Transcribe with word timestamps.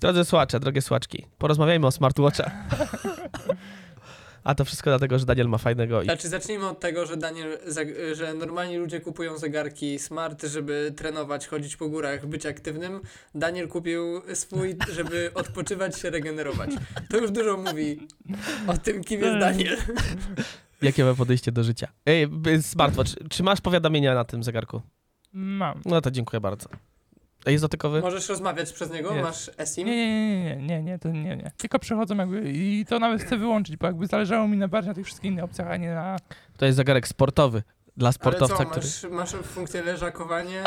Drodzy 0.00 0.24
słuchacze, 0.24 0.60
drogie 0.60 0.82
słuchaczki, 0.82 1.26
porozmawiajmy 1.38 1.86
o 1.86 1.90
smartwatchach. 1.90 2.52
A 4.44 4.54
to 4.54 4.64
wszystko 4.64 4.90
dlatego, 4.90 5.18
że 5.18 5.26
Daniel 5.26 5.48
ma 5.48 5.58
fajnego 5.58 6.02
i... 6.02 6.04
Znaczy 6.04 6.28
zacznijmy 6.28 6.68
od 6.68 6.80
tego, 6.80 7.06
że 7.06 7.16
Daniel, 7.16 7.58
że 8.12 8.34
normalni 8.34 8.76
ludzie 8.76 9.00
kupują 9.00 9.38
zegarki 9.38 9.98
smart, 9.98 10.44
żeby 10.44 10.92
trenować, 10.96 11.46
chodzić 11.46 11.76
po 11.76 11.88
górach, 11.88 12.26
być 12.26 12.46
aktywnym. 12.46 13.00
Daniel 13.34 13.68
kupił 13.68 14.22
swój, 14.34 14.76
żeby 14.92 15.30
odpoczywać 15.34 15.98
się, 15.98 16.10
regenerować. 16.10 16.70
To 17.10 17.16
już 17.16 17.30
dużo 17.30 17.56
mówi 17.56 18.08
o 18.66 18.78
tym, 18.78 19.04
kim 19.04 19.20
jest 19.20 19.38
Daniel. 19.38 19.76
Jakie 20.82 21.04
ma 21.04 21.14
podejście 21.14 21.52
do 21.52 21.64
życia? 21.64 21.88
Ej, 22.06 22.28
smartwatch, 22.62 23.10
czy 23.30 23.42
masz 23.42 23.60
powiadomienia 23.60 24.14
na 24.14 24.24
tym 24.24 24.42
zegarku? 24.42 24.82
Mam. 25.32 25.80
No 25.84 26.00
to 26.00 26.10
dziękuję 26.10 26.40
bardzo. 26.40 26.68
A 27.46 27.50
Jest 27.50 27.64
dotykowy? 27.64 28.00
Możesz 28.00 28.28
rozmawiać 28.28 28.72
przez 28.72 28.90
niego? 28.90 29.14
Jest. 29.14 29.24
Masz 29.24 29.50
eSIM? 29.58 29.86
Nie, 29.86 29.96
nie, 29.96 30.06
nie, 30.06 30.56
nie, 30.56 30.66
nie, 30.66 30.82
nie, 30.82 30.98
to 30.98 31.08
nie, 31.08 31.36
nie. 31.36 31.50
Tylko 31.56 31.78
przechodzą 31.78 32.16
jakby 32.16 32.52
i 32.52 32.84
to 32.88 32.98
nawet 32.98 33.22
chcę 33.22 33.36
wyłączyć, 33.36 33.76
bo 33.76 33.86
jakby 33.86 34.06
zależało 34.06 34.48
mi 34.48 34.56
na 34.56 34.68
bardziej 34.68 34.88
na 34.88 34.94
tych 34.94 35.06
wszystkich 35.06 35.30
innych 35.30 35.44
opcjach, 35.44 35.68
a 35.68 35.76
nie 35.76 35.94
na... 35.94 36.16
To 36.56 36.66
jest 36.66 36.76
zegarek 36.76 37.08
sportowy. 37.08 37.62
Dla 37.96 38.12
sportowca, 38.12 38.56
Ale 38.56 38.64
co, 38.64 38.70
który... 38.70 38.86
masz, 39.14 39.32
masz 39.32 39.42
funkcję 39.42 39.82
leżakowanie? 39.82 40.62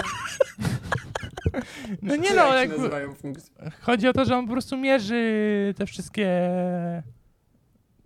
No 2.02 2.16
nie 2.16 2.34
no, 2.34 2.56
jak? 2.56 2.70
Chodzi 3.82 4.08
o 4.08 4.14
to, 4.14 4.26
że 4.26 4.38
on 4.38 4.46
po 4.46 4.52
prostu 4.52 4.78
mierzy 4.78 5.74
te 5.78 5.86
wszystkie... 5.86 6.30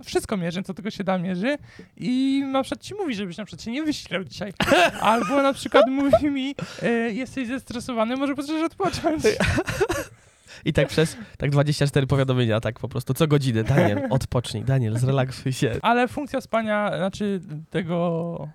Wszystko 0.05 0.37
mierzy, 0.37 0.63
co 0.63 0.73
tylko 0.73 0.91
się 0.91 1.03
da 1.03 1.17
mierzy 1.17 1.57
i 1.97 2.43
na 2.51 2.63
przykład 2.63 2.81
ci 2.81 2.95
mówi, 2.95 3.15
żebyś 3.15 3.37
na 3.37 3.45
przykład 3.45 3.61
się 3.65 3.71
nie 3.71 3.83
wysilał 3.83 4.23
dzisiaj. 4.23 4.53
Albo 5.01 5.41
na 5.41 5.53
przykład 5.53 5.85
mówi 5.89 6.29
mi, 6.29 6.55
e, 6.81 6.87
jesteś 6.89 7.47
zestresowany, 7.47 8.15
może 8.15 8.35
potrzebujesz 8.35 8.65
odpocząć. 8.65 9.23
I 10.65 10.73
tak 10.73 10.87
przez 10.87 11.17
tak 11.37 11.49
24 11.49 12.07
powiadomienia, 12.07 12.59
tak 12.59 12.79
po 12.79 12.89
prostu 12.89 13.13
co 13.13 13.27
godzinę. 13.27 13.63
Daniel, 13.63 14.07
odpocznij, 14.09 14.63
Daniel, 14.63 14.97
zrelaksuj 14.97 15.53
się. 15.53 15.71
Ale 15.81 16.07
funkcja 16.07 16.41
spania, 16.41 16.91
znaczy 16.97 17.41
tego 17.69 18.47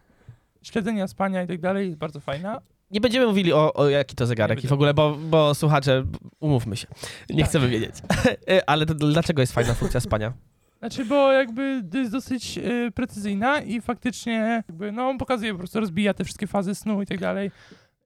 śledzenia 0.63 1.09
spania 1.09 1.43
i 1.43 1.47
tak 1.47 1.61
dalej 1.61 1.87
jest 1.87 1.99
bardzo 1.99 2.21
fajna. 2.21 2.61
Nie 2.91 3.01
będziemy 3.01 3.27
mówili 3.27 3.53
o, 3.53 3.75
o 3.75 3.89
jaki 3.89 4.17
to 4.17 4.27
zegarek 4.27 4.65
i 4.65 4.69
w 4.69 4.73
ogóle, 4.73 4.95
bo, 4.95 5.17
bo 5.17 5.55
słuchacze, 5.55 6.05
umówmy 6.41 6.77
się, 6.77 6.87
nie 7.31 7.41
Tak. 7.41 7.49
chcemy 7.49 7.69
wiedzieć. 7.69 7.95
E, 8.51 8.71
Ale 8.71 8.87
to, 8.87 8.95
dlaczego 8.95 9.43
jest 9.43 9.53
fajna 9.53 9.75
funkcja 9.75 10.01
spania? 10.01 10.33
Znaczy, 10.79 11.05
bo 11.05 11.33
jakby 11.33 11.83
jest 11.95 12.13
dosyć 12.13 12.59
y, 12.59 12.91
precyzyjna 12.95 13.61
i 13.61 13.81
faktycznie 13.81 14.63
jakby, 14.69 14.93
no 14.93 15.09
on 15.09 15.19
pokazuje, 15.19 15.53
po 15.53 15.59
prostu 15.59 15.81
rozbija 15.81 16.15
te 16.15 16.25
wszystkie 16.25 16.47
fazy 16.47 16.75
snu 16.75 17.03
i 17.03 17.07
tak 17.07 17.19
dalej. 17.19 17.51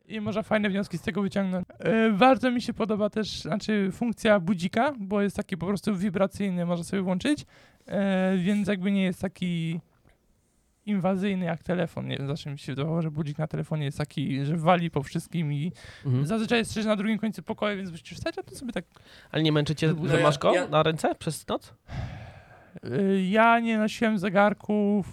I 0.08 0.20
można 0.20 0.42
fajne 0.42 0.70
wnioski 0.70 0.98
z 0.98 1.02
tego 1.02 1.22
wyciągnąć. 1.22 1.66
Y, 2.08 2.12
bardzo 2.12 2.50
mi 2.50 2.62
się 2.62 2.74
podoba 2.74 3.10
też, 3.10 3.40
znaczy 3.40 3.88
funkcja 3.92 4.40
budzika, 4.40 4.92
bo 4.98 5.22
jest 5.22 5.36
taki 5.36 5.56
po 5.56 5.66
prostu 5.66 5.96
wibracyjny, 5.96 6.66
można 6.66 6.84
sobie 6.84 7.02
włączyć, 7.02 7.40
y, 7.42 8.38
więc 8.38 8.68
jakby 8.68 8.92
nie 8.92 9.02
jest 9.02 9.20
taki 9.20 9.80
inwazyjny 10.86 11.44
jak 11.44 11.62
telefon. 11.62 12.08
Nie 12.08 12.16
wiem, 12.18 12.26
zawsze 12.26 12.50
mi 12.50 12.58
się 12.58 12.72
wydawało, 12.72 13.02
że 13.02 13.10
budzik 13.10 13.38
na 13.38 13.46
telefonie 13.46 13.84
jest 13.84 13.98
taki, 13.98 14.44
że 14.44 14.56
wali 14.56 14.90
po 14.90 15.02
wszystkim 15.02 15.52
i 15.52 15.72
Mhm. 16.06 16.26
zazwyczaj 16.26 16.58
jest 16.58 16.74
też 16.74 16.84
na 16.84 16.96
drugim 16.96 17.18
końcu 17.18 17.42
pokoju, 17.42 17.76
więc 17.76 17.90
musisz 17.90 18.12
wstać, 18.18 18.38
a 18.38 18.42
to 18.42 18.54
sobie 18.54 18.72
tak 18.72 18.84
Ale 19.30 19.42
nie 19.42 19.52
męczycie, 19.52 19.94
No 20.00 20.08
że 20.08 20.20
masz 20.22 20.38
go 20.38 20.54
ja- 20.54 20.68
na 20.68 20.82
ręce 20.82 21.14
przez 21.14 21.48
noc? 21.48 21.74
Y, 22.84 23.22
Ja 23.22 23.60
nie 23.60 23.78
nosiłem 23.78 24.18
zegarków 24.18 25.06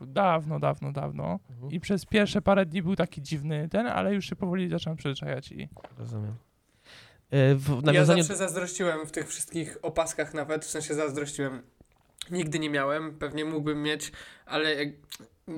dawno, 0.00 0.58
dawno, 0.60 0.92
dawno. 0.92 1.38
Mhm. 1.50 1.70
I 1.72 1.80
przez 1.80 2.06
pierwsze 2.06 2.42
parę 2.42 2.66
dni 2.66 2.82
był 2.82 2.96
taki 2.96 3.22
dziwny 3.22 3.68
ten, 3.68 3.86
ale 3.86 4.14
już 4.14 4.24
się 4.28 4.36
powoli 4.36 4.68
zacząłem 4.68 4.96
przyzwyczajać 4.96 5.52
i 5.52 5.68
Rozumiem. 5.98 6.34
E, 7.30 7.54
W 7.54 7.68
Ja 7.68 7.82
nawiązaniu... 7.82 8.22
zawsze 8.22 8.36
zazdrościłem 8.36 9.06
w 9.06 9.10
tych 9.10 9.28
wszystkich 9.28 9.78
opaskach 9.82 10.34
nawet, 10.34 10.64
w 10.64 10.70
sensie 10.70 10.94
zazdrościłem. 10.94 11.62
Nigdy 12.30 12.58
nie 12.58 12.70
miałem, 12.70 13.18
pewnie 13.18 13.44
mógłbym 13.44 13.82
mieć, 13.82 14.12
ale 14.46 14.74
jak 14.74 14.88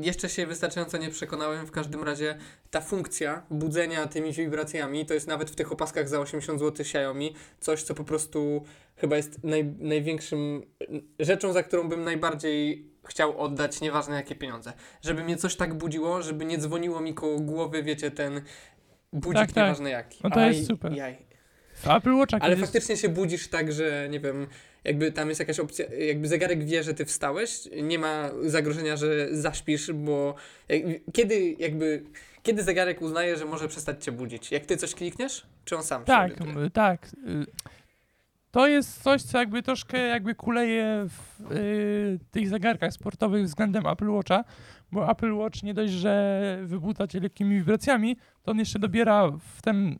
jeszcze 0.01 0.29
się 0.29 0.47
wystarczająco 0.47 0.98
nie 0.98 1.11
przekonałem. 1.11 1.67
W 1.67 1.70
każdym 1.70 2.03
razie 2.03 2.39
ta 2.70 2.80
funkcja 2.80 3.42
budzenia 3.51 4.07
tymi 4.07 4.33
wibracjami, 4.33 5.07
to 5.07 5.14
jest 5.14 5.29
nawet 5.29 5.51
w 5.51 5.55
tych 5.55 5.73
opaskach 5.73 6.08
za 6.08 6.20
80 6.20 6.61
zł 6.61 6.80
Xiaomi, 6.80 7.35
coś 7.61 7.83
co 7.83 7.95
po 7.95 8.05
prostu 8.05 8.64
chyba 8.97 9.17
jest 9.17 9.45
naj, 9.45 9.64
największym 9.79 10.63
rzeczą, 11.19 11.53
za 11.53 11.63
którą 11.63 11.89
bym 11.89 12.05
najbardziej 12.05 12.92
chciał 13.05 13.39
oddać, 13.41 13.80
nieważne 13.80 14.17
jakie 14.17 14.35
pieniądze. 14.35 14.73
Żeby 15.03 15.25
mnie 15.25 15.36
coś 15.36 15.57
tak 15.57 15.75
budziło, 15.75 16.23
żeby 16.23 16.45
nie 16.45 16.59
dzwoniło 16.59 17.01
mi 17.01 17.14
koło 17.14 17.41
głowy, 17.41 17.83
wiecie, 17.83 18.11
ten 18.11 18.42
budzik, 19.13 19.41
Tak, 19.41 19.53
tak. 19.53 19.64
nieważne 19.64 19.91
jaki. 19.91 20.20
No 20.24 20.30
to 20.30 20.41
jest 20.41 20.61
Aj, 20.61 20.67
super. 20.67 20.92
Jaj. 20.92 21.32
Apple 21.87 22.15
Watcha 22.15 22.39
Ale 22.41 22.57
faktycznie 22.57 22.97
się 22.97 23.09
budzisz 23.09 23.48
tak, 23.48 23.73
że 23.73 24.09
nie 24.11 24.20
wiem, 24.20 24.47
jakby 24.85 25.13
tam 25.13 25.29
jest 25.29 25.41
jakaś 25.41 25.61
opcja, 25.61 25.87
jakby 25.95 26.29
zegarek 26.29 26.65
wie, 26.65 26.83
że 26.83 26.95
ty 26.95 27.05
wstałeś, 27.05 27.69
nie 27.83 27.98
ma 27.98 28.31
zagrożenia, 28.43 28.97
że 28.97 29.37
zaśpisz, 29.37 29.92
bo 29.92 30.35
jak, 30.69 30.83
kiedy 31.13 31.57
jakby, 31.59 32.03
kiedy 32.42 32.63
zegarek 32.63 33.03
uznaje, 33.03 33.37
że 33.37 33.45
może 33.45 33.69
przestać 33.69 34.05
cię 34.05 34.13
budzić? 34.13 34.51
Jak 34.53 34.67
ty 34.67 34.77
coś 34.77 34.95
klikniesz? 34.95 35.47
Czy 35.65 35.77
on 35.77 35.83
sam 35.83 36.05
Tak, 36.05 36.41
m, 36.41 36.71
tak. 36.71 37.07
Y, 37.07 37.47
To 38.51 38.67
jest 38.67 39.03
coś, 39.03 39.23
co 39.23 39.39
jakby 39.39 39.63
troszkę 39.63 39.98
jakby 39.98 40.35
kuleje 40.35 41.07
w 41.09 41.53
y, 41.53 42.19
tych 42.31 42.48
zegarkach 42.48 42.92
sportowych 42.92 43.45
względem 43.45 43.87
Apple 43.87 44.09
Watcha, 44.11 44.45
bo 44.92 45.11
Apple 45.11 45.33
Watch 45.35 45.63
nie 45.63 45.75
dość, 45.75 45.92
że 45.92 46.59
wybudza 46.65 47.07
cię 47.07 47.21
lekkimi 47.21 47.57
wibracjami, 47.57 48.17
to 48.42 48.51
on 48.51 48.59
jeszcze 48.59 48.79
dobiera 48.79 49.31
w 49.57 49.63
ten 49.63 49.98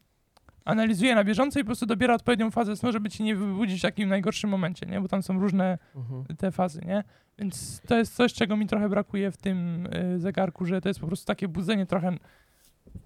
analizuje 0.65 1.15
na 1.15 1.25
bieżąco 1.25 1.59
i 1.61 1.63
po 1.63 1.67
prostu 1.67 1.87
dobiera 1.87 2.15
odpowiednią 2.15 2.51
fazę 2.51 2.77
snu, 2.77 2.93
żeby 2.93 3.11
ci 3.11 3.23
nie 3.23 3.37
wybudzić 3.37 3.79
w 3.79 3.83
takim 3.83 4.09
najgorszym 4.09 4.51
momencie, 4.51 4.87
nie? 4.87 5.01
Bo 5.01 5.09
tam 5.09 5.23
są 5.23 5.41
różne 5.41 5.79
Mhm. 5.97 6.25
te 6.37 6.51
fazy, 6.51 6.81
nie? 6.87 7.05
Więc 7.39 7.81
to 7.87 7.99
jest 7.99 8.15
coś, 8.15 8.35
czego 8.35 8.57
mi 8.57 8.67
trochę 8.67 8.89
brakuje 8.89 9.31
w 9.31 9.37
tym 9.37 9.87
y, 9.87 10.19
zegarku, 10.19 10.67
że 10.67 10.81
to 10.81 10.89
jest 10.89 11.01
po 11.01 11.07
prostu 11.07 11.27
takie 11.27 11.49
budzenie 11.49 11.87
trochę. 11.87 12.17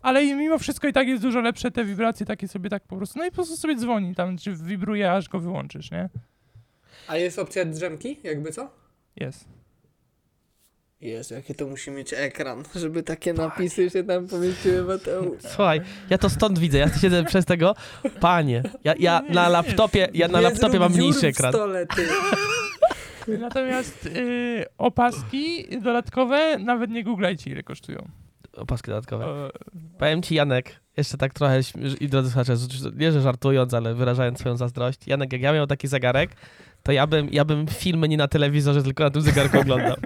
Ale 0.02 0.24
i 0.24 0.34
mimo 0.34 0.58
wszystko 0.58 0.88
i 0.88 0.92
tak 0.92 1.08
jest 1.08 1.22
dużo 1.22 1.40
lepsze 1.40 1.70
te 1.70 1.84
wibracje, 1.84 2.26
takie 2.26 2.48
sobie 2.48 2.70
tak 2.70 2.82
po 2.82 2.96
prostu. 2.96 3.18
No 3.18 3.24
i 3.26 3.28
po 3.28 3.34
prostu 3.34 3.56
sobie 3.56 3.76
dzwoni 3.76 4.14
tam, 4.14 4.36
czy 4.38 4.54
wibruje, 4.54 5.12
aż 5.12 5.28
go 5.28 5.40
wyłączysz, 5.40 5.90
nie? 5.90 6.08
A 7.08 7.16
jest 7.16 7.38
opcja 7.38 7.64
drzemki, 7.64 8.16
jakby 8.24 8.50
co? 8.52 8.70
Jest. 9.16 9.48
Jezu, 11.00 11.34
jakie 11.34 11.54
to 11.54 11.66
musi 11.66 11.90
mieć 11.90 12.12
ekran, 12.12 12.62
żeby 12.74 13.02
takie 13.02 13.32
napisy 13.32 13.90
się 13.90 14.04
tam 14.04 14.26
pomieściły, 14.28 14.82
Mateusz. 14.84 15.42
Słuchaj, 15.54 15.80
ja 16.10 16.18
to 16.18 16.30
stąd 16.30 16.58
widzę, 16.58 16.78
ja 16.78 16.88
siedzę 16.98 17.24
przez 17.24 17.44
tego, 17.44 17.74
panie, 18.20 18.62
ja, 18.84 18.94
ja 18.98 19.22
na 19.28 19.48
laptopie, 19.48 20.08
ja 20.14 20.28
na 20.28 20.38
Nie 20.38 20.44
laptopie 20.44 20.68
zrób 20.70 20.80
mam 20.80 20.92
dziur 20.92 21.00
mniejszy 21.00 21.20
w 21.20 21.24
ekran. 21.24 21.52
stole, 21.52 21.86
ty. 21.86 22.06
Natomiast 23.40 24.06
y, 24.06 24.64
opaski 24.78 25.66
dodatkowe 25.82 26.58
nawet 26.58 26.90
nie 26.90 27.04
googlajcie, 27.04 27.50
ile 27.50 27.62
kosztują. 27.62 28.08
Opaski 28.52 28.86
dodatkowe. 28.90 29.24
E, 29.24 29.50
Powiem 29.98 30.22
ci, 30.22 30.34
Janek, 30.34 30.72
jeszcze 30.96 31.18
tak 31.18 31.34
trochę, 31.34 31.58
śm- 31.60 31.96
i 32.02 32.08
drodzy 32.08 32.30
słuchacze, 32.30 32.56
z- 32.56 32.96
nie 32.96 33.12
że 33.12 33.20
żartując, 33.20 33.74
ale 33.74 33.94
wyrażając 33.94 34.38
swoją 34.38 34.56
zazdrość, 34.56 35.06
Janek, 35.06 35.32
jak 35.32 35.42
ja 35.42 35.52
miał 35.52 35.66
taki 35.66 35.88
zegarek, 35.88 36.30
to 36.82 36.92
ja 36.92 37.06
bym, 37.06 37.28
ja 37.32 37.44
bym 37.44 37.66
filmy 37.66 38.08
nie 38.08 38.16
na 38.16 38.28
telewizorze, 38.28 38.82
tylko 38.82 39.04
na 39.04 39.10
tym 39.10 39.22
zegarku 39.22 39.58
oglądał. 39.60 39.96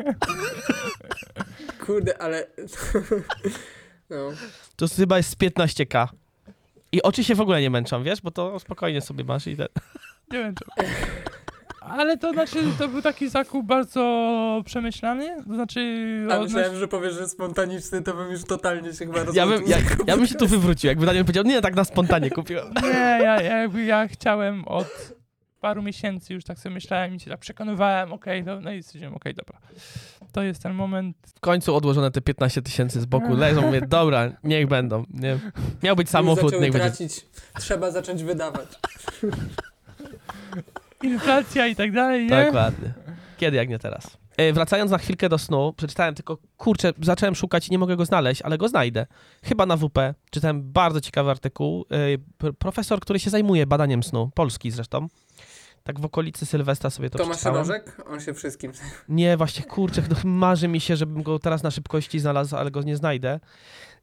Kurde, 1.91 2.23
ale... 2.23 2.47
No. 4.11 4.17
To 4.77 4.87
chyba 4.97 5.17
jest 5.17 5.31
z 5.31 5.37
15k. 5.37 6.07
I 6.93 7.03
oczy 7.03 7.25
się 7.25 7.35
w 7.35 7.41
ogóle 7.41 7.61
nie 7.61 7.71
męczą, 7.71 8.03
wiesz, 8.03 8.21
bo 8.21 8.31
to 8.31 8.59
spokojnie 8.59 9.01
sobie 9.01 9.25
masz 9.25 9.47
i 9.47 9.57
ten... 9.57 9.69
nie 10.33 10.39
wiem 10.39 10.55
czemu. 10.55 10.89
Ale 11.81 12.19
to 12.19 12.33
znaczy, 12.33 12.59
to 12.79 12.89
był 12.89 13.03
taki 13.03 13.29
zakup 13.29 13.67
bardzo 13.67 14.63
przemyślany, 14.67 15.37
to 15.49 15.55
znaczy... 15.55 15.81
A 16.31 16.35
odnoś- 16.35 16.43
myślałem, 16.43 16.77
że 16.77 16.89
powiesz, 16.89 17.15
że 17.15 17.29
spontaniczny, 17.29 18.03
to 18.03 18.15
bym 18.15 18.31
już 18.31 18.45
totalnie 18.45 18.93
się 18.93 19.07
chyba 19.07 19.19
Ja 19.35 19.47
bym, 19.47 19.67
ja, 19.67 19.77
ja 20.07 20.17
bym 20.17 20.27
się 20.27 20.35
tu 20.35 20.47
wywrócił, 20.47 20.89
jakby 20.89 21.07
Daniel 21.07 21.25
powiedział, 21.25 21.45
nie, 21.45 21.61
tak 21.61 21.75
na 21.75 21.85
spontanie 21.85 22.31
kupiłem. 22.31 22.75
Nie, 22.83 22.89
ja, 23.23 23.41
ja, 23.41 23.69
ja 23.87 24.09
chciałem 24.09 24.65
od 24.69 25.13
paru 25.61 25.83
miesięcy 25.83 26.35
już 26.35 26.45
tak 26.45 26.59
sobie 26.59 26.75
myślałem 26.75 27.15
i 27.15 27.21
się 27.21 27.31
tak 27.31 27.41
przekonywałem, 27.41 28.13
okej, 28.13 28.45
no, 28.45 28.61
no 28.61 28.73
i 28.73 28.83
stwierdziłem, 28.83 29.15
okej, 29.15 29.35
dobra. 29.35 29.59
To 30.33 30.43
jest 30.43 30.63
ten 30.63 30.75
moment. 30.75 31.17
W 31.37 31.41
końcu 31.41 31.77
odłożone 31.77 32.11
te 32.11 32.21
15 32.21 32.63
tysięcy 32.63 33.01
z 33.01 33.07
boku 33.07 33.35
leżą, 33.35 33.63
mówię, 33.63 33.81
dobra, 33.89 34.33
niech 34.45 34.67
będą. 34.67 35.05
Nie. 35.11 35.39
Miał 35.83 35.97
być 35.97 36.11
samochód, 36.11 36.53
niech 36.53 36.61
będzie. 36.61 36.79
tracić, 36.79 37.27
trzeba 37.59 37.91
zacząć 37.91 38.25
wydawać. 38.25 38.69
Inflacja 41.03 41.67
i 41.67 41.77
tak 41.77 41.93
dalej, 41.93 42.27
nie? 42.27 42.45
Dokładnie. 42.45 42.93
Kiedy 43.37 43.57
jak 43.57 43.69
nie 43.69 43.79
teraz. 43.79 44.20
E, 44.41 44.53
wracając 44.53 44.91
na 44.91 44.99
chwilkę 44.99 45.29
do 45.29 45.39
snu, 45.39 45.73
przeczytałem 45.77 46.15
tylko, 46.15 46.39
kurczę, 46.57 46.93
zacząłem 47.03 47.35
szukać 47.35 47.69
i 47.69 47.71
nie 47.71 47.79
mogę 47.79 47.97
go 47.97 48.05
znaleźć, 48.05 48.43
ale 48.43 48.59
go 48.59 48.69
znajdę. 48.69 49.07
Chyba 49.45 49.67
na 49.67 49.77
WP. 49.77 49.99
Czytałem 50.31 50.73
bardzo 50.73 51.01
ciekawy 51.01 51.31
artykuł. 51.31 51.87
E, 52.43 52.53
profesor, 52.53 53.01
który 53.01 53.19
się 53.19 53.31
zajmuje 53.31 53.67
badaniem 53.67 54.03
snu, 54.03 54.31
polski 54.35 54.71
zresztą. 54.71 55.09
Tak 55.83 56.01
w 56.01 56.05
okolicy 56.05 56.47
Sylwestra 56.47 56.91
sobie 56.91 57.11
to 57.11 57.19
Tomasz 57.19 57.37
przeczytałem. 57.37 57.81
On 58.07 58.21
się 58.21 58.35
wszystkim... 58.35 58.73
Nie, 59.09 59.37
właśnie, 59.37 59.65
kurczę, 59.65 60.03
no, 60.11 60.17
marzy 60.25 60.69
mi 60.69 60.81
się, 60.81 60.97
żebym 60.97 61.23
go 61.23 61.39
teraz 61.39 61.63
na 61.63 61.71
szybkości 61.71 62.21
znalazł, 62.21 62.57
ale 62.57 62.71
go 62.71 62.83
nie 62.83 62.97
znajdę. 62.97 63.31
Ale 63.31 63.41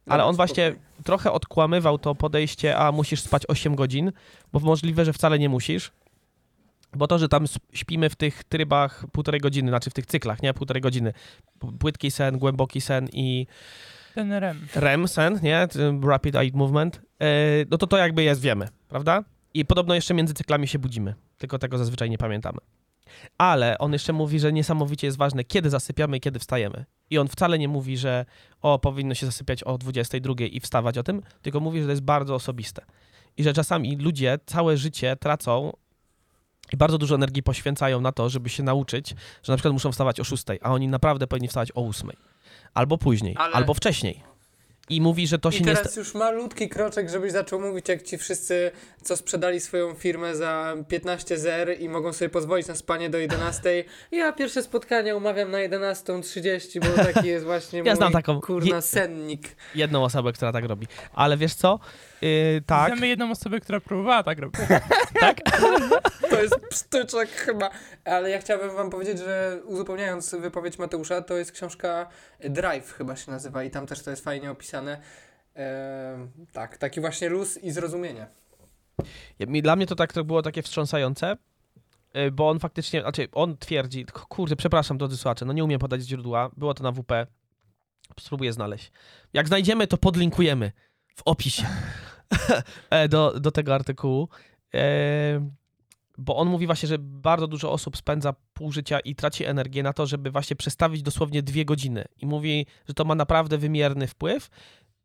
Dobra, 0.06 0.24
on 0.24 0.36
właśnie 0.36 0.74
trochę 1.04 1.32
odkłamywał 1.32 1.98
to 1.98 2.14
podejście, 2.14 2.76
a 2.76 2.92
musisz 2.92 3.20
spać 3.20 3.42
8 3.48 3.74
godzin, 3.74 4.12
bo 4.52 4.60
możliwe, 4.60 5.04
że 5.04 5.12
wcale 5.12 5.38
nie 5.38 5.48
musisz. 5.48 5.92
Bo 6.96 7.06
to, 7.06 7.18
że 7.18 7.28
tam 7.28 7.44
śpimy 7.72 8.10
w 8.10 8.16
tych 8.16 8.44
trybach 8.44 9.04
półtorej 9.12 9.40
godziny, 9.40 9.68
znaczy 9.68 9.90
w 9.90 9.94
tych 9.94 10.06
cyklach, 10.06 10.42
nie? 10.42 10.54
Półtorej 10.54 10.80
godziny. 10.80 11.12
Płytki 11.78 12.10
sen, 12.10 12.38
głęboki 12.38 12.80
sen 12.80 13.08
i 13.12 13.46
Ten 14.14 14.32
REM. 14.32 14.66
REM 14.74 15.08
sen, 15.08 15.40
nie? 15.42 15.68
Rapid 16.02 16.36
Eye 16.36 16.50
Movement. 16.54 17.00
E, 17.20 17.26
no 17.70 17.78
to 17.78 17.86
to 17.86 17.96
jakby 17.96 18.22
jest, 18.22 18.40
wiemy, 18.40 18.68
prawda? 18.88 19.24
I 19.54 19.64
podobno 19.64 19.94
jeszcze 19.94 20.14
między 20.14 20.34
cyklami 20.34 20.68
się 20.68 20.78
budzimy. 20.78 21.14
Tylko 21.38 21.58
tego 21.58 21.78
zazwyczaj 21.78 22.10
nie 22.10 22.18
pamiętamy. 22.18 22.58
Ale 23.38 23.78
on 23.78 23.92
jeszcze 23.92 24.12
mówi, 24.12 24.40
że 24.40 24.52
niesamowicie 24.52 25.06
jest 25.06 25.16
ważne, 25.16 25.44
kiedy 25.44 25.70
zasypiamy 25.70 26.16
i 26.16 26.20
kiedy 26.20 26.38
wstajemy. 26.38 26.84
I 27.10 27.18
on 27.18 27.28
wcale 27.28 27.58
nie 27.58 27.68
mówi, 27.68 27.96
że 27.96 28.24
o, 28.62 28.78
powinno 28.78 29.14
się 29.14 29.26
zasypiać 29.26 29.62
o 29.62 29.78
22 29.78 30.34
i 30.50 30.60
wstawać 30.60 30.98
o 30.98 31.02
tym, 31.02 31.22
tylko 31.42 31.60
mówi, 31.60 31.78
że 31.80 31.84
to 31.84 31.90
jest 31.90 32.02
bardzo 32.02 32.34
osobiste. 32.34 32.84
I 33.36 33.42
że 33.42 33.52
czasami 33.52 33.96
ludzie 33.96 34.38
całe 34.46 34.76
życie 34.76 35.16
tracą 35.16 35.72
i 36.72 36.76
bardzo 36.76 36.98
dużo 36.98 37.14
energii 37.14 37.42
poświęcają 37.42 38.00
na 38.00 38.12
to, 38.12 38.28
żeby 38.28 38.48
się 38.48 38.62
nauczyć, 38.62 39.14
że 39.42 39.52
na 39.52 39.56
przykład 39.56 39.72
muszą 39.72 39.92
wstawać 39.92 40.20
o 40.20 40.24
6, 40.24 40.44
a 40.62 40.72
oni 40.72 40.88
naprawdę 40.88 41.26
powinni 41.26 41.48
wstawać 41.48 41.72
o 41.74 41.86
8. 41.88 42.10
Albo 42.74 42.98
później, 42.98 43.34
Ale- 43.38 43.54
albo 43.54 43.74
wcześniej. 43.74 44.28
I 44.90 45.00
mówi, 45.00 45.26
że 45.26 45.38
to 45.38 45.50
się 45.50 45.58
I 45.58 45.62
nie... 45.62 45.74
teraz 45.74 45.96
już 45.96 46.14
malutki 46.14 46.68
kroczek, 46.68 47.10
żebyś 47.10 47.32
zaczął 47.32 47.60
mówić 47.60 47.88
jak 47.88 48.02
ci 48.02 48.18
wszyscy, 48.18 48.70
co 49.02 49.16
sprzedali 49.16 49.60
swoją 49.60 49.94
firmę 49.94 50.36
za 50.36 50.74
15 50.88 51.38
zer 51.38 51.80
i 51.80 51.88
mogą 51.88 52.12
sobie 52.12 52.28
pozwolić 52.28 52.66
na 52.66 52.74
spanie 52.74 53.10
do 53.10 53.18
11. 53.18 53.84
Ja 54.12 54.32
pierwsze 54.32 54.62
spotkanie 54.62 55.16
umawiam 55.16 55.50
na 55.50 55.58
11.30, 55.58 56.80
bo 56.80 57.04
taki 57.04 57.26
jest 57.28 57.44
właśnie 57.44 57.78
Ja 57.78 57.84
mój 57.84 57.96
znam 57.96 58.12
taką- 58.12 58.40
kurna 58.40 58.80
sennik. 58.80 59.56
jedną 59.74 60.04
osobę, 60.04 60.32
która 60.32 60.52
tak 60.52 60.64
robi. 60.64 60.86
Ale 61.12 61.36
wiesz 61.36 61.54
co? 61.54 61.78
Yy, 62.22 62.62
tak, 62.66 62.92
Znamy 62.92 63.08
jedną 63.08 63.30
osobę, 63.30 63.60
która 63.60 63.80
próbowała 63.80 64.22
tak 64.22 64.38
robić. 64.38 64.60
tak? 65.20 65.40
To 66.30 66.42
jest 66.42 66.60
psztyczek 66.70 67.28
chyba. 67.28 67.70
Ale 68.04 68.30
ja 68.30 68.38
chciałbym 68.38 68.70
wam 68.74 68.90
powiedzieć, 68.90 69.18
że 69.18 69.60
uzupełniając 69.64 70.34
wypowiedź 70.34 70.78
Mateusza, 70.78 71.22
to 71.22 71.36
jest 71.36 71.52
książka 71.52 72.08
Drive 72.40 72.92
chyba 72.92 73.16
się 73.16 73.30
nazywa 73.30 73.64
i 73.64 73.70
tam 73.70 73.86
też 73.86 74.02
to 74.02 74.10
jest 74.10 74.24
fajnie 74.24 74.50
opisane. 74.50 75.00
Ehm, 75.54 76.28
tak, 76.52 76.76
taki 76.76 77.00
właśnie 77.00 77.28
luz 77.28 77.58
i 77.58 77.70
zrozumienie. 77.70 78.26
Ja- 79.38 79.62
Dla 79.62 79.76
mnie 79.76 79.86
to 79.86 79.94
tak 79.94 80.12
to 80.12 80.24
było 80.24 80.42
takie 80.42 80.62
wstrząsające, 80.62 81.36
yy, 82.14 82.30
bo 82.30 82.48
on 82.48 82.58
faktycznie, 82.58 83.00
znaczy 83.00 83.28
on 83.32 83.56
twierdzi, 83.56 84.06
kurde, 84.28 84.56
przepraszam 84.56 84.98
drodzy 84.98 85.16
słuchacze, 85.16 85.44
no 85.44 85.52
nie 85.52 85.64
umiem 85.64 85.78
podać 85.78 86.02
źródła, 86.02 86.50
było 86.56 86.74
to 86.74 86.82
na 86.82 86.92
WP, 86.92 87.26
spróbuję 88.20 88.52
znaleźć. 88.52 88.92
Jak 89.32 89.48
znajdziemy, 89.48 89.86
to 89.86 89.96
podlinkujemy 89.96 90.72
w 91.18 91.22
opisie 91.24 91.66
e, 92.90 93.08
do, 93.08 93.40
do 93.40 93.50
tego 93.50 93.74
artykułu. 93.74 94.28
E, 94.74 95.50
bo 96.18 96.36
on 96.36 96.48
mówi 96.48 96.66
właśnie, 96.66 96.88
że 96.88 96.98
bardzo 96.98 97.46
dużo 97.46 97.72
osób 97.72 97.96
spędza 97.96 98.34
pół 98.52 98.72
życia 98.72 99.00
i 99.00 99.14
traci 99.14 99.44
energię 99.44 99.82
na 99.82 99.92
to, 99.92 100.06
żeby 100.06 100.30
właśnie 100.30 100.56
przestawić 100.56 101.02
dosłownie 101.02 101.42
dwie 101.42 101.64
godziny. 101.64 102.04
I 102.16 102.26
mówi, 102.26 102.66
że 102.88 102.94
to 102.94 103.04
ma 103.04 103.14
naprawdę 103.14 103.58
wymierny 103.58 104.06
wpływ. 104.06 104.50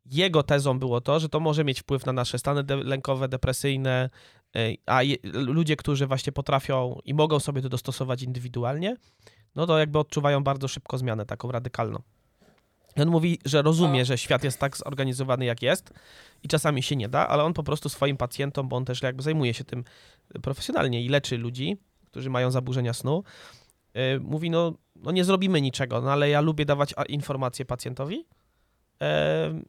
Jego 0.06 0.42
tezą 0.42 0.78
było 0.78 1.00
to, 1.00 1.20
że 1.20 1.28
to 1.28 1.40
może 1.40 1.64
mieć 1.64 1.80
wpływ 1.80 2.06
na 2.06 2.12
nasze 2.12 2.38
stany 2.38 2.64
de- 2.64 2.76
lękowe, 2.76 3.28
depresyjne, 3.28 4.10
e, 4.56 4.60
a 4.86 5.00
ludzie, 5.32 5.76
którzy 5.76 6.06
właśnie 6.06 6.32
potrafią 6.32 6.98
i 7.04 7.14
mogą 7.14 7.40
sobie 7.40 7.62
to 7.62 7.68
dostosować 7.68 8.22
indywidualnie, 8.22 8.96
no 9.54 9.66
to 9.66 9.78
jakby 9.78 9.98
odczuwają 9.98 10.44
bardzo 10.44 10.68
szybko 10.68 10.98
zmianę 10.98 11.26
taką 11.26 11.52
radykalną. 11.52 12.02
I 12.96 13.02
on 13.02 13.08
mówi, 13.08 13.38
że 13.44 13.62
rozumie, 13.62 14.04
że 14.04 14.18
świat 14.18 14.44
jest 14.44 14.58
tak 14.58 14.76
zorganizowany, 14.76 15.44
jak 15.44 15.62
jest 15.62 15.90
i 16.42 16.48
czasami 16.48 16.82
się 16.82 16.96
nie 16.96 17.08
da, 17.08 17.28
ale 17.28 17.44
on 17.44 17.52
po 17.54 17.62
prostu 17.62 17.88
swoim 17.88 18.16
pacjentom, 18.16 18.68
bo 18.68 18.76
on 18.76 18.84
też 18.84 19.02
jakby 19.02 19.22
zajmuje 19.22 19.54
się 19.54 19.64
tym 19.64 19.84
profesjonalnie 20.42 21.02
i 21.02 21.08
leczy 21.08 21.38
ludzi, 21.38 21.76
którzy 22.06 22.30
mają 22.30 22.50
zaburzenia 22.50 22.92
snu, 22.92 23.24
yy, 23.94 24.00
mówi, 24.20 24.50
no, 24.50 24.74
no 24.96 25.10
nie 25.12 25.24
zrobimy 25.24 25.60
niczego, 25.60 26.00
no 26.00 26.12
ale 26.12 26.28
ja 26.28 26.40
lubię 26.40 26.64
dawać 26.64 26.94
informacje 27.08 27.64
pacjentowi 27.64 28.16
yy, 28.16 29.06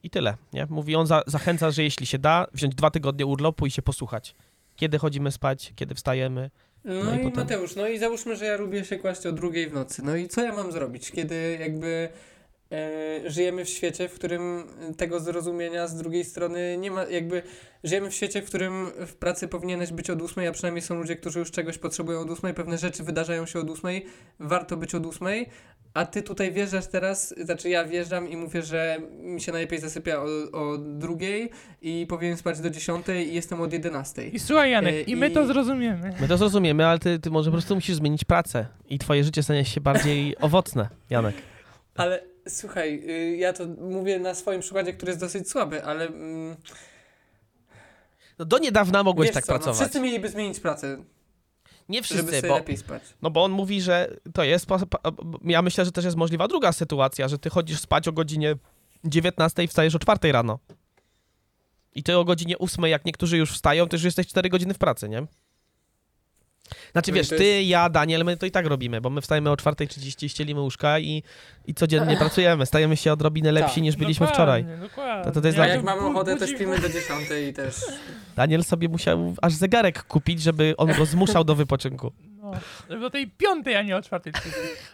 i 0.04 0.10
tyle, 0.10 0.38
nie? 0.54 0.66
Mówi, 0.70 0.96
on 0.96 1.08
za, 1.08 1.24
zachęca, 1.28 1.72
że 1.72 1.84
jeśli 1.84 2.06
się 2.06 2.20
da, 2.20 2.48
wziąć 2.54 2.76
dwa 2.76 2.92
tygodnie 2.92 3.26
urlopu 3.26 3.66
i 3.66 3.72
się 3.72 3.82
posłuchać. 3.82 4.36
Kiedy 4.76 4.98
chodzimy 4.98 5.32
spać, 5.32 5.74
kiedy 5.76 5.96
wstajemy. 5.96 6.50
No, 6.86 6.94
No 7.04 7.12
i 7.16 7.16
i 7.16 7.24
potem- 7.24 7.44
Mateusz, 7.44 7.76
no 7.76 7.88
i 7.88 7.98
załóżmy, 8.00 8.36
że 8.36 8.46
ja 8.46 8.58
lubię 8.58 8.86
się 8.86 8.98
kłaść 8.98 9.26
o 9.26 9.32
drugiej 9.32 9.70
w 9.70 9.74
nocy. 9.74 10.02
No 10.06 10.16
i 10.16 10.28
co 10.28 10.42
ja 10.44 10.54
mam 10.56 10.72
zrobić, 10.72 11.12
kiedy 11.12 11.58
jakby 11.62 11.88
e, 11.88 12.35
żyjemy 13.26 13.66
w 13.66 13.70
świecie, 13.70 14.10
w 14.10 14.14
którym 14.14 14.64
tego 14.98 15.20
zrozumienia 15.20 15.88
z 15.88 15.96
drugiej 15.96 16.26
strony 16.26 16.78
nie 16.78 16.92
ma, 16.92 17.04
jakby 17.04 17.42
żyjemy 17.84 18.10
w 18.10 18.14
świecie, 18.14 18.42
w 18.42 18.46
którym 18.46 18.92
w 19.08 19.14
pracy 19.16 19.48
powinieneś 19.48 19.92
być 19.92 20.10
od 20.10 20.22
ósmej, 20.22 20.48
a 20.48 20.52
przynajmniej 20.52 20.82
są 20.82 20.96
ludzie, 20.96 21.16
którzy 21.16 21.40
już 21.40 21.52
czegoś 21.52 21.78
potrzebują 21.78 22.20
od 22.20 22.30
ósmej, 22.30 22.54
pewne 22.54 22.78
rzeczy 22.78 23.04
wydarzają 23.04 23.46
się 23.46 23.60
od 23.60 23.70
ósmej, 23.70 24.06
warto 24.40 24.78
być 24.78 24.96
od 24.96 25.06
ósmej, 25.06 25.50
a 25.94 26.06
ty 26.06 26.22
tutaj 26.24 26.52
wjeżdżasz 26.52 26.88
teraz, 26.88 27.34
znaczy 27.38 27.70
ja 27.70 27.86
wjeżdżam 27.86 28.30
i 28.30 28.38
mówię, 28.38 28.62
że 28.62 28.98
mi 29.12 29.42
się 29.42 29.52
najlepiej 29.52 29.80
zasypia 29.80 30.20
o, 30.22 30.26
o 30.52 30.78
drugiej 30.78 31.50
i 31.82 32.06
powinien 32.10 32.38
spać 32.38 32.60
do 32.60 32.70
dziesiątej 32.70 33.30
i 33.30 33.34
jestem 33.36 33.62
od 33.62 33.74
jedenastej. 33.74 34.36
I 34.36 34.40
słuchaj 34.40 34.72
Janek, 34.72 34.96
E, 34.96 35.02
i 35.02 35.16
my 35.16 35.28
i- 35.30 35.32
to 35.32 35.46
zrozumiemy. 35.48 36.14
My 36.22 36.28
to 36.28 36.38
zrozumiemy, 36.38 36.86
ale 36.86 37.00
ty, 37.00 37.20
ty 37.20 37.30
może 37.30 37.50
po 37.52 37.56
prostu 37.58 37.76
musisz 37.76 37.96
zmienić 37.96 38.24
pracę 38.24 38.66
i 38.90 39.00
twoje 39.00 39.24
życie 39.24 39.44
stanie 39.44 39.66
się 39.66 39.82
bardziej 39.82 40.36
owocne, 40.42 40.90
Janek. 41.10 41.36
Ale 41.96 42.24
słuchaj, 42.48 43.04
y, 43.10 43.38
ja 43.38 43.54
to 43.54 43.66
mówię 43.66 44.20
na 44.20 44.36
swoim 44.36 44.62
przykładzie, 44.62 44.94
który 44.94 45.10
jest 45.10 45.20
dosyć 45.20 45.50
słaby, 45.50 45.84
ale 45.86 46.08
mm, 46.08 46.56
No 48.40 48.46
do 48.46 48.58
niedawna 48.58 49.04
mogłeś 49.04 49.32
tak 49.32 49.46
co, 49.46 49.52
no, 49.54 49.58
pracować. 49.60 49.80
wszyscy 49.80 50.00
mieliby 50.02 50.30
zmienić 50.30 50.60
pracę, 50.60 51.04
Nie 51.90 52.04
żeby 52.04 52.28
wszyscy, 52.32 52.48
bo, 52.48 52.56
lepiej 52.56 52.78
spać. 52.78 53.04
no 53.22 53.30
bo 53.32 53.44
on 53.44 53.52
mówi, 53.52 53.82
że 53.82 54.18
to 54.34 54.44
jest. 54.44 54.66
Ja 55.44 55.62
myślę, 55.62 55.86
że 55.86 55.92
też 55.92 56.06
jest 56.06 56.18
możliwa 56.18 56.48
druga 56.48 56.72
sytuacja, 56.72 57.28
że 57.28 57.40
ty 57.40 57.50
chodzisz 57.50 57.80
spać 57.80 58.08
o 58.08 58.12
godzinie 58.12 58.56
19 59.06 59.64
i 59.64 59.68
wstajesz 59.68 59.96
o 59.96 60.00
4 60.00 60.32
rano. 60.32 60.60
I 61.96 62.04
ty 62.04 62.18
o 62.18 62.26
godzinie 62.26 62.58
8, 62.58 62.86
jak 62.86 63.06
niektórzy 63.06 63.38
już 63.38 63.52
wstają, 63.54 63.88
to 63.88 63.96
już 63.96 64.04
jesteś 64.04 64.28
4 64.28 64.50
godziny 64.50 64.74
w 64.74 64.78
pracy, 64.78 65.10
nie? 65.10 65.28
Znaczy 66.92 67.12
No 67.12 67.16
wiesz, 67.16 67.30
to 67.30 67.36
ty, 67.38 67.64
ja, 67.64 67.90
Daniel, 67.90 68.26
my 68.26 68.38
to 68.38 68.46
i 68.46 68.52
tak 68.52 68.66
robimy, 68.66 69.02
bo 69.02 69.10
my 69.10 69.22
wstajemy 69.22 69.50
o 69.52 69.54
4.30, 69.56 70.28
ścielimy 70.30 70.62
łóżka 70.62 71.00
i, 71.00 71.24
i 71.68 71.74
codziennie 71.74 72.18
pracujemy. 72.18 72.66
Stajemy 72.66 72.98
się 72.98 73.14
odrobinę 73.14 73.52
lepsi 73.52 73.76
Tak. 73.76 73.84
niż 73.84 73.96
byliśmy 73.96 74.28
wczoraj. 74.28 74.64
Dokładnie, 74.64 74.88
dokładnie. 74.88 75.24
To- 75.24 75.32
to- 75.32 75.42
to 75.42 75.48
jest 75.48 75.60
A 75.60 75.64
dla- 75.66 75.74
jak 75.74 75.84
mamy 75.84 76.02
bu- 76.02 76.08
ochotę, 76.08 76.38
też 76.38 76.50
śpimy 76.50 76.80
do 76.80 76.90
dziesiątej 76.90 77.48
i 77.50 77.54
też... 77.54 77.76
Daniel 78.36 78.64
sobie 78.64 78.90
musiał 78.90 79.36
aż 79.42 79.54
zegarek 79.54 80.04
kupić, 80.04 80.42
żeby 80.42 80.74
on 80.78 80.94
go 80.98 81.06
zmuszał 81.06 81.44
do 81.44 81.56
wypoczynku. 81.56 82.12
No, 82.42 82.52
żeby 82.90 83.06
o 83.06 83.10
tej 83.10 83.28
piątej, 83.28 83.76
a 83.76 83.82
nie 83.82 83.98
o 83.98 84.02
czwartej. 84.02 84.34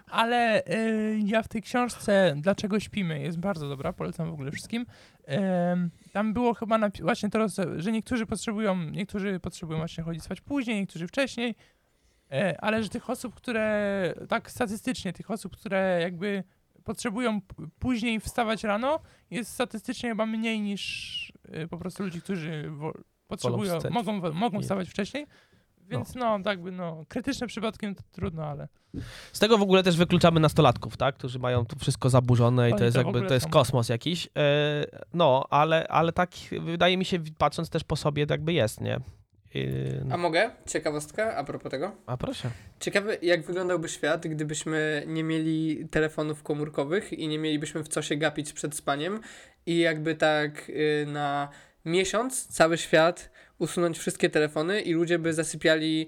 Ale 0.10 0.64
y, 0.68 1.20
ja 1.26 1.44
w 1.44 1.48
tej 1.48 1.62
książce 1.62 2.34
Dlaczego 2.38 2.80
śpimy 2.80 3.20
jest 3.22 3.38
bardzo 3.40 3.70
dobra, 3.70 3.94
polecam 3.94 4.30
w 4.30 4.34
ogóle 4.34 4.52
wszystkim. 4.52 4.86
Em, 5.26 5.90
tam 6.12 6.34
było 6.34 6.54
chyba 6.54 6.78
napi- 6.80 7.02
właśnie 7.02 7.30
to, 7.30 7.48
że 7.78 7.92
niektórzy 7.92 8.26
potrzebują, 8.26 8.76
niektórzy 8.90 9.40
potrzebują 9.40 9.80
właśnie 9.80 10.04
chodzić 10.04 10.24
spać 10.24 10.42
później, 10.42 10.80
niektórzy 10.80 11.08
wcześniej, 11.08 11.56
e, 12.32 12.62
ale 12.62 12.84
że 12.84 12.90
tych 12.90 13.10
osób, 13.10 13.36
które, 13.36 14.14
tak 14.30 14.52
statystycznie, 14.52 15.14
tych 15.14 15.32
osób, 15.32 15.58
które 15.58 16.00
jakby 16.02 16.44
potrzebują 16.84 17.42
później 17.80 18.20
wstawać 18.20 18.64
rano, 18.64 19.00
jest 19.32 19.52
statystycznie 19.54 20.10
chyba 20.10 20.26
mniej 20.26 20.62
niż 20.62 21.34
y, 21.64 21.68
po 21.68 21.78
prostu 21.78 22.04
ludzi, 22.04 22.22
którzy 22.22 22.72
potrzebują, 23.28 23.74
mogą, 23.92 24.14
mogą 24.34 24.58
wstawać 24.62 24.90
wcześniej. 24.90 25.28
Więc 25.92 26.16
no, 26.16 26.40
tak 26.44 26.62
by, 26.62 26.72
no, 26.72 27.04
krytyczne 27.08 27.48
przypadkiem 27.48 27.96
to 27.96 28.04
trudno, 28.12 28.46
ale 28.46 28.68
Z 29.34 29.40
tego 29.40 29.58
w 29.58 29.62
ogóle 29.62 29.84
też 29.84 29.98
wykluczamy 29.98 30.40
nastolatków, 30.40 30.98
tak? 30.98 31.16
Którzy 31.16 31.40
mają 31.40 31.66
to 31.66 31.76
wszystko 31.80 32.10
zaburzone 32.10 32.70
i 32.70 32.76
to 32.76 32.84
jest 32.84 32.98
to 32.98 33.04
w 33.04 33.06
jakby, 33.06 33.28
to 33.28 33.34
jest 33.34 33.50
kosmos 33.50 33.90
jakiś. 33.90 34.28
E, 34.28 34.30
no, 35.14 35.48
ale, 35.50 35.88
ale 35.88 36.12
tak 36.12 36.30
wydaje 36.62 36.98
mi 36.98 37.06
się, 37.06 37.20
patrząc 37.38 37.70
też 37.70 37.84
po 37.84 37.96
sobie, 37.96 38.28
tak 38.28 38.40
jakby 38.40 38.54
jest, 38.54 38.82
nie? 38.82 39.00
A 40.12 40.18
mogę? 40.18 40.52
Ciekawostka 40.68 41.36
a 41.36 41.44
propos 41.44 41.72
tego. 41.72 41.92
a 42.06 42.18
proszę. 42.18 42.50
Ciekawe, 42.80 43.18
jak 43.22 43.46
wyglądałby 43.46 43.90
świat, 43.90 44.28
gdybyśmy 44.28 45.04
nie 45.08 45.24
mieli 45.24 45.88
telefonów 45.90 46.44
komórkowych 46.44 47.14
i 47.14 47.28
nie 47.28 47.40
mielibyśmy 47.40 47.84
w 47.84 47.88
co 47.88 48.02
się 48.02 48.16
gapić 48.16 48.54
przed 48.54 48.76
spaniem 48.76 49.22
i 49.66 49.78
jakby 49.78 50.16
tak 50.16 50.70
y, 50.70 51.06
na 51.08 51.50
miesiąc 51.86 52.48
cały 52.48 52.78
świat 52.78 53.32
usunąć 53.62 54.00
wszystkie 54.00 54.30
telefony 54.30 54.82
i 54.82 54.94
ludzie 54.94 55.20
by 55.20 55.34
zasypiali 55.34 56.08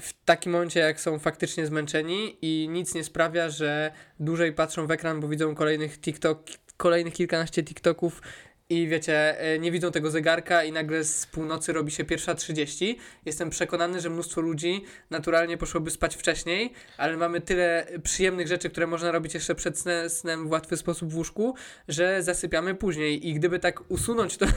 w 0.00 0.12
takim 0.24 0.52
momencie, 0.52 0.80
jak 0.80 1.00
są 1.00 1.18
faktycznie 1.18 1.66
zmęczeni 1.66 2.38
i 2.42 2.68
nic 2.68 2.94
nie 2.94 3.04
sprawia, 3.04 3.50
że 3.50 3.92
dłużej 4.20 4.52
patrzą 4.52 4.86
w 4.86 4.90
ekran, 4.90 5.20
bo 5.20 5.28
widzą 5.28 5.54
kolejnych 5.54 6.00
TikTok, 6.00 6.42
kolejnych 6.76 7.14
kilkanaście 7.14 7.64
TikToków 7.64 8.22
i 8.70 8.88
wiecie, 8.88 9.40
e, 9.40 9.58
nie 9.58 9.72
widzą 9.72 9.90
tego 9.90 10.10
zegarka 10.10 10.64
i 10.64 10.72
nagle 10.72 11.04
z 11.04 11.26
północy 11.26 11.72
robi 11.72 11.90
się 11.90 12.04
pierwsza 12.04 12.34
30. 12.34 12.98
Jestem 13.24 13.50
przekonany, 13.50 14.00
że 14.00 14.10
mnóstwo 14.10 14.40
ludzi 14.40 14.84
naturalnie 15.10 15.56
poszłoby 15.56 15.90
spać 15.90 16.16
wcześniej, 16.16 16.72
ale 16.96 17.16
mamy 17.16 17.40
tyle 17.40 17.86
przyjemnych 18.02 18.48
rzeczy, 18.48 18.70
które 18.70 18.86
można 18.86 19.12
robić 19.12 19.34
jeszcze 19.34 19.54
przed 19.54 19.78
snem, 19.78 20.10
snem 20.10 20.48
w 20.48 20.50
łatwy 20.50 20.76
sposób 20.76 21.12
w 21.12 21.16
łóżku, 21.16 21.54
że 21.88 22.22
zasypiamy 22.22 22.74
później 22.74 23.28
i 23.28 23.34
gdyby 23.34 23.58
tak 23.58 23.90
usunąć 23.90 24.36
to... 24.36 24.46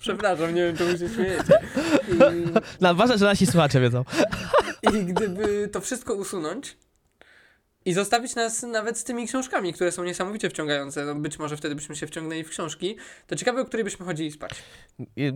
Przepraszam, 0.00 0.54
nie 0.54 0.62
wiem, 0.62 0.76
czemu 0.76 0.98
się 0.98 1.08
śmiejecie. 1.08 1.60
I... 2.08 2.18
No, 2.80 2.94
ważne, 2.94 3.18
że 3.18 3.24
nasi 3.24 3.46
słuchacze 3.46 3.80
wiedzą. 3.80 4.04
I 4.82 5.04
gdyby 5.04 5.68
to 5.72 5.80
wszystko 5.80 6.14
usunąć 6.14 6.76
i 7.90 7.92
zostawić 7.92 8.34
nas 8.34 8.62
nawet 8.62 8.98
z 8.98 9.04
tymi 9.04 9.26
książkami, 9.26 9.72
które 9.72 9.92
są 9.92 10.04
niesamowicie 10.04 10.50
wciągające, 10.50 11.04
no 11.04 11.14
być 11.14 11.38
może 11.38 11.56
wtedy 11.56 11.74
byśmy 11.74 11.96
się 11.96 12.06
wciągnęli 12.06 12.44
w 12.44 12.48
książki, 12.48 12.96
to 13.26 13.36
ciekawe, 13.36 13.60
o 13.60 13.64
której 13.64 13.84
byśmy 13.84 14.06
chodzili 14.06 14.32
spać. 14.32 14.50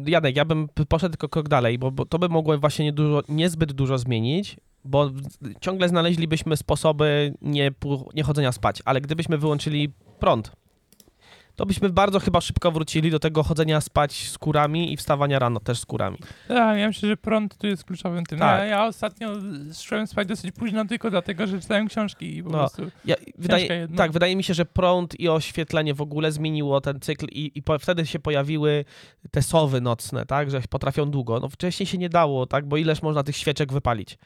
Janek, 0.07 0.37
ja 0.37 0.45
bym 0.45 0.69
poszedł 0.89 1.13
tylko 1.13 1.29
krok 1.29 1.49
dalej, 1.49 1.79
bo, 1.79 1.91
bo 1.91 2.07
to 2.07 2.19
by 2.19 2.29
mogło 2.29 2.59
właśnie 2.59 2.85
nie 2.85 2.93
dużo, 2.93 3.23
niezbyt 3.29 3.73
dużo 3.73 3.99
zmienić, 3.99 4.57
bo 4.85 5.11
ciągle 5.61 5.89
znaleźlibyśmy 5.89 6.57
sposoby 6.57 7.35
nie, 7.43 7.71
nie 8.15 8.23
chodzenia 8.23 8.53
spać, 8.53 8.83
ale 8.85 9.01
gdybyśmy 9.01 9.39
wyłączyli 9.39 9.93
prąd, 10.19 10.53
to 11.57 11.67
byśmy 11.67 11.91
bardzo 11.91 12.21
chyba 12.21 12.41
szybko 12.41 12.71
wrócili 12.73 13.11
do 13.11 13.19
tego 13.19 13.43
chodzenia 13.43 13.81
spać 13.81 14.29
z 14.29 14.39
kurami 14.39 14.93
i 14.93 14.97
wstawania 14.97 15.39
rano 15.39 15.61
też 15.61 15.79
z 15.79 15.87
kurami. 15.87 16.19
Tak, 16.49 16.79
ja 16.79 16.87
myślę, 16.87 17.09
że 17.09 17.17
prąd 17.17 17.57
tu 17.57 17.67
jest 17.67 17.85
kluczowym 17.85 18.27
tym. 18.27 18.39
Tak. 18.39 18.59
Ja, 18.61 18.65
ja 18.67 18.87
ostatnio 18.87 19.29
szłem 19.83 20.07
spać 20.07 20.29
dosyć 20.29 20.53
późno 20.53 20.85
tylko 20.85 21.11
dlatego, 21.11 21.47
że 21.47 21.61
czytałem 21.61 21.89
książki 21.89 22.37
i 22.37 22.43
po 22.43 22.51
No. 22.51 22.59
prostu... 22.59 22.83
Ja, 23.05 23.15
wydaje, 23.39 23.89
tak, 23.97 24.13
wydaje 24.13 24.37
mi 24.37 24.45
się, 24.45 24.55
że 24.55 24.65
prąd 24.65 25.21
i 25.21 25.29
oświetlenie 25.29 25.95
w 25.95 26.01
ogóle 26.01 26.33
zmieniło 26.33 26.81
ten 26.81 27.01
cykl 27.01 27.27
i, 27.27 27.53
i 27.55 27.63
po, 27.63 27.79
wtedy 27.79 28.07
się 28.07 28.19
pojawiły 28.19 28.85
te 29.31 29.43
sowy 29.43 29.81
nocne, 29.81 30.27
tak, 30.27 30.51
że 30.51 30.61
potrafią 30.71 31.11
długo. 31.11 31.41
No 31.41 31.49
wcześniej 31.49 31.87
się 31.87 31.99
nie 31.99 32.09
dało, 32.09 32.47
tak, 32.47 32.67
bo 32.69 32.77
ileż 32.77 33.03
można 33.03 33.23
tych 33.23 33.37
świeczek 33.37 33.73
wypalić. 33.73 34.19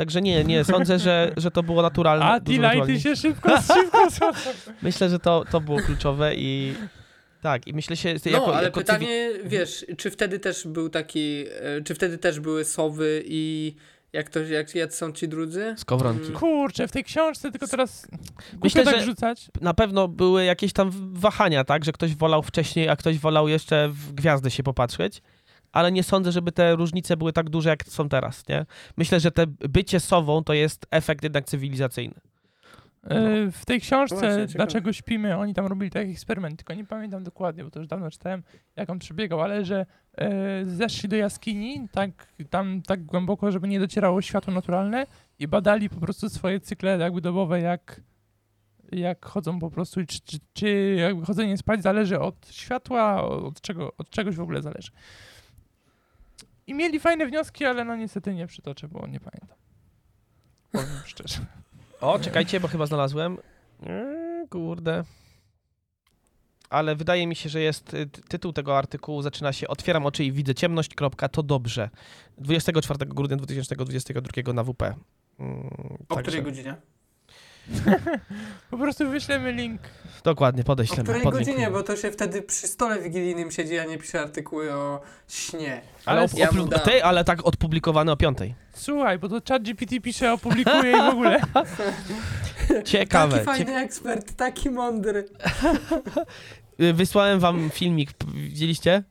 Także 0.00 0.22
nie, 0.22 0.44
nie, 0.44 0.64
sądzę, 0.64 0.98
że, 0.98 1.32
że 1.36 1.50
to 1.50 1.62
było 1.62 1.82
naturalne. 1.82 2.24
A 2.24 2.40
dużo 2.40 2.56
ti 2.56 2.60
naturalniej. 2.60 2.96
lighty 2.96 3.08
się 3.08 3.16
szybko, 3.16 3.50
szybko. 3.74 4.08
Myślę, 4.82 5.08
że 5.08 5.18
to, 5.18 5.44
to 5.50 5.60
było 5.60 5.78
kluczowe 5.78 6.34
i 6.34 6.74
tak, 7.40 7.66
i 7.66 7.74
myślę 7.74 7.96
się, 7.96 8.14
No, 8.26 8.30
jako, 8.30 8.54
ale 8.56 8.64
jako 8.64 8.80
pytanie, 8.80 9.30
wiesz, 9.44 9.86
czy 9.96 10.10
wtedy 10.10 10.38
też 10.38 10.66
był 10.66 10.88
taki, 10.88 11.44
e, 11.60 11.82
czy 11.84 11.94
wtedy 11.94 12.18
też 12.18 12.40
były 12.40 12.64
sowy 12.64 13.22
i 13.26 13.74
jak 14.12 14.30
to, 14.30 14.40
jak, 14.40 14.74
jak 14.74 14.94
są 14.94 15.12
ci 15.12 15.28
drudzy? 15.28 15.74
Skowronki. 15.78 16.26
Mm. 16.26 16.38
Kurczę, 16.38 16.88
w 16.88 16.92
tej 16.92 17.04
książce 17.04 17.50
tylko 17.50 17.66
teraz 17.66 18.06
Myślę, 18.10 18.58
Myślę, 18.62 18.84
tak 18.84 18.94
że- 18.96 19.04
rzucać. 19.04 19.48
Na 19.60 19.74
pewno 19.74 20.08
były 20.08 20.44
jakieś 20.44 20.72
tam 20.72 20.90
wahania, 21.12 21.64
tak, 21.64 21.84
że 21.84 21.92
ktoś 21.92 22.16
wolał 22.16 22.42
wcześniej, 22.42 22.88
a 22.88 22.96
ktoś 22.96 23.18
wolał 23.18 23.48
jeszcze 23.48 23.88
w 23.88 24.12
gwiazdy 24.12 24.50
się 24.50 24.62
popatrzeć, 24.62 25.22
ale 25.72 25.92
nie 25.92 26.02
sądzę, 26.02 26.32
żeby 26.32 26.52
te 26.52 26.76
różnice 26.76 27.16
były 27.16 27.32
tak 27.32 27.50
duże, 27.50 27.70
jak 27.70 27.84
są 27.84 28.08
teraz, 28.08 28.48
nie? 28.48 28.66
Myślę, 28.96 29.20
że 29.20 29.30
te 29.30 29.46
bycie 29.46 30.00
sową 30.00 30.44
to 30.44 30.52
jest 30.52 30.86
efekt 30.90 31.24
jednak 31.24 31.44
cywilizacyjny. 31.44 32.14
E, 33.04 33.50
W 33.50 33.64
tej 33.66 33.80
książce 33.80 34.20
ciekawe. 34.20 34.46
Dlaczego 34.46 34.92
śpimy, 34.92 35.36
oni 35.36 35.54
tam 35.54 35.66
robili 35.66 35.90
taki 35.90 36.10
eksperyment, 36.10 36.56
tylko 36.56 36.74
nie 36.74 36.84
pamiętam 36.84 37.24
dokładnie, 37.24 37.64
bo 37.64 37.70
to 37.70 37.78
już 37.78 37.88
dawno 37.88 38.10
czytałem, 38.10 38.42
jak 38.76 38.90
on 38.90 38.98
przebiegał, 38.98 39.40
ale 39.40 39.64
że 39.64 39.86
e, 40.16 40.64
zeszli 40.64 41.08
do 41.08 41.16
jaskini, 41.16 41.88
tak, 41.92 42.10
tam 42.50 42.82
tak 42.82 43.04
głęboko, 43.04 43.52
żeby 43.52 43.68
nie 43.68 43.80
docierało 43.80 44.22
światło 44.22 44.54
naturalne 44.54 45.06
i 45.38 45.48
badali 45.48 45.88
po 45.88 46.00
prostu 46.00 46.28
swoje 46.28 46.60
cykle 46.60 46.98
jakby 46.98 47.20
dobowe, 47.20 47.60
jak, 47.60 48.00
jak 48.92 49.26
chodzą 49.26 49.58
po 49.58 49.70
prostu, 49.70 50.06
czy, 50.06 50.20
czy, 50.20 50.38
czy 50.52 50.96
jakby 50.98 51.26
chodzenie 51.26 51.56
spać 51.56 51.82
zależy 51.82 52.20
od 52.20 52.48
światła, 52.50 53.22
od, 53.22 53.60
czego, 53.60 53.92
od 53.98 54.10
czegoś 54.10 54.36
w 54.36 54.40
ogóle 54.40 54.62
zależy. 54.62 54.90
I 56.70 56.74
mieli 56.74 57.00
fajne 57.00 57.26
wnioski, 57.26 57.64
ale 57.64 57.84
no 57.84 57.96
niestety 57.96 58.34
nie 58.34 58.46
przytoczę, 58.46 58.88
bo 58.88 59.06
nie 59.06 59.20
pamiętam. 59.20 59.58
Powiem 60.72 60.88
szczerze. 61.06 61.38
O, 62.00 62.18
czekajcie, 62.18 62.60
bo 62.60 62.68
chyba 62.68 62.86
znalazłem. 62.86 63.38
Eee, 63.82 64.48
kurde. 64.48 65.04
Ale 66.70 66.96
wydaje 66.96 67.26
mi 67.26 67.36
się, 67.36 67.48
że 67.48 67.60
jest 67.60 67.94
y, 67.94 68.06
ty- 68.06 68.22
tytuł 68.22 68.52
tego 68.52 68.78
artykułu 68.78 69.22
zaczyna 69.22 69.52
się 69.52 69.68
Otwieram 69.68 70.06
oczy 70.06 70.24
i 70.24 70.32
widzę 70.32 70.54
ciemność, 70.54 70.94
kropka, 70.94 71.28
to 71.28 71.42
dobrze. 71.42 71.90
24 72.38 73.06
grudnia 73.06 73.36
2022 73.36 74.52
na 74.52 74.64
WP. 74.64 74.82
Mm, 74.82 75.70
O 76.08 76.14
także- 76.14 76.22
której 76.22 76.42
godzinie? 76.42 76.76
Po 78.70 78.78
prostu 78.78 79.08
wyślemy 79.10 79.52
link 79.52 79.80
Dokładnie, 80.24 80.62
O 80.62 80.64
podeślemy. 80.64 81.02
której 81.02 81.22
podlinkujemy. 81.22 81.60
godzinie, 81.60 81.78
bo 81.78 81.82
to 81.82 81.96
się 81.96 82.10
wtedy 82.10 82.42
przy 82.42 82.68
stole 82.68 83.02
wigilijnym 83.02 83.50
siedzi, 83.50 83.78
a 83.78 83.84
nie 83.84 83.98
pisze 83.98 84.20
artykuły 84.20 84.72
o 84.74 85.00
śnie. 85.28 85.80
Ale, 86.06 86.18
Ale 86.20 86.28
op- 86.28 86.38
ja 86.72 86.78
ty, 86.78 87.04
ale 87.04 87.24
tak 87.24 87.46
odpublikowane 87.46 88.12
o 88.12 88.16
piątej. 88.16 88.54
Słuchaj, 88.74 89.18
bo 89.18 89.28
to 89.28 89.40
chat 89.48 89.62
GPT 89.62 90.00
pisze, 90.00 90.32
opublikuje 90.32 90.92
i 90.92 90.96
w 90.96 91.08
ogóle. 91.12 91.40
Ciekawe. 92.84 93.32
Taki 93.32 93.46
fajny 93.46 93.76
ekspert, 93.76 94.36
taki 94.36 94.70
mądry. 94.70 95.28
Wysłałem 96.94 97.40
wam 97.40 97.70
filmik, 97.70 98.10
widzieliście? 98.34 99.02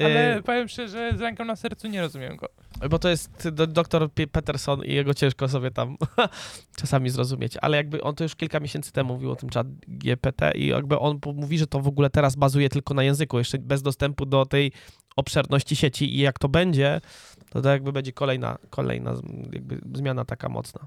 Y, 0.00 0.04
Ale 0.04 0.42
powiem 0.42 0.68
szczerze, 0.68 1.12
z 1.16 1.20
ręką 1.20 1.44
na 1.44 1.56
sercu 1.56 1.88
nie 1.88 2.00
rozumiem 2.00 2.36
go. 2.36 2.48
Bo 2.90 2.98
to 2.98 3.08
jest 3.08 3.48
do, 3.48 3.66
doktor 3.66 4.12
Peterson 4.12 4.84
i 4.84 4.94
jego 4.94 5.14
ciężko 5.14 5.48
sobie 5.48 5.70
tam 5.70 5.96
czasami 6.80 7.10
zrozumieć. 7.10 7.56
Ale 7.62 7.76
jakby 7.76 8.02
on 8.02 8.14
to 8.14 8.24
już 8.24 8.36
kilka 8.36 8.60
miesięcy 8.60 8.92
temu 8.92 9.14
mówił 9.14 9.30
o 9.30 9.36
tym 9.36 9.48
chat 9.48 9.66
GPT 9.88 10.52
i 10.54 10.66
jakby 10.66 10.98
on 10.98 11.20
mówi, 11.34 11.58
że 11.58 11.66
to 11.66 11.80
w 11.80 11.88
ogóle 11.88 12.10
teraz 12.10 12.36
bazuje 12.36 12.68
tylko 12.68 12.94
na 12.94 13.02
języku, 13.02 13.38
jeszcze 13.38 13.58
bez 13.58 13.82
dostępu 13.82 14.26
do 14.26 14.46
tej 14.46 14.72
obszerności 15.16 15.76
sieci 15.76 16.16
i 16.16 16.18
jak 16.18 16.38
to 16.38 16.48
będzie, 16.48 17.00
to, 17.50 17.60
to 17.62 17.68
jakby 17.68 17.92
będzie 17.92 18.12
kolejna, 18.12 18.58
kolejna 18.70 19.14
jakby 19.52 19.80
zmiana 19.94 20.24
taka 20.24 20.48
mocna. 20.48 20.86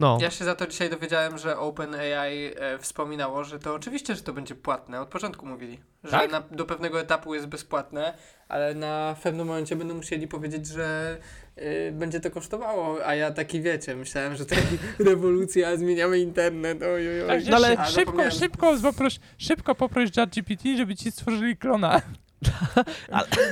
No, 0.00 0.18
Ja 0.20 0.30
się 0.30 0.44
za 0.44 0.54
to 0.54 0.66
dzisiaj 0.66 0.90
dowiedziałem, 0.90 1.38
że 1.38 1.58
OpenAI 1.58 2.52
e, 2.56 2.78
wspominało, 2.78 3.44
że 3.44 3.58
to 3.58 3.74
oczywiście, 3.74 4.14
że 4.14 4.22
to 4.22 4.32
będzie 4.32 4.54
płatne. 4.54 5.00
Od 5.00 5.08
początku 5.08 5.46
mówili, 5.46 5.80
że 6.04 6.10
Tak? 6.10 6.30
na, 6.32 6.40
do 6.40 6.64
pewnego 6.64 7.00
etapu 7.00 7.34
jest 7.34 7.46
bezpłatne, 7.46 8.14
ale 8.48 8.74
na 8.74 9.16
pewnym 9.22 9.46
momencie 9.46 9.76
będą 9.76 9.94
musieli 9.94 10.28
powiedzieć, 10.28 10.66
że 10.66 11.16
y, 11.58 11.92
będzie 11.92 12.20
to 12.20 12.30
kosztowało. 12.30 13.06
A 13.06 13.14
ja 13.14 13.30
taki 13.30 13.60
wiecie, 13.60 13.96
myślałem, 13.96 14.36
że 14.36 14.46
to 14.46 14.54
rewolucja, 15.10 15.76
zmieniamy 15.76 16.18
internet. 16.18 16.82
Oj, 16.82 17.08
oj, 17.08 17.22
oj. 17.22 17.28
Także 17.28 17.50
No 17.50 17.56
ale- 17.56 17.76
szy- 17.86 17.92
szybko, 17.92 18.30
szybko, 18.30 18.74
poproś, 18.82 19.20
szybko 19.38 19.74
poproś 19.74 20.12
chat 20.12 20.30
GPT, 20.30 20.76
żeby 20.76 20.96
ci 20.96 21.10
stworzyli 21.12 21.56
klona. 21.56 22.02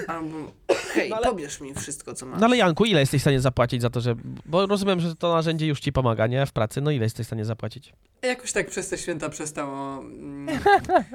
Albo, 0.06 0.52
hej, 0.94 1.10
No 1.10 1.16
ale- 1.16 1.26
pobierz 1.26 1.60
mi 1.60 1.74
wszystko, 1.74 2.14
co 2.14 2.26
masz. 2.26 2.40
no 2.40 2.46
ale 2.46 2.56
Janku, 2.56 2.84
ile 2.84 3.00
jesteś 3.00 3.20
w 3.20 3.24
stanie 3.24 3.40
zapłacić 3.40 3.82
za 3.82 3.90
to, 3.90 4.00
że... 4.00 4.14
Bo 4.46 4.66
rozumiem, 4.66 5.00
że 5.00 5.16
to 5.16 5.34
narzędzie 5.34 5.66
już 5.66 5.80
ci 5.80 5.92
pomaga, 5.92 6.26
nie? 6.26 6.46
W 6.46 6.52
pracy. 6.52 6.80
No 6.80 6.90
ile 6.90 7.04
jesteś 7.04 7.26
w 7.26 7.28
stanie 7.28 7.44
zapłacić? 7.44 7.92
Jakoś 8.22 8.52
tak 8.52 8.66
przez 8.70 8.88
te 8.88 8.98
święta 8.98 9.28
przestało. 9.28 9.98
mm, 9.98 10.58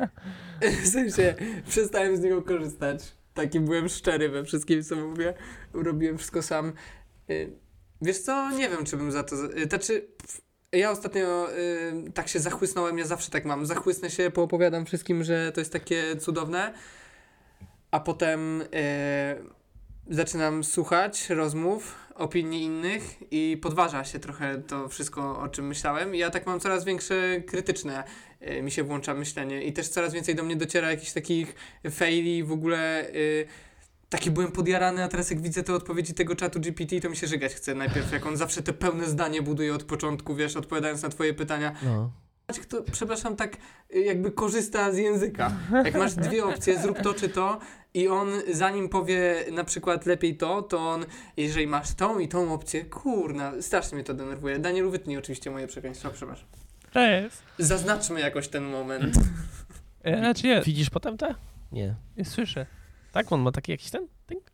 w 0.84 0.88
sensie, 0.88 1.36
przestałem 1.68 2.18
z 2.18 2.20
niego 2.20 2.42
korzystać. 2.42 3.00
Taki 3.34 3.60
byłem 3.60 3.90
szczery 3.90 4.30
we 4.30 4.44
wszystkim, 4.44 4.84
co 4.84 4.96
mówię. 4.96 5.34
Robiłem 5.74 6.18
wszystko 6.18 6.42
sam. 6.42 6.74
Y, 7.30 7.52
Wiesz 8.02 8.18
co, 8.20 8.52
nie 8.52 8.70
wiem, 8.70 8.86
czy 8.86 8.98
bym 8.98 9.12
za 9.12 9.24
to. 9.24 9.36
y, 9.36 9.64
Znaczy, 9.70 10.08
ja 10.72 10.92
ostatnio 10.92 11.48
y, 12.08 12.12
tak 12.14 12.28
się 12.28 12.40
zachłysnąłem, 12.40 12.98
ja 12.98 13.06
zawsze 13.06 13.32
tak 13.32 13.46
mam. 13.46 13.66
Zachłysnę 13.66 14.10
się, 14.10 14.32
poopowiadam 14.32 14.86
wszystkim, 14.86 15.24
że 15.24 15.52
to 15.52 15.62
jest 15.62 15.74
takie 15.74 16.16
cudowne. 16.16 16.74
A 17.92 18.00
potem 18.00 18.62
y, 18.62 18.66
zaczynam 20.10 20.64
słuchać 20.64 21.30
rozmów, 21.30 21.96
opinii 22.16 22.64
innych 22.64 23.18
i 23.32 23.58
podważa 23.62 24.04
się 24.04 24.20
trochę 24.20 24.58
to 24.58 24.90
wszystko, 24.90 25.40
o 25.40 25.48
czym 25.48 25.68
myślałem. 25.68 26.16
I 26.16 26.18
ja 26.18 26.30
tak 26.30 26.46
mam 26.46 26.60
coraz 26.60 26.86
większe 26.86 27.42
krytyczne, 27.42 28.04
y, 28.42 28.62
mi 28.62 28.72
się 28.72 28.84
włącza 28.84 29.14
myślenie 29.14 29.64
i 29.64 29.74
też 29.74 29.88
coraz 29.88 30.14
więcej 30.14 30.36
do 30.36 30.44
mnie 30.44 30.56
dociera 30.56 30.92
jakichś 30.92 31.12
takich 31.12 31.56
faili, 31.92 32.44
w 32.44 32.52
ogóle 32.52 33.10
y, 33.10 33.46
taki 34.10 34.32
byłem 34.32 34.52
podjarany, 34.52 35.04
a 35.04 35.08
teraz 35.08 35.30
jak 35.30 35.42
widzę 35.42 35.64
te 35.64 35.74
odpowiedzi 35.74 36.14
tego 36.14 36.36
czatu 36.36 36.60
GPT, 36.60 37.02
to 37.02 37.10
mi 37.10 37.16
się 37.16 37.28
żygać 37.28 37.54
chce 37.54 37.76
najpierw, 37.76 38.12
jak 38.12 38.26
on 38.26 38.38
zawsze 38.38 38.62
te 38.62 38.74
pełne 38.74 39.08
zdanie 39.08 39.42
buduje 39.42 39.74
od 39.76 39.84
początku, 39.84 40.36
wiesz, 40.36 40.56
odpowiadając 40.56 41.04
na 41.04 41.10
twoje 41.10 41.34
pytania. 41.34 41.76
No. 41.84 42.12
Kto, 42.58 42.84
przepraszam, 42.92 43.36
tak 43.36 43.58
y, 43.96 44.00
jakby 44.00 44.32
korzysta 44.32 44.92
z 44.92 44.98
języka. 44.98 45.52
Jak 45.86 45.96
masz 45.96 46.16
dwie 46.16 46.46
opcje, 46.46 46.80
zrób 46.80 47.00
to 47.00 47.14
czy 47.14 47.30
to 47.30 47.60
i 47.94 48.08
on 48.08 48.30
zanim 48.52 48.90
powie 48.90 49.46
na 49.52 49.64
przykład 49.64 50.06
lepiej 50.06 50.38
to, 50.38 50.62
to 50.62 50.90
on, 50.90 51.06
jeżeli 51.38 51.68
masz 51.68 51.94
tą 51.94 52.20
i 52.20 52.28
tą 52.28 52.54
opcję, 52.54 52.86
kurna, 52.86 53.52
strasznie 53.62 53.96
mnie 53.96 54.04
to 54.04 54.14
denerwuje. 54.14 54.60
Danielu, 54.60 54.92
wytnij 54.92 55.18
oczywiście 55.18 55.52
moje 55.52 55.68
przekleństwo, 55.68 56.10
przepraszam. 56.14 56.48
To 56.94 57.00
jest. 57.02 57.44
Zaznaczmy 57.58 58.20
jakoś 58.20 58.48
ten 58.48 58.64
moment. 58.64 59.16
E, 60.04 60.18
Znaczy 60.18 60.48
jest, 60.48 60.68
Widzisz 60.68 60.90
potem 60.90 61.18
te? 61.18 61.36
Nie. 61.72 61.96
słyszę. 62.24 62.66
Tak? 63.12 63.32
On 63.32 63.42
ma 63.42 63.52
taki 63.52 63.72
jakiś 63.72 63.90
ten? 63.92 64.08
Tynk? 64.26 64.52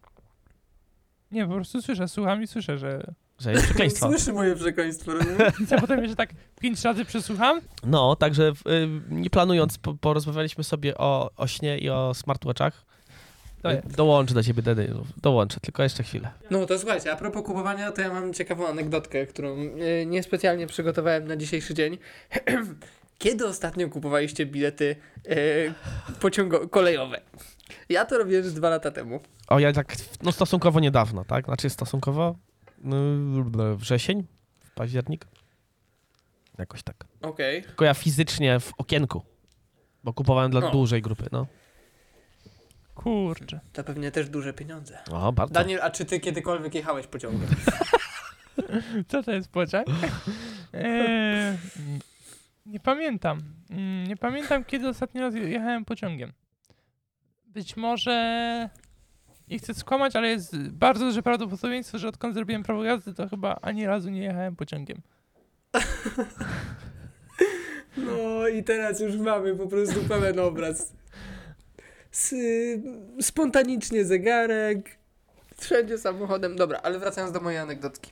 Nie, 1.32 1.48
po 1.48 1.54
prostu 1.54 1.82
słyszę, 1.82 2.08
słucham 2.08 2.44
i 2.44 2.48
słyszę, 2.48 2.78
że... 2.78 3.14
Że 3.40 3.52
jest 3.52 3.64
przekleństwo. 3.66 4.08
Słyszy 4.10 4.34
moje 4.34 4.56
przekleństwo, 4.56 5.12
rozumiesz? 5.14 5.54
A 5.78 5.82
potem 5.82 6.00
jeszcze 6.02 6.16
tak 6.16 6.30
pięć 6.62 6.84
razy 6.84 7.06
przesłucham. 7.06 7.62
No, 7.84 8.16
także 8.16 8.50
y, 8.50 8.54
nie 9.10 9.30
planując, 9.30 9.78
po, 9.78 9.94
porozmawialiśmy 9.94 10.64
sobie 10.64 10.98
o, 10.98 11.32
o 11.38 11.48
śnie 11.48 11.78
i 11.78 11.90
o 11.90 12.14
smartwatchach. 12.14 12.86
To 13.62 13.72
Y, 13.72 13.76
jest. 13.76 13.96
Dołączę 13.96 14.34
do 14.34 14.44
ciebie, 14.44 14.62
Dedy, 14.62 14.94
dołączę, 15.22 15.60
tylko 15.60 15.84
jeszcze 15.84 16.04
chwilę. 16.04 16.32
No 16.52 16.66
to 16.66 16.80
słuchajcie, 16.80 17.12
a 17.12 17.16
propos 17.16 17.44
kupowania, 17.44 17.92
to 17.92 18.02
ja 18.02 18.14
mam 18.14 18.34
ciekawą 18.34 18.68
anegdotkę, 18.68 19.26
którą 19.26 19.58
e, 19.58 20.06
niespecjalnie 20.06 20.68
przygotowałem 20.68 21.28
na 21.28 21.36
dzisiejszy 21.38 21.74
dzień. 21.74 21.98
Kiedy 23.18 23.48
ostatnio 23.48 23.90
kupowaliście 23.90 24.46
bilety 24.46 24.96
pociągo- 26.20 26.70
kolejowe? 26.70 27.22
Ja 27.90 28.06
to 28.06 28.18
robiłem 28.18 28.44
już 28.44 28.54
dwa 28.54 28.70
lata 28.70 28.92
temu. 28.92 29.20
O, 29.48 29.60
ja 29.60 29.74
tak, 29.74 29.96
no 30.24 30.32
stosunkowo 30.32 30.80
niedawno, 30.80 31.26
tak? 31.26 31.46
Znaczy 31.46 31.70
stosunkowo 31.70 32.36
wrzesień, 33.76 34.24
w 34.60 34.72
październik. 34.72 35.28
Jakoś 36.58 36.84
tak. 36.84 37.06
Okej. 37.22 37.64
Tylko 37.64 37.86
ja 37.86 37.94
fizycznie 37.94 38.60
w 38.60 38.72
okienku, 38.78 39.22
bo 40.04 40.14
kupowałem 40.14 40.52
dla 40.52 40.62
No. 40.62 40.72
dużej 40.72 41.02
grupy, 41.02 41.26
no. 41.32 41.48
Kurczę. 42.96 43.60
To 43.74 43.84
pewnie 43.84 44.12
też 44.12 44.30
duże 44.30 44.54
pieniądze. 44.54 45.00
O, 45.12 45.32
bardzo. 45.32 45.54
Daniel, 45.54 45.80
a 45.82 45.90
czy 45.92 46.06
ty 46.06 46.20
kiedykolwiek 46.20 46.76
jechałeś 46.76 47.08
pociągiem? 47.08 47.50
Co 49.10 49.24
to 49.24 49.32
jest 49.32 49.50
pociąg? 49.50 49.88
Eee, 50.74 51.58
nie 52.66 52.80
pamiętam. 52.80 53.42
Mm, 53.70 54.08
Nie 54.08 54.18
pamiętam, 54.18 54.66
kiedy 54.66 54.88
ostatni 54.88 55.22
raz 55.22 55.36
jechałem 55.36 55.86
pociągiem. 55.86 56.34
Być 57.48 57.78
może... 57.78 58.70
Nie 59.50 59.60
chcę 59.60 59.74
skłamać, 59.74 60.16
ale 60.16 60.28
jest 60.30 60.58
bardzo 60.58 61.06
duże 61.06 61.24
prawdopodobieństwo, 61.24 61.98
że 61.98 62.08
odkąd 62.08 62.34
zrobiłem 62.34 62.64
prawo 62.64 62.84
jazdy, 62.84 63.14
to 63.14 63.30
chyba 63.30 63.60
ani 63.62 63.86
razu 63.86 64.10
nie 64.10 64.24
jechałem 64.24 64.56
pociągiem. 64.56 65.02
No 67.98 68.48
i 68.48 68.64
teraz 68.64 69.00
już 69.00 69.16
mamy 69.18 69.56
po 69.56 69.68
prostu 69.68 70.04
pełen 70.04 70.40
obraz. 70.40 70.94
S- 72.14 72.36
spontanicznie 73.22 74.06
zegarek, 74.06 74.98
wszędzie 75.58 75.98
samochodem. 75.98 76.56
Dobra, 76.56 76.80
ale 76.84 77.00
wracając 77.00 77.32
do 77.34 77.40
mojej 77.40 77.60
anegdotki. 77.60 78.12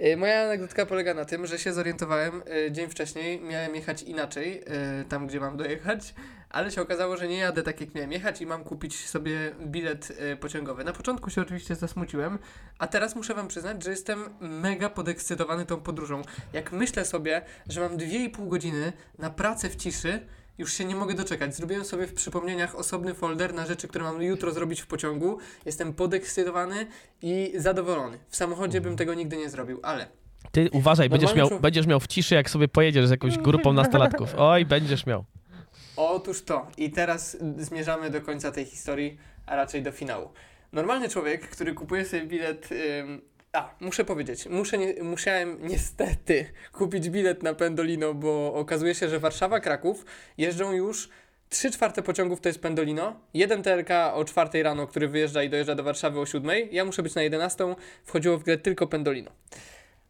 Y, 0.00 0.16
Moja 0.16 0.44
anegdotka 0.44 0.86
polega 0.86 1.14
na 1.14 1.24
tym, 1.24 1.46
że 1.46 1.58
się 1.58 1.72
zorientowałem 1.72 2.42
y, 2.66 2.72
dzień 2.72 2.88
wcześniej, 2.88 3.40
miałem 3.40 3.74
jechać 3.74 4.02
inaczej, 4.02 4.62
y, 5.00 5.04
tam 5.08 5.26
gdzie 5.26 5.40
mam 5.40 5.56
dojechać, 5.56 6.14
ale 6.50 6.70
się 6.70 6.82
okazało, 6.82 7.16
że 7.16 7.28
nie 7.28 7.36
jadę 7.36 7.62
tak 7.62 7.80
jak 7.80 7.94
miałem 7.94 8.12
jechać 8.12 8.40
i 8.40 8.46
mam 8.46 8.64
kupić 8.64 9.08
sobie 9.08 9.54
bilet 9.66 10.10
y, 10.32 10.36
pociągowy. 10.36 10.84
Na 10.84 10.92
początku 10.92 11.30
się 11.30 11.42
oczywiście 11.42 11.74
zasmuciłem, 11.74 12.38
a 12.78 12.86
teraz 12.86 13.16
muszę 13.16 13.34
wam 13.34 13.48
przyznać, 13.48 13.84
że 13.84 13.90
jestem 13.90 14.24
mega 14.40 14.88
podekscytowany 14.88 15.66
tą 15.66 15.80
podróżą. 15.80 16.22
Jak 16.52 16.72
myślę 16.72 17.04
sobie, 17.04 17.42
że 17.68 17.80
mam 17.80 17.96
2,5 17.96 18.48
godziny 18.48 18.92
na 19.18 19.30
pracę 19.30 19.68
w 19.68 19.76
ciszy, 19.76 20.26
już 20.58 20.72
się 20.72 20.84
nie 20.84 20.96
mogę 20.96 21.14
doczekać. 21.14 21.56
Zrobiłem 21.56 21.84
sobie 21.84 22.06
w 22.06 22.14
przypomnieniach 22.14 22.74
osobny 22.74 23.14
folder 23.14 23.54
na 23.54 23.66
rzeczy, 23.66 23.88
które 23.88 24.04
mam 24.04 24.22
jutro 24.22 24.52
zrobić 24.52 24.80
w 24.80 24.86
pociągu. 24.86 25.38
Jestem 25.66 25.94
podekscytowany 25.94 26.86
i 27.22 27.52
zadowolony. 27.56 28.18
W 28.28 28.36
samochodzie 28.36 28.80
bym 28.80 28.96
tego 28.96 29.14
nigdy 29.14 29.36
nie 29.36 29.50
zrobił, 29.50 29.80
ale 29.82 30.06
Ty 30.52 30.68
uważaj, 30.72 31.08
będziesz 31.08 31.34
miał, 31.34 31.60
będziesz 31.60 31.86
miał 31.86 32.00
w 32.00 32.06
ciszy, 32.06 32.34
jak 32.34 32.50
sobie 32.50 32.68
pojedziesz 32.68 33.06
z 33.06 33.10
jakąś 33.10 33.38
grupą 33.38 33.72
nastolatków. 33.82 34.34
Oj, 34.36 34.64
będziesz 34.64 35.06
miał. 35.06 35.24
Otóż 35.96 36.42
to. 36.42 36.66
I 36.76 36.90
teraz 36.90 37.36
zmierzamy 37.58 38.10
do 38.10 38.20
końca 38.20 38.52
tej 38.52 38.64
historii, 38.64 39.18
a 39.46 39.56
raczej 39.56 39.82
do 39.82 39.92
finału. 39.92 40.28
Normalny 40.72 41.08
człowiek, 41.08 41.48
który 41.48 41.74
kupuje 41.74 42.04
sobie 42.04 42.26
bilet. 42.26 42.68
Ym, 43.00 43.20
a, 43.52 43.74
muszę 43.80 44.04
powiedzieć, 44.04 44.46
muszę 44.46 44.78
nie, 44.78 45.02
musiałem 45.02 45.58
niestety 45.68 46.46
kupić 46.78 47.10
bilet 47.10 47.42
na 47.42 47.54
Pendolino, 47.54 48.14
bo 48.14 48.54
okazuje 48.54 48.94
się, 48.94 49.08
że 49.08 49.18
Warszawa, 49.18 49.60
Kraków 49.60 50.04
jeżdżą 50.38 50.72
już 50.72 51.08
3 51.48 51.70
czwarte 51.70 52.02
pociągów 52.02 52.40
to 52.40 52.48
jest 52.48 52.60
Pendolino, 52.60 53.20
jeden 53.34 53.62
TLK 53.62 53.90
o 54.14 54.24
4 54.24 54.62
rano, 54.62 54.86
który 54.86 55.08
wyjeżdża 55.08 55.42
i 55.42 55.50
dojeżdża 55.50 55.74
do 55.74 55.82
Warszawy 55.82 56.20
o 56.20 56.26
7. 56.26 56.50
Ja 56.70 56.84
muszę 56.84 57.02
być 57.02 57.14
na 57.14 57.22
11, 57.22 57.74
wchodziło 58.04 58.38
w 58.38 58.44
grę 58.44 58.58
tylko 58.58 58.86
Pendolino. 58.86 59.30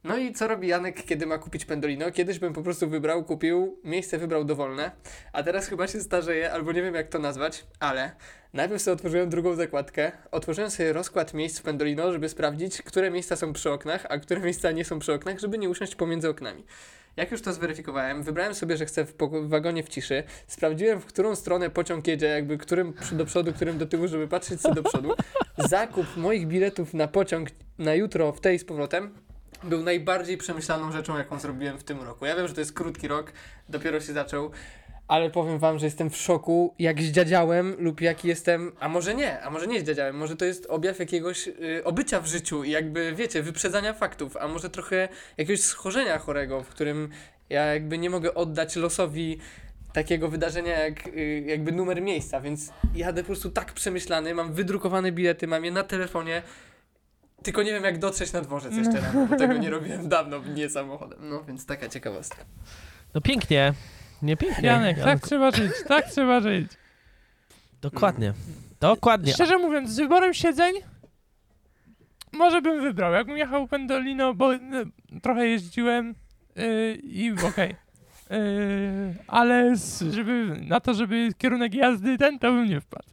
No 0.05 0.17
i 0.17 0.33
co 0.33 0.49
robi 0.49 0.69
Janek, 0.69 1.05
kiedy 1.05 1.27
ma 1.27 1.39
kupić 1.39 1.65
Pendolino? 1.65 2.11
Kiedyś 2.11 2.39
bym 2.39 2.53
po 2.53 2.63
prostu 2.63 2.89
wybrał, 2.89 3.25
kupił, 3.25 3.81
miejsce 3.85 4.19
wybrał 4.19 4.45
dowolne, 4.45 4.91
a 5.33 5.43
teraz 5.43 5.67
chyba 5.67 5.87
się 5.87 6.01
starzeję, 6.01 6.53
albo 6.53 6.73
nie 6.73 6.83
wiem 6.83 6.95
jak 6.95 7.09
to 7.09 7.19
nazwać, 7.19 7.67
ale 7.81 8.13
najpierw 8.53 8.83
sobie 8.83 8.93
otworzyłem 8.95 9.29
drugą 9.29 9.55
zakładkę, 9.55 10.13
otworzyłem 10.31 10.71
sobie 10.71 10.93
rozkład 10.93 11.35
miejsc 11.35 11.59
w 11.59 11.63
Pendolino, 11.63 12.13
żeby 12.13 12.29
sprawdzić, 12.29 12.83
które 12.83 13.11
miejsca 13.11 13.37
są 13.37 13.53
przy 13.53 13.71
oknach, 13.71 14.07
a 14.09 14.19
które 14.19 14.41
miejsca 14.41 14.71
nie 14.71 14.85
są 14.85 14.99
przy 14.99 15.13
oknach, 15.13 15.39
żeby 15.39 15.59
nie 15.59 15.69
usiąść 15.69 15.95
pomiędzy 15.95 16.29
oknami. 16.29 16.65
Jak 17.17 17.31
już 17.31 17.43
to 17.43 17.53
zweryfikowałem, 17.53 18.23
wybrałem 18.23 18.55
sobie, 18.55 18.77
że 18.77 18.87
chcę 18.87 19.05
w, 19.05 19.15
wagonie 19.43 19.83
w 19.83 19.89
ciszy, 19.89 20.23
sprawdziłem, 20.47 21.01
w 21.01 21.07
którą 21.07 21.37
stronę 21.37 21.71
pociąg 21.71 22.07
jedzie, 22.07 22.27
jakby 22.27 22.59
którym 22.59 22.95
do 23.13 23.25
przodu, 23.25 23.53
którym 23.53 23.79
do 23.79 23.87
tyłu, 23.87 24.09
żeby 24.09 24.29
patrzeć 24.29 24.61
sobie 24.61 24.75
do 24.75 24.83
przodu. 24.83 25.15
Zakup 25.59 26.17
moich 26.17 26.47
biletów 26.47 26.95
na 26.95 27.09
pociąg 27.09 27.49
na 27.79 27.95
jutro 27.95 28.33
w 28.33 28.41
tej 28.41 28.59
z 28.59 28.65
powrotem 28.65 29.24
był 29.63 29.83
najbardziej 29.83 30.37
przemyślaną 30.37 30.93
rzeczą, 30.93 31.19
jaką 31.19 31.39
zrobiłem 31.39 31.79
w 31.79 31.85
tym 31.85 32.03
roku. 32.03 32.27
Ja 32.27 32.37
wiem, 32.37 32.49
że 32.49 32.55
to 32.55 32.61
jest 32.61 32.73
krótki 32.73 33.09
rok, 33.09 33.33
dopiero 33.69 34.01
się 34.01 34.13
zaczął, 34.13 34.51
ale 35.09 35.31
powiem 35.31 35.59
wam, 35.59 35.79
że 35.79 35.87
jestem 35.87 36.11
w 36.11 36.17
szoku, 36.17 36.75
jak 36.79 37.03
zdziadziałem 37.03 37.77
lub 37.79 38.01
jaki 38.01 38.29
jestem, 38.29 38.73
a 38.81 38.89
może 38.89 39.15
nie, 39.15 39.41
a 39.41 39.51
może 39.51 39.67
nie 39.67 39.81
zdziadziałem, 39.81 40.17
może 40.17 40.37
to 40.37 40.45
jest 40.45 40.67
objaw 40.67 40.99
jakiegoś 40.99 41.49
y, 41.49 41.85
obycia 41.85 42.21
w 42.21 42.27
życiu 42.27 42.65
i 42.65 42.71
jakby, 42.71 43.15
wiecie, 43.15 43.43
wyprzedzania 43.43 43.93
faktów, 43.93 44.37
a 44.37 44.49
może 44.49 44.71
trochę 44.71 45.09
jakiegoś 45.37 45.61
schorzenia 45.61 46.19
chorego, 46.19 46.63
w 46.63 46.69
którym 46.69 47.09
ja 47.51 47.65
jakby 47.65 47.99
nie 47.99 48.11
mogę 48.11 48.35
oddać 48.35 48.77
losowi 48.77 49.39
takiego 49.93 50.29
wydarzenia 50.29 50.79
jak 50.79 51.07
y, 51.07 51.45
jakby 51.47 51.73
numer 51.73 52.03
miejsca, 52.03 52.41
więc 52.41 52.73
jadę 52.95 53.23
po 53.23 53.27
prostu 53.27 53.51
tak 53.51 53.73
przemyślany, 53.73 54.35
mam 54.35 54.53
wydrukowane 54.53 55.13
bilety, 55.13 55.47
mam 55.47 55.65
je 55.65 55.71
na 55.71 55.83
telefonie, 55.83 56.43
tylko 57.45 57.63
nie 57.63 57.73
wiem 57.73 57.85
jak 57.85 57.99
dotrzeć 57.99 58.33
na 58.33 58.41
dworzec 58.41 58.77
jeszcze 58.77 59.01
rano, 59.01 59.27
bo 59.27 59.37
tego 59.37 59.53
nie 59.53 59.71
robiłem 59.71 60.09
dawno, 60.09 60.39
nie 60.55 60.71
samochodem, 60.71 61.19
no 61.23 61.45
więc 61.45 61.67
taka 61.67 61.89
ciekawostka. 61.89 62.45
No 63.15 63.21
pięknie. 63.21 63.75
Nie 64.23 64.37
pięknie. 64.37 64.67
Janek, 64.67 64.99
Janek, 64.99 65.13
tak 65.21 65.29
trzeba 65.29 65.51
żyć, 65.51 65.73
tak 65.89 66.11
trzeba 66.11 66.41
żyć. 66.41 66.73
Dokładnie. 67.83 68.33
Dokładnie. 68.81 69.33
Szczerze 69.33 69.59
mówiąc, 69.59 69.91
z 69.91 69.97
wyborem 69.97 70.35
siedzeń 70.35 70.75
może 72.33 72.63
bym 72.63 72.83
wybrał. 72.83 73.13
Jakbym 73.13 73.37
jechał 73.37 73.69
Pendolino, 73.69 74.35
bo 74.35 74.55
y, 74.55 74.61
trochę 75.23 75.47
jeździłem 75.47 76.15
y, 76.59 76.99
i 77.03 77.33
okej. 77.49 77.71
Y, 77.71 79.15
ale 79.27 79.77
z, 79.77 80.15
żeby, 80.15 80.57
na 80.61 80.81
to, 80.81 80.95
żeby 80.95 81.29
kierunek 81.39 81.75
jazdy 81.75 82.19
ten, 82.19 82.39
to 82.39 82.53
bym 82.53 82.69
nie 82.69 82.81
wpadł. 82.81 83.09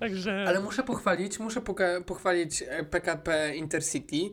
Także... 0.00 0.44
Ale 0.48 0.60
muszę 0.60 0.82
pochwalić, 0.82 1.38
muszę 1.38 1.60
pochwalić 2.06 2.64
e, 2.68 2.84
PKP 2.84 3.56
Intercity, 3.56 4.30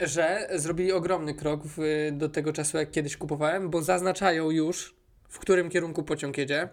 że 0.00 0.48
zrobili 0.54 0.92
ogromny 0.92 1.34
krok 1.34 1.62
w, 1.64 2.08
do 2.12 2.28
tego 2.28 2.52
czasu, 2.52 2.76
jak 2.76 2.90
kiedyś 2.90 3.16
kupowałem, 3.16 3.70
bo 3.70 3.82
zaznaczają 3.82 4.50
już, 4.50 4.94
w 5.28 5.38
którym 5.38 5.70
kierunku 5.70 6.02
pociąg 6.02 6.38
jedzie. 6.38 6.68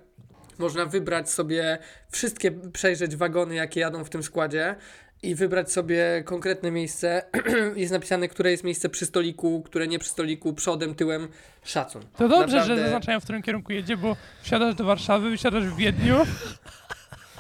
Można 0.60 0.86
wybrać 0.86 1.30
sobie 1.30 1.78
wszystkie, 2.12 2.52
przejrzeć 2.52 3.16
wagony, 3.16 3.56
jakie 3.56 3.80
jadą 3.80 4.04
w 4.04 4.10
tym 4.10 4.24
składzie 4.24 4.76
i 5.24 5.36
wybrać 5.36 5.72
sobie 5.72 6.24
konkretne 6.26 6.72
miejsce. 6.72 7.24
jest 7.76 7.92
napisane, 7.92 8.28
które 8.28 8.52
jest 8.52 8.64
miejsce 8.64 8.90
przy 8.90 9.06
stoliku, 9.06 9.62
które 9.62 9.88
nie 9.88 10.00
przy 10.00 10.10
stoliku, 10.10 10.54
przodem, 10.54 10.96
tyłem. 10.96 11.28
Szacun. 11.64 12.02
To 12.18 12.30
dobrze, 12.30 12.58
Naprawdę- 12.58 12.76
że 12.76 12.84
zaznaczają, 12.84 13.20
w 13.20 13.24
którym 13.24 13.42
kierunku 13.42 13.74
jedzie, 13.74 13.98
bo 13.98 14.16
wsiadasz 14.42 14.76
do 14.76 14.84
Warszawy, 14.84 15.30
wysiadasz 15.30 15.66
w 15.66 15.76
Wiedniu. 15.76 16.16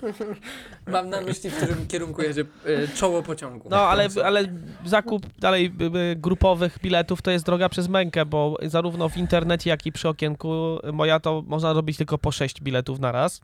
Mam 0.87 1.09
na 1.09 1.21
myśli, 1.21 1.49
w 1.49 1.55
którym 1.57 1.87
kierunku 1.87 2.21
jedzie 2.21 2.45
e, 2.65 2.87
czoło 2.87 3.23
pociągu. 3.23 3.69
No, 3.69 3.77
ale, 3.77 4.07
ale 4.25 4.45
zakup 4.85 5.25
dalej 5.39 5.71
grupowych 6.15 6.79
biletów 6.83 7.21
to 7.21 7.31
jest 7.31 7.45
droga 7.45 7.69
przez 7.69 7.87
mękę, 7.87 8.25
bo 8.25 8.57
zarówno 8.63 9.09
w 9.09 9.17
internecie, 9.17 9.69
jak 9.69 9.85
i 9.85 9.91
przy 9.91 10.09
okienku 10.09 10.79
moja 10.93 11.19
to 11.19 11.43
można 11.47 11.73
robić 11.73 11.97
tylko 11.97 12.17
po 12.17 12.31
6 12.31 12.61
biletów 12.61 12.99
na 12.99 13.11
raz. 13.11 13.41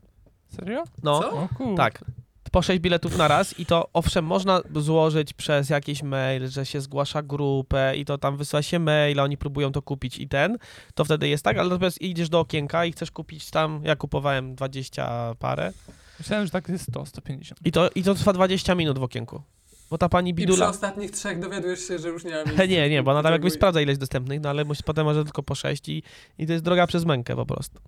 Serio? 0.48 0.84
No, 1.02 1.20
Co? 1.20 1.30
O 1.32 1.48
kur... 1.56 1.76
tak. 1.76 2.04
Po 2.52 2.62
6 2.62 2.80
biletów 2.80 3.18
na 3.18 3.28
raz 3.28 3.60
i 3.60 3.66
to 3.66 3.88
owszem, 3.92 4.24
można 4.24 4.60
złożyć 4.76 5.32
przez 5.32 5.70
jakiś 5.70 6.02
mail, 6.02 6.48
że 6.48 6.66
się 6.66 6.80
zgłasza 6.80 7.22
grupę 7.22 7.96
i 7.96 8.04
to 8.04 8.18
tam 8.18 8.36
wysyła 8.36 8.62
się 8.62 8.78
mail, 8.78 9.20
a 9.20 9.22
oni 9.22 9.36
próbują 9.36 9.72
to 9.72 9.82
kupić 9.82 10.18
i 10.18 10.28
ten, 10.28 10.58
to 10.94 11.04
wtedy 11.04 11.28
jest 11.28 11.44
tak, 11.44 11.58
ale 11.58 11.68
natomiast 11.68 12.02
idziesz 12.02 12.28
do 12.28 12.40
okienka 12.40 12.84
i 12.84 12.92
chcesz 12.92 13.10
kupić 13.10 13.50
tam, 13.50 13.80
ja 13.84 13.96
kupowałem 13.96 14.54
20 14.54 15.34
parę 15.38 15.72
Myślałem, 16.18 16.46
że 16.46 16.50
tak 16.52 16.68
jest 16.68 16.84
100, 16.90 17.06
150. 17.06 17.60
i 17.64 17.72
to, 17.72 17.90
i 17.94 18.02
to 18.02 18.14
trwa 18.14 18.32
20 18.32 18.74
minut 18.74 18.98
w 18.98 19.02
okienku. 19.02 19.42
Bo 19.90 19.98
ta 19.98 20.08
pani 20.08 20.30
I 20.30 20.34
przy 20.34 20.46
bidula... 20.46 20.68
ostatnich 20.68 21.10
trzech 21.10 21.38
dowiadujesz 21.38 21.88
się, 21.88 21.98
że 21.98 22.08
już 22.08 22.24
nie 22.24 22.30
ma 22.30 22.44
miejsca. 22.44 22.64
Nie, 22.64 22.90
nie, 22.90 23.02
bo 23.02 23.10
ona 23.10 23.22
tam 23.22 23.32
jakbyś 23.32 23.52
sprawdza 23.52 23.80
ile 23.80 23.90
jest 23.90 24.00
dostępnych, 24.00 24.40
no 24.40 24.48
ale 24.48 24.64
musi, 24.64 24.82
potem 24.82 25.04
może 25.04 25.24
tylko 25.24 25.42
po 25.42 25.54
6 25.54 25.88
i, 25.88 26.02
i 26.38 26.46
to 26.46 26.52
jest 26.52 26.64
droga 26.64 26.86
przez 26.86 27.04
mękę 27.04 27.36
po 27.36 27.46
prostu. 27.46 27.80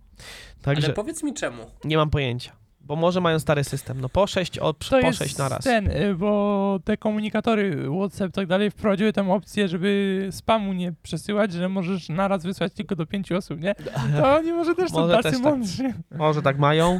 Także 0.62 0.86
Ale 0.86 0.94
powiedz 0.94 1.22
mi 1.22 1.34
czemu. 1.34 1.66
nie 1.84 1.96
mam 1.96 2.10
pojęcia. 2.10 2.52
Bo 2.88 2.96
może 2.96 3.20
mają 3.20 3.38
stary 3.38 3.64
system. 3.64 4.00
No 4.00 4.08
po 4.08 4.26
6 4.26 4.58
od, 4.58 4.78
To 4.78 5.00
po 5.00 5.06
jest 5.06 5.18
6 5.18 5.38
na 5.38 5.48
raz. 5.48 5.64
ten, 5.64 5.90
y, 5.90 6.14
bo 6.14 6.80
te 6.84 6.96
komunikatory 6.96 7.88
WhatsApp 7.98 8.28
i 8.30 8.32
tak 8.32 8.46
dalej 8.46 8.70
wprowadziły 8.70 9.12
tam 9.12 9.30
opcję, 9.30 9.68
żeby 9.68 10.28
spamu 10.30 10.72
nie 10.72 10.92
przesyłać, 11.02 11.52
że 11.52 11.68
możesz 11.68 12.08
naraz 12.08 12.42
wysłać 12.44 12.72
tylko 12.72 12.96
do 12.96 13.06
pięciu 13.06 13.36
osób, 13.36 13.60
nie? 13.60 13.74
To 14.20 14.32
oni 14.36 14.52
może 14.52 14.74
też 14.74 14.90
są 14.90 15.00
Może 15.00 15.12
tacy 15.14 15.22
też 15.22 15.32
tak. 15.32 15.42
mądrzy. 15.42 15.94
Może 16.10 16.42
tak 16.42 16.58
mają. 16.58 16.94
A 16.94 16.98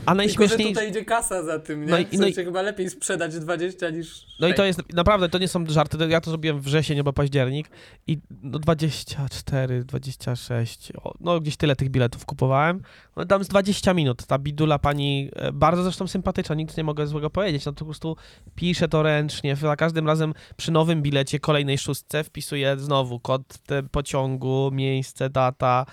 Tylko, 0.00 0.14
najśmieszniej... 0.14 0.68
tutaj 0.68 0.90
idzie 0.90 1.04
kasa 1.04 1.42
za 1.42 1.58
tym, 1.58 1.80
nie? 1.84 1.90
No 1.90 1.98
i- 1.98 2.06
no 2.18 2.26
i- 2.26 2.32
chyba 2.32 2.62
lepiej 2.62 2.90
sprzedać 2.90 3.38
20 3.38 3.90
niż 3.90 4.26
No 4.40 4.48
i 4.48 4.54
to 4.54 4.64
jest, 4.64 4.92
naprawdę, 4.94 5.28
to 5.28 5.38
nie 5.38 5.48
są 5.48 5.64
żarty, 5.68 5.98
ja 6.08 6.20
to 6.20 6.30
zrobiłem 6.30 6.60
wrzesień 6.60 6.98
albo 6.98 7.12
październik 7.12 7.70
i 8.06 8.18
no 8.42 8.58
24, 8.58 9.84
26, 9.84 10.92
o, 11.04 11.14
no 11.20 11.40
gdzieś 11.40 11.56
tyle 11.56 11.76
tych 11.76 11.88
biletów 11.90 12.26
kupowałem. 12.26 12.82
No 13.16 13.24
tam 13.24 13.44
z 13.44 13.48
20 13.48 13.94
minut, 13.94 14.26
ta 14.26 14.38
bidula 14.38 14.78
pani, 14.78 15.29
bardzo 15.52 15.82
zresztą 15.82 16.08
sympatyczna, 16.08 16.54
nic 16.54 16.76
nie 16.76 16.84
mogę 16.84 17.06
złego 17.06 17.30
powiedzieć, 17.30 17.64
no 17.66 17.72
to 17.72 17.78
po 17.78 17.84
prostu 17.84 18.16
pisze 18.54 18.88
to 18.88 19.02
ręcznie, 19.02 19.56
za 19.56 19.76
każdym 19.76 20.06
razem 20.06 20.34
przy 20.56 20.72
nowym 20.72 21.02
bilecie, 21.02 21.40
kolejnej 21.40 21.78
szóstce 21.78 22.24
wpisuję 22.24 22.76
znowu 22.78 23.20
kod 23.20 23.42
pociągu, 23.90 24.70
miejsce, 24.72 25.30
data 25.30 25.86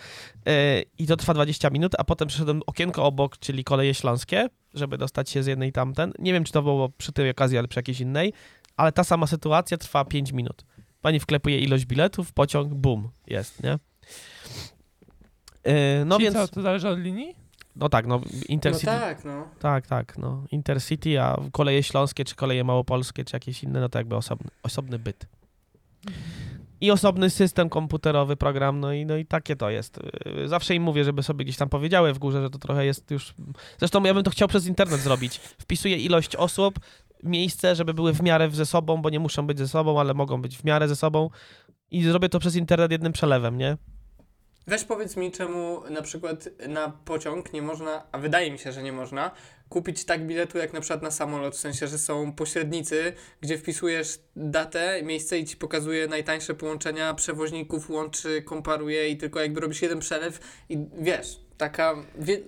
e, 0.47 0.81
i 0.99 1.07
to 1.07 1.17
trwa 1.17 1.33
20 1.33 1.69
minut, 1.69 1.91
a 1.97 2.03
potem 2.03 2.27
przyszedłem 2.27 2.61
okienko 2.65 3.03
obok, 3.03 3.37
czyli 3.37 3.63
koleje 3.63 3.93
śląskie, 3.93 4.49
żeby 4.73 4.97
dostać 4.97 5.29
się 5.29 5.43
z 5.43 5.47
jednej 5.47 5.71
tamten. 5.71 6.13
Nie 6.19 6.33
wiem, 6.33 6.43
czy 6.43 6.51
to 6.51 6.61
było 6.61 6.89
przy 6.89 7.11
tej 7.11 7.29
okazji, 7.29 7.57
ale 7.57 7.67
przy 7.67 7.79
jakiejś 7.79 8.01
innej, 8.01 8.33
ale 8.77 8.91
ta 8.91 9.03
sama 9.03 9.27
sytuacja 9.27 9.77
trwa 9.77 10.05
5 10.05 10.31
minut. 10.31 10.65
Pani 11.01 11.19
wklepuje 11.19 11.59
ilość 11.59 11.85
biletów, 11.85 12.33
pociąg, 12.33 12.73
bum, 12.73 13.09
jest, 13.27 13.63
nie? 13.63 13.79
Yy, 15.65 16.05
no 16.05 16.15
Czyli 16.15 16.25
więc, 16.25 16.35
co, 16.35 16.47
to 16.47 16.61
zależy 16.61 16.89
od 16.89 16.99
linii? 16.99 17.46
No 17.79 17.89
tak, 17.89 18.07
no 18.07 18.17
No 18.17 18.21
Intercity, 18.49 18.85
tak, 18.85 19.25
no. 19.25 19.47
tak, 19.59 19.87
tak, 19.87 20.17
no 20.17 20.43
Intercity, 20.51 21.21
a 21.21 21.41
koleje 21.51 21.83
śląskie, 21.83 22.25
czy 22.25 22.35
koleje 22.35 22.63
małopolskie, 22.63 23.25
czy 23.25 23.35
jakieś 23.35 23.63
inne, 23.63 23.79
no 23.79 23.89
to 23.89 23.99
jakby 23.99 24.15
osobny, 24.15 24.51
osobny 24.63 24.99
byt. 24.99 25.27
I 26.81 26.91
osobny 26.91 27.29
system 27.29 27.69
komputerowy, 27.69 28.35
program, 28.35 28.79
no 28.79 28.93
i, 28.93 29.05
no 29.05 29.17
i 29.17 29.25
takie 29.25 29.55
to 29.55 29.69
jest. 29.69 29.99
Yy, 30.25 30.47
Zawsze 30.47 30.75
im 30.75 30.83
mówię, 30.83 31.03
żeby 31.03 31.23
sobie 31.23 31.45
gdzieś 31.45 31.57
tam 31.57 31.69
powiedziały 31.69 32.13
w 32.13 32.19
górze, 32.19 32.41
że 32.41 32.49
to 32.49 32.57
trochę 32.59 32.85
jest 32.85 33.11
już... 33.11 33.33
Zresztą 33.77 34.03
ja 34.03 34.13
bym 34.13 34.23
to 34.23 34.31
chciał 34.31 34.47
przez 34.47 34.65
internet 34.67 34.99
zrobić. 34.99 35.37
Wpisuję 35.37 35.97
ilość 35.97 36.35
osób, 36.35 36.79
miejsce, 37.23 37.75
żeby 37.75 37.93
były 37.93 38.13
w 38.13 38.21
miarę 38.21 38.49
ze 38.49 38.65
sobą, 38.65 39.01
bo 39.01 39.09
nie 39.09 39.19
muszą 39.19 39.47
być 39.47 39.57
ze 39.57 39.67
sobą, 39.67 39.99
ale 39.99 40.13
mogą 40.13 40.41
być 40.41 40.57
w 40.57 40.63
miarę 40.63 40.87
ze 40.87 40.95
sobą 40.95 41.29
i 41.91 42.03
zrobię 42.03 42.29
to 42.29 42.39
przez 42.39 42.55
internet 42.55 42.91
jednym 42.91 43.13
przelewem, 43.13 43.57
nie? 43.57 43.77
Weź 44.67 44.83
powiedz 44.83 45.17
mi, 45.17 45.31
czemu 45.31 45.81
na 45.89 46.01
przykład 46.01 46.49
na 46.67 46.89
pociąg 47.05 47.53
nie 47.53 47.61
można, 47.61 48.03
a 48.11 48.17
wydaje 48.17 48.51
mi 48.51 48.59
się, 48.59 48.71
że 48.71 48.83
nie 48.83 48.91
można, 48.91 49.31
kupić 49.69 50.05
tak 50.05 50.27
biletu 50.27 50.57
jak 50.57 50.73
na 50.73 50.81
przykład 50.81 51.01
na 51.01 51.11
samolot, 51.11 51.55
w 51.55 51.59
sensie, 51.59 51.87
że 51.87 51.97
są 51.97 52.31
pośrednicy, 52.31 53.13
gdzie 53.41 53.57
wpisujesz 53.57 54.19
datę, 54.35 55.03
miejsce 55.03 55.39
i 55.39 55.45
ci 55.45 55.57
pokazuje 55.57 56.07
najtańsze 56.07 56.55
połączenia 56.55 57.13
przewoźników, 57.13 57.89
łączy, 57.89 58.41
komparuje 58.41 59.09
i 59.09 59.17
tylko 59.17 59.39
jakby 59.39 59.59
robisz 59.59 59.81
jeden 59.81 59.99
przelew 59.99 60.39
i 60.69 60.77
wiesz, 60.99 61.39
taka 61.57 61.95
wie, 62.19 62.39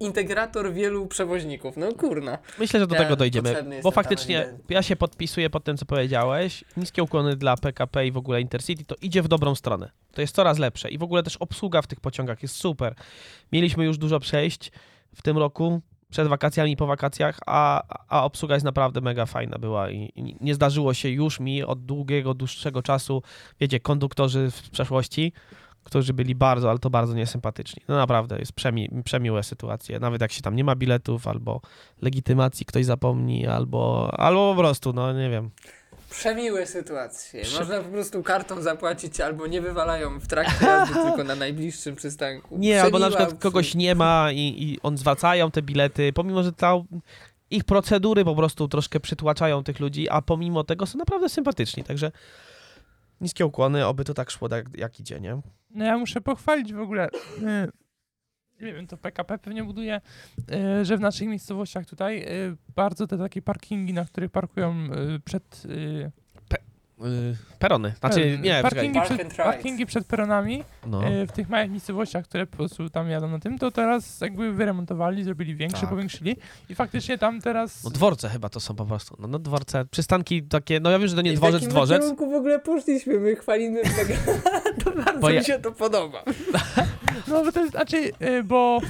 integrator 0.00 0.72
wielu 0.72 1.06
przewoźników, 1.06 1.76
no 1.76 1.92
kurna. 1.92 2.38
Myślę, 2.58 2.80
że 2.80 2.86
do 2.86 2.94
Ja 2.94 3.02
tego 3.02 3.16
dojdziemy, 3.16 3.80
bo 3.82 3.90
faktycznie 3.90 4.54
ja 4.68 4.82
się 4.82 4.96
podpisuję 4.96 5.50
pod 5.50 5.64
tym, 5.64 5.76
co 5.76 5.86
powiedziałeś. 5.86 6.64
Niskie 6.76 7.02
ukłony 7.02 7.36
dla 7.36 7.56
PKP 7.56 8.06
i 8.06 8.12
w 8.12 8.16
ogóle 8.16 8.40
Intercity, 8.40 8.84
to 8.84 8.94
idzie 9.02 9.22
w 9.22 9.28
dobrą 9.28 9.54
stronę. 9.54 9.90
To 10.12 10.20
jest 10.20 10.34
coraz 10.34 10.58
lepsze 10.58 10.90
i 10.90 10.98
w 10.98 11.02
ogóle 11.02 11.22
też 11.22 11.36
obsługa 11.36 11.82
w 11.82 11.86
tych 11.86 12.00
pociągach 12.00 12.42
jest 12.42 12.56
super. 12.56 12.94
Mieliśmy 13.52 13.84
już 13.84 13.98
dużo 13.98 14.20
przejść 14.20 14.72
w 15.14 15.22
tym 15.22 15.38
roku, 15.38 15.80
przed 16.10 16.28
wakacjami 16.28 16.72
i 16.72 16.76
po 16.76 16.86
wakacjach, 16.86 17.38
a, 17.46 17.82
a 18.08 18.24
obsługa 18.24 18.54
jest 18.54 18.64
naprawdę 18.64 19.00
mega 19.00 19.26
fajna 19.26 19.58
była 19.58 19.90
i, 19.90 20.12
i 20.16 20.36
nie 20.40 20.54
zdarzyło 20.54 20.94
się 20.94 21.08
już 21.08 21.40
mi 21.40 21.62
od 21.62 21.84
długiego, 21.84 22.34
dłuższego 22.34 22.82
czasu, 22.82 23.22
wiecie, 23.60 23.80
konduktorzy 23.80 24.50
w 24.50 24.70
przeszłości, 24.70 25.32
którzy 25.84 26.12
byli 26.14 26.34
bardzo, 26.34 26.70
ale 26.70 26.78
to 26.78 26.90
bardzo 26.90 27.14
niesympatyczni. 27.14 27.82
No 27.88 27.96
naprawdę, 27.96 28.38
jest 28.38 28.52
przemi 28.52 28.90
przemiłe 29.04 29.42
sytuacje. 29.42 30.00
Nawet 30.00 30.20
jak 30.20 30.32
się 30.32 30.42
tam 30.42 30.56
nie 30.56 30.64
ma 30.64 30.76
biletów, 30.76 31.28
albo 31.28 31.60
legitymacji 32.02 32.66
ktoś 32.66 32.84
zapomni, 32.84 33.46
albo, 33.46 34.10
albo 34.18 34.54
po 34.54 34.60
prostu, 34.60 34.92
no 34.92 35.12
nie 35.12 35.30
wiem. 35.30 35.50
Przemiłe 36.10 36.66
sytuacje. 36.66 37.42
Prze- 37.42 37.58
Można 37.58 37.80
po 37.80 37.88
prostu 37.90 38.22
kartą 38.22 38.62
zapłacić 38.62 39.20
albo 39.20 39.46
nie 39.46 39.60
wywalają 39.60 40.20
w 40.20 40.26
trakcie 40.26 40.66
jazdy, 40.66 40.94
tylko 41.06 41.24
na 41.24 41.34
najbliższym 41.34 41.96
przystanku. 41.96 42.58
Nie, 42.58 42.82
albo 42.82 42.98
na 42.98 43.06
Przemiła 43.08 43.26
przykład 43.26 43.42
kogoś 43.42 43.74
nie 43.74 43.94
ma 43.94 44.32
i, 44.32 44.38
i 44.38 44.78
on 44.82 44.98
zwracają 44.98 45.50
te 45.50 45.62
bilety, 45.62 46.12
pomimo, 46.12 46.42
że 46.42 46.52
ta, 46.52 46.74
ich 47.50 47.64
procedury 47.64 48.24
po 48.24 48.34
prostu 48.34 48.68
troszkę 48.68 49.00
przytłaczają 49.00 49.64
tych 49.64 49.80
ludzi, 49.80 50.08
a 50.08 50.22
pomimo 50.22 50.64
tego 50.64 50.86
są 50.86 50.98
naprawdę 50.98 51.28
sympatyczni, 51.28 51.84
także 51.84 52.12
niskie 53.20 53.46
ukłony, 53.46 53.86
oby 53.86 54.04
to 54.04 54.14
tak 54.14 54.30
szło, 54.30 54.48
jak, 54.50 54.66
jak 54.76 55.00
idzie, 55.00 55.20
nie? 55.20 55.40
No 55.74 55.84
ja 55.84 55.98
muszę 55.98 56.20
pochwalić 56.20 56.72
w 56.72 56.80
ogóle. 56.80 57.08
e, 57.46 57.68
Nie 58.60 58.74
wiem, 58.74 58.86
to 58.86 58.96
PKP 58.96 59.38
pewnie 59.38 59.64
buduje, 59.64 60.00
e, 60.52 60.84
że 60.84 60.96
w 60.96 61.00
naszych 61.00 61.28
miejscowościach 61.28 61.86
tutaj 61.86 62.22
e, 62.22 62.26
bardzo 62.76 63.06
te 63.06 63.18
takie 63.18 63.42
parkingi, 63.42 63.92
na 63.92 64.04
których 64.04 64.30
parkują 64.30 64.74
przed. 65.24 65.62
Yy, 67.00 67.36
perony, 67.58 67.92
znaczy, 68.00 68.24
e, 68.24 68.38
nie, 68.38 68.62
parkingi, 68.62 68.94
Park 68.94 69.06
przed, 69.06 69.20
and 69.20 69.30
ride. 69.32 69.44
parkingi 69.44 69.86
przed 69.86 70.06
peronami 70.06 70.64
no. 70.86 71.04
e, 71.04 71.26
w 71.26 71.32
tych 71.32 71.48
małych 71.48 71.70
miejscowościach, 71.70 72.24
które 72.24 72.46
po 72.46 72.56
prostu 72.56 72.90
tam 72.90 73.10
jadą 73.10 73.28
na 73.28 73.38
tym, 73.38 73.58
to 73.58 73.70
teraz 73.70 74.20
jakby 74.20 74.52
wyremontowali, 74.52 75.24
zrobili 75.24 75.56
większe, 75.56 75.80
Tak. 75.80 75.90
powiększyli 75.90 76.36
i 76.68 76.74
faktycznie 76.74 77.18
tam 77.18 77.40
teraz. 77.40 77.84
No 77.84 77.90
dworce 77.90 78.28
chyba 78.28 78.48
to 78.48 78.60
są 78.60 78.74
po 78.74 78.84
prostu, 78.86 79.16
no, 79.18 79.28
no 79.28 79.38
dworce, 79.38 79.84
przystanki 79.90 80.42
takie, 80.42 80.80
no 80.80 80.90
ja 80.90 80.98
wiem, 80.98 81.08
że 81.08 81.16
to 81.16 81.22
nie 81.22 81.32
I 81.32 81.36
w 81.36 81.38
dworzec, 81.38 81.54
jakim 81.54 81.70
dworzec, 81.70 82.00
kierunku 82.02 82.30
w 82.30 82.34
ogóle 82.34 82.58
poszliśmy? 82.58 83.20
My 83.20 83.36
chwalimy 83.36 83.80
mega. 83.82 84.14
to 84.84 84.90
bardzo 84.90 85.20
Bo 85.20 85.30
ja- 85.30 85.40
mi 85.40 85.46
się 85.46 85.58
to 85.58 85.72
podoba. 85.72 86.22
No 87.28 87.44
bo 87.44 87.52
to 87.52 87.60
jest, 87.60 87.72
znaczy, 87.72 88.10
e, 88.20 88.42
bo. 88.42 88.80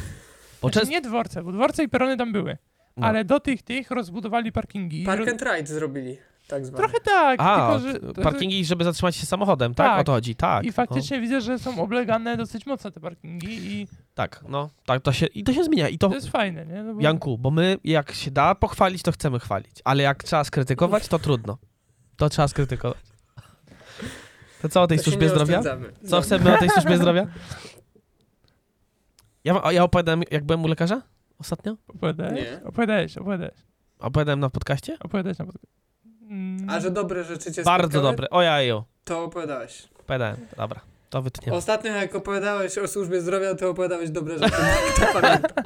bo 0.63 0.69
Znaczy, 0.69 0.81
często, 0.81 0.91
nie 0.93 1.01
dworce, 1.01 1.43
bo 1.43 1.53
dworce 1.53 1.85
i 1.85 1.89
perony 1.89 2.17
tam 2.17 2.33
były. 2.33 2.57
no. 2.97 3.07
Ale 3.07 3.25
do 3.25 3.41
tych 3.41 3.63
tych 3.63 3.91
rozbudowali 3.91 4.53
parkingi. 4.53 5.05
Park 5.05 5.29
and 5.29 5.43
ride 5.43 5.67
zrobili, 5.75 6.19
tak 6.47 6.67
zwane. 6.67 6.79
Trochę 6.79 7.01
tak, 7.05 7.41
A, 7.41 7.79
tylko 7.79 8.15
że... 8.15 8.23
parkingi, 8.23 8.65
żeby 8.65 8.85
zatrzymać 8.85 9.17
się 9.17 9.27
samochodem, 9.27 9.75
tak? 9.75 9.87
Tak. 9.87 10.01
O 10.01 10.05
to 10.05 10.13
chodzi, 10.13 10.35
tak. 10.37 10.65
I 10.65 10.73
faktycznie 10.73 11.21
widzę, 11.21 11.41
że 11.41 11.59
są 11.59 11.83
oblegane 11.83 12.37
dosyć 12.37 12.67
mocno 12.67 12.91
te 12.91 13.01
parkingi 13.01 13.49
i 13.73 13.87
No, 13.91 13.97
tak, 14.15 14.45
no, 14.49 14.71
tak, 14.87 15.03
to 15.03 15.13
się, 15.13 15.27
i 15.27 15.45
to 15.45 15.53
się 15.53 15.65
zmienia 15.65 15.89
i 15.89 15.99
to, 15.99 16.09
to 16.09 16.15
jest 16.15 16.29
fajne, 16.29 16.67
nie? 16.67 16.83
No 16.83 16.95
bo 16.95 17.01
Janku, 17.01 17.39
bo 17.39 17.51
my 17.51 17.79
jak 17.85 18.13
się 18.13 18.31
da 18.31 18.55
pochwalić, 18.55 19.03
to 19.03 19.13
chcemy 19.13 19.41
chwalić, 19.41 19.77
ale 19.85 20.03
jak 20.03 20.25
trzeba 20.25 20.45
skrytykować, 20.45 21.09
to 21.09 21.19
trudno. 21.19 21.59
To 22.17 22.29
trzeba 22.29 22.49
skrytykować. 22.49 22.99
To 24.63 24.69
co 24.69 24.83
o 24.83 24.87
tej 24.87 24.99
To 24.99 25.05
służbie 25.05 25.29
zdrowia? 25.29 25.63
Co 26.09 26.21
chcemy 26.21 26.55
o 26.55 26.59
tej 26.59 26.71
służbie 26.71 26.97
zdrowia? 26.97 27.27
Ja, 29.45 29.73
ja 29.73 29.85
opowiadałem, 29.85 30.23
jak 30.31 30.45
byłem 30.45 30.65
u 30.65 30.69
lekarza 30.69 31.03
ostatnio? 31.39 31.77
Opowiadałeś? 31.89 32.35
Nie. 32.35 32.61
Opowiadałeś, 32.65 33.19
opowiadałeś. 33.19 33.55
Opowiadałem 33.99 34.41
na 34.41 34.51
podcaście? 34.51 34.99
Opowiadałeś 35.01 35.39
na 35.39 35.45
podcast. 35.45 35.74
Mm, 36.31 36.71
A 36.71 36.81
że 36.81 36.91
dobre 36.91 37.25
rzeczy 37.25 37.53
cię 37.53 37.63
Bardzo 37.63 37.89
spotkały, 37.89 38.13
dobre. 38.13 38.31
Ojajo. 38.31 38.85
To 39.05 39.25
opowiadałeś. 39.25 39.89
Opowiadałem. 40.01 40.37
Dobra, 40.57 40.81
to 41.11 41.23
wytniemy. 41.23 41.57
Ostatnio 41.57 41.93
jak 41.93 42.15
opowiadałeś 42.15 42.79
o 42.79 42.89
służbie 42.89 43.21
zdrowia, 43.21 43.55
to 43.55 43.71
opowiadałeś 43.71 44.11
dobre 44.11 44.39
rzeczy. 44.39 44.57
to 45.01 45.21
pamiętam. 45.21 45.65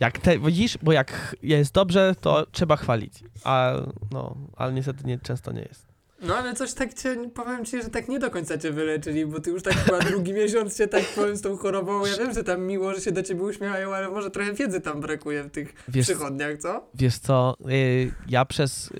Jak 0.00 0.18
te, 0.18 0.38
widzisz, 0.38 0.78
bo 0.82 0.92
jak 0.92 1.36
jest 1.42 1.74
dobrze, 1.74 2.14
to 2.20 2.46
trzeba 2.52 2.76
chwalić. 2.76 3.12
A 3.44 3.72
no, 4.12 4.36
ale 4.56 4.72
niestety 4.72 5.04
nie, 5.04 5.18
często 5.18 5.52
nie 5.52 5.62
jest. 5.62 5.86
No 6.22 6.36
ale 6.36 6.54
coś 6.54 6.74
tak 6.74 6.94
cię, 6.94 7.30
powiem 7.34 7.64
ci, 7.64 7.82
że 7.82 7.88
tak 7.88 8.08
nie 8.08 8.18
do 8.18 8.30
końca 8.30 8.58
cię 8.58 8.72
wyleczyli, 8.72 9.26
bo 9.26 9.40
ty 9.40 9.50
już 9.50 9.62
tak 9.62 9.74
chyba 9.74 9.98
drugi 9.98 10.32
miesiąc 10.42 10.76
cię 10.78 10.88
tak 10.88 11.04
powiem 11.14 11.36
z 11.36 11.40
tą 11.40 11.56
chorobą. 11.56 12.06
Ja 12.06 12.16
wiem, 12.16 12.34
że 12.34 12.44
tam 12.44 12.62
miło, 12.62 12.94
że 12.94 13.00
się 13.00 13.12
do 13.12 13.22
ciebie 13.22 13.42
uśmiechają, 13.42 13.94
ale 13.94 14.10
może 14.10 14.30
trochę 14.30 14.52
wiedzy 14.52 14.80
tam 14.80 15.00
brakuje 15.00 15.42
w 15.42 15.50
tych 15.50 15.74
Wiesz, 15.88 16.06
przychodniach, 16.06 16.58
co? 16.58 16.86
Wiesz 16.94 17.18
co, 17.18 17.56
y, 17.70 18.12
ja 18.28 18.44
przez, 18.44 18.90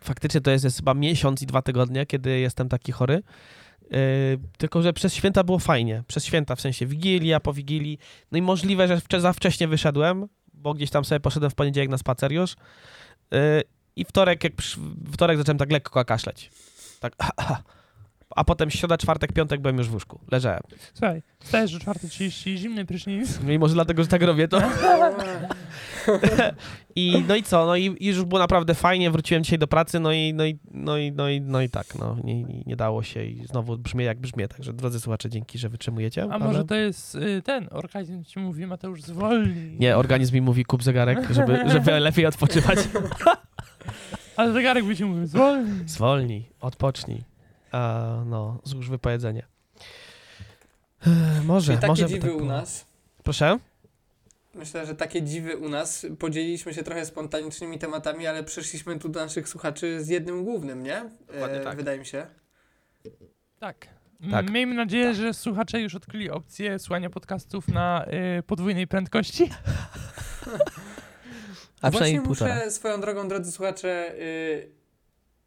faktycznie 0.00 0.40
to 0.40 0.50
jest, 0.50 0.64
jest 0.64 0.76
chyba 0.76 0.94
miesiąc 0.94 1.42
i 1.42 1.46
dwa 1.46 1.62
tygodnie, 1.62 2.06
kiedy 2.06 2.38
jestem 2.38 2.68
taki 2.68 2.92
chory, 2.92 3.22
Y, 3.94 4.38
tylko 4.58 4.82
że 4.82 4.92
przez 4.92 5.14
święta 5.14 5.44
było 5.44 5.58
fajnie, 5.58 6.02
przez 6.06 6.24
święta, 6.24 6.56
w 6.56 6.60
sensie 6.60 6.86
Wigilia, 6.86 7.40
po 7.40 7.52
Wigilii, 7.52 7.98
no 8.32 8.38
i 8.38 8.42
możliwe, 8.42 8.88
że 8.88 9.20
za 9.20 9.32
wcześnie 9.32 9.68
wyszedłem, 9.68 10.28
bo 10.54 10.74
gdzieś 10.74 10.90
tam 10.90 11.04
sobie 11.04 11.20
poszedłem 11.20 11.50
w 11.50 11.54
poniedziałek 11.54 11.90
na 11.90 11.98
spacer 11.98 12.32
już. 12.32 12.52
Y, 12.52 12.56
i 13.96 14.04
wtorek, 14.04 14.44
jak 14.44 14.52
wtorek 15.12 15.38
zacząłem 15.38 15.58
tak 15.58 15.72
lekko 15.72 16.04
kaszleć, 16.04 16.50
tak, 17.00 17.16
a 18.36 18.44
potem 18.44 18.70
środa, 18.70 18.98
czwartek, 18.98 19.32
piątek 19.32 19.60
byłem 19.60 19.78
już 19.78 19.88
w 19.88 19.92
łóżku, 19.92 20.20
leżałem. 20.30 20.60
Słuchaj, 20.94 21.22
wstajesz 21.40 21.74
o 21.74 21.78
4.30, 21.78 22.56
zimny 22.56 22.84
prysznic. 22.84 23.40
No 23.44 23.52
i 23.52 23.58
może 23.58 23.74
dlatego, 23.74 24.02
że 24.02 24.08
tak 24.08 24.22
robię 24.22 24.48
to. 24.48 24.62
I 26.96 27.24
no 27.28 27.36
i 27.36 27.42
co? 27.42 27.66
No 27.66 27.76
i, 27.76 27.96
i 28.00 28.06
już 28.06 28.24
było 28.24 28.38
naprawdę 28.38 28.74
fajnie, 28.74 29.10
wróciłem 29.10 29.44
dzisiaj 29.44 29.58
do 29.58 29.66
pracy, 29.66 30.00
no 30.00 30.12
i 30.12 30.34
no 30.34 30.44
i, 30.44 30.58
no 30.70 30.98
i, 30.98 31.12
no 31.12 31.28
i, 31.28 31.40
no 31.40 31.60
i 31.60 31.68
tak, 31.68 31.94
no 31.94 32.16
nie, 32.24 32.44
nie, 32.44 32.76
dało 32.76 33.02
się 33.02 33.24
i 33.24 33.46
znowu 33.46 33.78
brzmi 33.78 34.04
jak 34.04 34.18
brzmi, 34.20 34.48
także 34.48 34.72
drodzy 34.72 35.00
słuchacze, 35.00 35.28
dzięki, 35.30 35.58
że 35.58 35.68
wytrzymujecie. 35.68 36.22
A 36.22 36.34
ale- 36.34 36.44
może 36.44 36.64
to 36.64 36.74
jest 36.74 37.14
y, 37.14 37.42
ten, 37.42 37.68
organizm 37.70 38.24
ci 38.24 38.38
mówi, 38.38 38.66
Mateusz, 38.66 39.02
zwolnij. 39.02 39.76
Nie, 39.78 39.96
organizm 39.96 40.34
mi 40.34 40.40
mówi 40.40 40.64
kup 40.64 40.82
zegarek, 40.82 41.30
żeby, 41.30 41.60
żeby 41.66 42.00
lepiej 42.00 42.26
odpoczywać. 42.26 42.78
Ale 44.36 44.52
zegarek 44.52 44.84
by 44.84 44.96
ci 44.96 45.04
mówił, 45.04 45.26
zwolnij. 45.26 45.88
Zwolnij, 45.88 46.48
odpocznij. 46.60 47.22
A, 47.72 48.22
no, 48.26 48.60
złóż 48.64 48.88
wypowiedzenie. 48.88 49.46
E, 51.06 51.42
może, 51.44 51.66
Czyli 51.66 51.78
takie 51.78 51.88
może 51.88 52.06
dziwy 52.06 52.28
tak 52.28 52.36
u 52.36 52.44
nas. 52.44 52.86
Proszę? 53.22 53.58
myślę, 54.58 54.86
że 54.86 54.94
takie 54.94 55.22
dziwy 55.22 55.56
u 55.56 55.68
nas. 55.68 56.06
Podzieliliśmy 56.18 56.74
się 56.74 56.82
trochę 56.82 57.06
spontanicznymi 57.06 57.78
tematami, 57.78 58.26
ale 58.26 58.44
przeszliśmy 58.44 58.98
tu 58.98 59.08
do 59.08 59.20
naszych 59.20 59.48
słuchaczy 59.48 60.04
z 60.04 60.08
jednym 60.08 60.44
głównym, 60.44 60.82
nie? 60.82 60.96
E, 61.32 61.60
tak. 61.64 61.76
Wydaje 61.76 61.98
mi 61.98 62.06
się. 62.06 62.26
Tak. 63.58 63.88
Tak. 64.30 64.50
Miejmy 64.50 64.74
nadzieję, 64.74 65.14
że 65.14 65.34
słuchacze 65.34 65.80
już 65.80 65.94
odkryli 65.94 66.30
opcję 66.30 66.78
słuchania 66.78 67.10
podcastów 67.10 67.68
na 67.68 68.06
y, 68.38 68.42
podwójnej 68.42 68.86
prędkości. 68.86 69.50
A 71.82 71.90
Właśnie 71.90 72.22
półtora. 72.22 72.54
muszę 72.54 72.70
swoją 72.70 73.00
drogą, 73.00 73.28
drodzy 73.28 73.52
słuchacze, 73.52 74.14
y, 74.14 74.70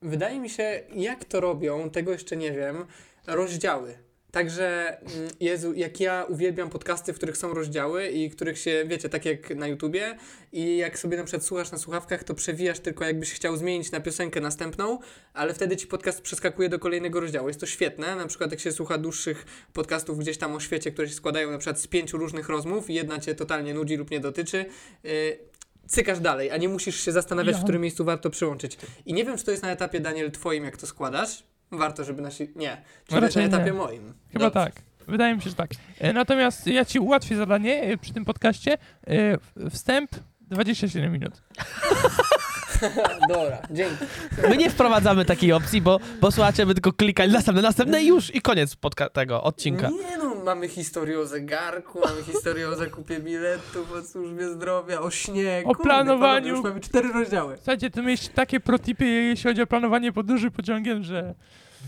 wydaje 0.01 0.39
mi 0.39 0.49
się, 0.49 0.83
jak 0.95 1.25
to 1.25 1.39
robią, 1.39 1.89
tego 1.89 2.11
jeszcze 2.11 2.37
nie 2.37 2.51
wiem, 2.51 2.85
rozdziały. 3.27 3.97
Także, 4.31 4.97
mm, 4.99 5.29
Jezu, 5.39 5.73
jak 5.73 5.99
ja 5.99 6.25
uwielbiam 6.29 6.69
podcasty, 6.69 7.13
w 7.13 7.15
których 7.15 7.37
są 7.37 7.53
rozdziały 7.53 8.07
i 8.07 8.29
których 8.29 8.59
się, 8.59 8.83
wiecie, 8.87 9.09
tak 9.09 9.25
jak 9.25 9.55
na 9.55 9.67
YouTubie 9.67 10.17
i 10.51 10.77
jak 10.77 10.99
sobie 10.99 11.17
na 11.17 11.23
przykład 11.23 11.45
słuchasz 11.45 11.71
na 11.71 11.77
słuchawkach, 11.77 12.23
to 12.23 12.35
przewijasz 12.35 12.79
tylko 12.79 13.05
jakbyś 13.05 13.33
chciał 13.33 13.57
zmienić 13.57 13.91
na 13.91 13.99
piosenkę 13.99 14.41
następną, 14.41 14.99
ale 15.33 15.53
wtedy 15.53 15.77
ci 15.77 15.87
podcast 15.87 16.21
przeskakuje 16.21 16.69
do 16.69 16.79
kolejnego 16.79 17.19
rozdziału. 17.19 17.47
Jest 17.47 17.59
to 17.59 17.65
świetne, 17.65 18.15
na 18.15 18.27
przykład 18.27 18.51
jak 18.51 18.59
się 18.59 18.71
słucha 18.71 18.97
dłuższych 18.97 19.45
podcastów 19.73 20.19
gdzieś 20.19 20.37
tam 20.37 20.55
o 20.55 20.59
świecie, 20.59 20.91
które 20.91 21.07
się 21.07 21.13
składają 21.13 21.51
na 21.51 21.57
przykład 21.57 21.79
z 21.79 21.87
pięciu 21.87 22.17
różnych 22.17 22.49
rozmów 22.49 22.89
i 22.89 22.93
jedna 22.93 23.19
cię 23.19 23.35
totalnie 23.35 23.73
nudzi 23.73 23.95
lub 23.95 24.11
nie 24.11 24.19
dotyczy, 24.19 24.65
y, 25.05 25.50
cykasz 25.91 26.19
dalej, 26.19 26.51
a 26.51 26.57
nie 26.57 26.69
musisz 26.69 26.99
się 27.05 27.11
zastanawiać, 27.11 27.55
w 27.55 27.57
Ja. 27.57 27.63
którym 27.63 27.81
miejscu 27.81 28.05
warto 28.05 28.29
przyłączyć. 28.29 28.77
I 29.05 29.13
nie 29.13 29.25
wiem, 29.25 29.37
czy 29.37 29.43
to 29.45 29.51
jest 29.51 29.63
na 29.63 29.71
etapie, 29.71 29.99
Daniel, 29.99 30.31
twoim, 30.31 30.63
jak 30.65 30.77
to 30.77 30.87
składasz. 30.87 31.43
Warto, 31.71 32.03
żeby 32.03 32.21
nasi... 32.21 32.51
Nie. 32.55 32.81
Czy 33.07 33.15
No 33.15 33.19
to 33.19 33.25
jest 33.25 33.35
na 33.35 33.41
raczej 33.41 33.41
nie. 33.43 33.47
etapie 33.55 33.73
moim? 33.73 34.13
Chyba 34.31 34.45
Dobrze. 34.45 34.65
tak. 34.65 34.73
Wydaje 35.07 35.35
mi 35.35 35.41
się, 35.41 35.49
że 35.49 35.55
tak. 35.55 35.69
E, 35.99 36.13
Natomiast 36.13 36.67
ja 36.67 36.85
ci 36.85 36.99
ułatwię 36.99 37.35
zadanie 37.35 37.81
e, 37.83 37.97
przy 37.97 38.13
tym 38.13 38.25
podcaście. 38.25 38.77
E, 39.07 39.69
Wstęp 39.69 40.11
27 40.41 41.11
minut. 41.13 41.41
Dobra, 43.29 43.57
dzięki. 43.71 44.05
My 44.49 44.57
nie 44.57 44.69
wprowadzamy 44.69 45.25
takiej 45.25 45.53
opcji, 45.53 45.81
bo, 45.81 45.99
bo 46.21 46.31
słuchacze 46.31 46.65
by 46.65 46.73
tylko 46.73 46.93
klikali 46.93 47.31
następne, 47.33 47.61
następne 47.61 48.03
i 48.03 48.07
już 48.07 48.35
i 48.35 48.41
koniec 48.41 48.75
podca- 48.75 49.09
tego 49.09 49.43
odcinka. 49.43 49.89
Nie 49.89 50.17
no, 50.17 50.30
mamy 50.45 50.67
historię 50.67 51.19
o 51.19 51.25
zegarku, 51.25 51.99
mamy 51.99 52.23
historię 52.23 52.69
o 52.69 52.75
zakupie 52.75 53.19
biletów, 53.19 53.91
o 53.91 54.03
służbie 54.03 54.49
zdrowia, 54.49 55.01
o 55.01 55.11
śnie. 55.11 55.63
O 55.65 55.75
planowaniu. 55.75 56.19
panowie, 56.21 56.49
Już 56.49 56.63
mamy 56.63 56.79
cztery 56.79 57.13
rozdziały. 57.13 57.55
Słuchajcie, 57.57 57.89
to 57.89 58.03
mieć 58.03 58.29
takie 58.29 58.59
protipy, 58.59 59.05
jeśli 59.05 59.49
chodzi 59.49 59.61
o 59.61 59.67
planowanie 59.67 60.11
podróży 60.11 60.51
pociągiem, 60.51 61.03
że 61.03 61.35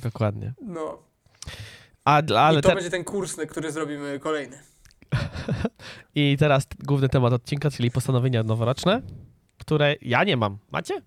Dokładnie. 0.03 0.53
No. 0.61 0.97
A, 2.05 2.21
ale 2.37 2.59
I 2.59 2.61
to 2.61 2.69
te, 2.69 2.75
będzie 2.75 2.89
ten 2.89 3.03
kurs, 3.03 3.37
na 3.37 3.45
który 3.45 3.71
zrobimy 3.71 4.19
kolejny. 4.19 4.59
I 6.15 6.35
teraz 6.39 6.67
główny 6.79 7.09
temat 7.09 7.33
odcinka, 7.33 7.71
czyli 7.71 7.91
postanowienia 7.91 8.43
noworoczne, 8.43 9.01
które 9.57 9.95
ja 10.01 10.23
nie 10.23 10.37
mam. 10.37 10.57
Macie? 10.71 11.01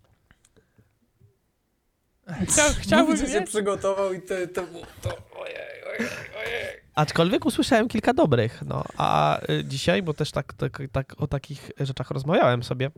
Chcia, 2.26 2.62
chciałbym 2.80 3.16
Chciałbym, 3.16 3.16
się 3.40 3.42
przygotował 3.42 4.12
i 4.12 4.22
to, 4.22 4.34
to 4.54 4.62
było 4.62 4.84
to... 5.02 5.08
Ojej, 5.40 5.56
ojej, 5.88 6.10
ojej. 6.38 6.66
Aczkolwiek 6.94 7.46
usłyszałem 7.46 7.88
kilka 7.88 8.14
dobrych, 8.14 8.62
no. 8.66 8.84
A 8.96 9.38
y, 9.50 9.64
dzisiaj, 9.64 10.02
bo 10.02 10.14
też 10.14 10.30
tak, 10.30 10.52
tak, 10.52 10.78
tak 10.92 11.14
o 11.18 11.26
takich 11.26 11.70
rzeczach 11.80 12.10
rozmawiałem 12.10 12.62
sobie. 12.62 12.90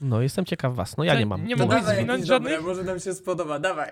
No, 0.00 0.22
jestem 0.22 0.44
ciekaw 0.44 0.74
was. 0.74 0.96
No 0.96 1.04
ja 1.04 1.18
nie 1.18 1.26
mam. 1.26 1.46
nie 1.46 1.56
No, 1.56 1.62
mogłeś 1.64 1.80
Dawaj 1.80 1.96
zwinąć 1.96 2.26
żadnej? 2.26 2.52
dobre, 2.52 2.68
może 2.68 2.84
nam 2.84 3.00
się 3.00 3.14
spodoba, 3.14 3.58
dawaj. 3.68 3.90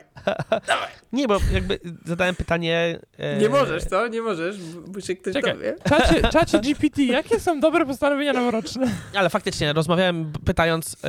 Nie, 1.12 1.28
bo 1.28 1.38
jakby 1.52 1.80
zadałem 2.04 2.34
pytanie... 2.34 2.98
e, 3.18 3.38
Nie 3.38 3.48
możesz, 3.48 3.84
co? 3.84 4.08
Nie 4.08 4.22
możesz, 4.22 4.56
bo 4.88 5.00
się 5.00 5.16
ktoś 5.16 5.32
Czekaj. 5.34 5.52
dowie. 5.52 5.74
Czacie, 5.88 6.22
czacie 6.38 6.60
GPT, 6.60 7.02
jakie 7.02 7.40
są 7.40 7.60
dobre 7.60 7.86
postanowienia 7.86 8.32
noworoczne? 8.32 8.86
Ale 9.14 9.30
faktycznie, 9.30 9.72
rozmawiałem 9.72 10.32
pytając, 10.44 10.96
e, 11.04 11.08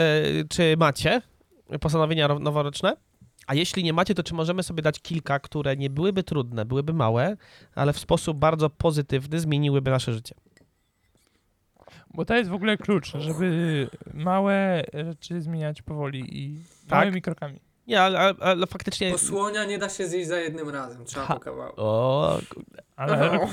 czy 0.49 0.75
macie 0.77 1.21
postanowienia 1.81 2.27
ro- 2.27 2.39
noworoczne? 2.39 2.97
A 3.47 3.55
jeśli 3.55 3.83
nie 3.83 3.93
macie, 3.93 4.15
to 4.15 4.23
czy 4.23 4.33
możemy 4.33 4.63
sobie 4.63 4.81
dać 4.81 4.99
kilka, 4.99 5.39
które 5.39 5.77
nie 5.77 5.89
byłyby 5.89 6.23
trudne, 6.23 6.65
byłyby 6.65 6.93
małe, 6.93 7.37
ale 7.75 7.93
w 7.93 7.99
sposób 7.99 8.37
bardzo 8.37 8.69
pozytywny 8.69 9.39
zmieniłyby 9.39 9.91
nasze 9.91 10.13
życie? 10.13 10.35
Bo 12.13 12.25
to 12.25 12.35
jest 12.35 12.49
w 12.49 12.53
ogóle 12.53 12.77
klucz, 12.77 13.11
żeby 13.17 13.87
małe 14.13 14.83
rzeczy 14.93 15.41
zmieniać 15.41 15.81
powoli 15.81 16.37
i 16.43 16.57
Tak? 16.89 16.99
małymi 16.99 17.21
krokami. 17.21 17.59
Nie, 17.87 18.01
ale, 18.01 18.19
ale, 18.19 18.33
ale 18.39 18.67
faktycznie... 18.67 19.11
Bo 19.11 19.17
słonia 19.17 19.65
nie 19.65 19.77
da 19.77 19.89
się 19.89 20.07
zjeść 20.07 20.27
za 20.27 20.39
jednym 20.39 20.69
razem, 20.69 21.05
trzeba 21.05 21.25
Ha. 21.25 21.33
po 21.33 21.39
kawałku. 21.39 21.75
O, 21.81 22.39
Ale 22.95 23.31
o, 23.41 23.47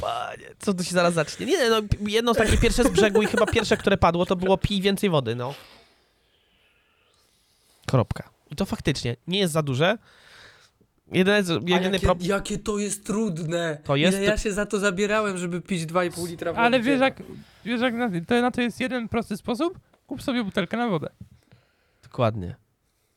panie, 0.00 0.46
co 0.58 0.74
tu 0.74 0.84
się 0.84 0.90
zaraz 0.94 1.14
zacznie? 1.14 1.46
Nie, 1.46 1.70
no, 1.70 1.76
jedno 2.08 2.34
z 2.34 2.36
takich 2.36 2.60
pierwsze 2.60 2.84
z 2.84 2.88
brzegu 2.88 3.22
i 3.22 3.26
chyba 3.26 3.46
pierwsze, 3.46 3.76
które 3.76 3.96
padło, 3.96 4.26
to 4.26 4.36
było 4.36 4.58
pij 4.58 4.80
więcej 4.80 5.10
wody, 5.10 5.34
no. 5.34 5.54
Kropka. 7.90 8.30
I 8.50 8.56
to 8.56 8.64
faktycznie 8.64 9.16
nie 9.26 9.38
jest 9.38 9.52
za 9.52 9.62
duże. 9.62 9.98
Jedyne, 11.12 11.36
jedyny 11.66 11.90
jakie, 11.92 12.06
problem... 12.06 12.28
jakie 12.28 12.58
to 12.58 12.78
jest 12.78 13.06
trudne. 13.06 13.78
To 13.84 13.96
jest- 13.96 14.18
Ile 14.18 14.26
ja 14.26 14.38
się 14.38 14.52
za 14.52 14.66
to 14.66 14.78
zabierałem, 14.78 15.38
żeby 15.38 15.60
pić 15.60 15.82
2,5 15.86 16.28
litra 16.28 16.52
wody. 16.52 16.62
Ale 16.62 16.80
wiesz 16.80 17.00
jak, 17.00 17.22
wiesz 17.64 17.80
jak 17.80 17.94
na, 17.94 18.10
to, 18.26 18.40
na 18.40 18.50
to 18.50 18.60
jest 18.60 18.80
jeden 18.80 19.08
prosty 19.08 19.36
sposób? 19.36 19.78
Kup 20.06 20.22
sobie 20.22 20.44
butelkę 20.44 20.76
na 20.76 20.88
wodę. 20.88 21.08
Dokładnie. 22.02 22.56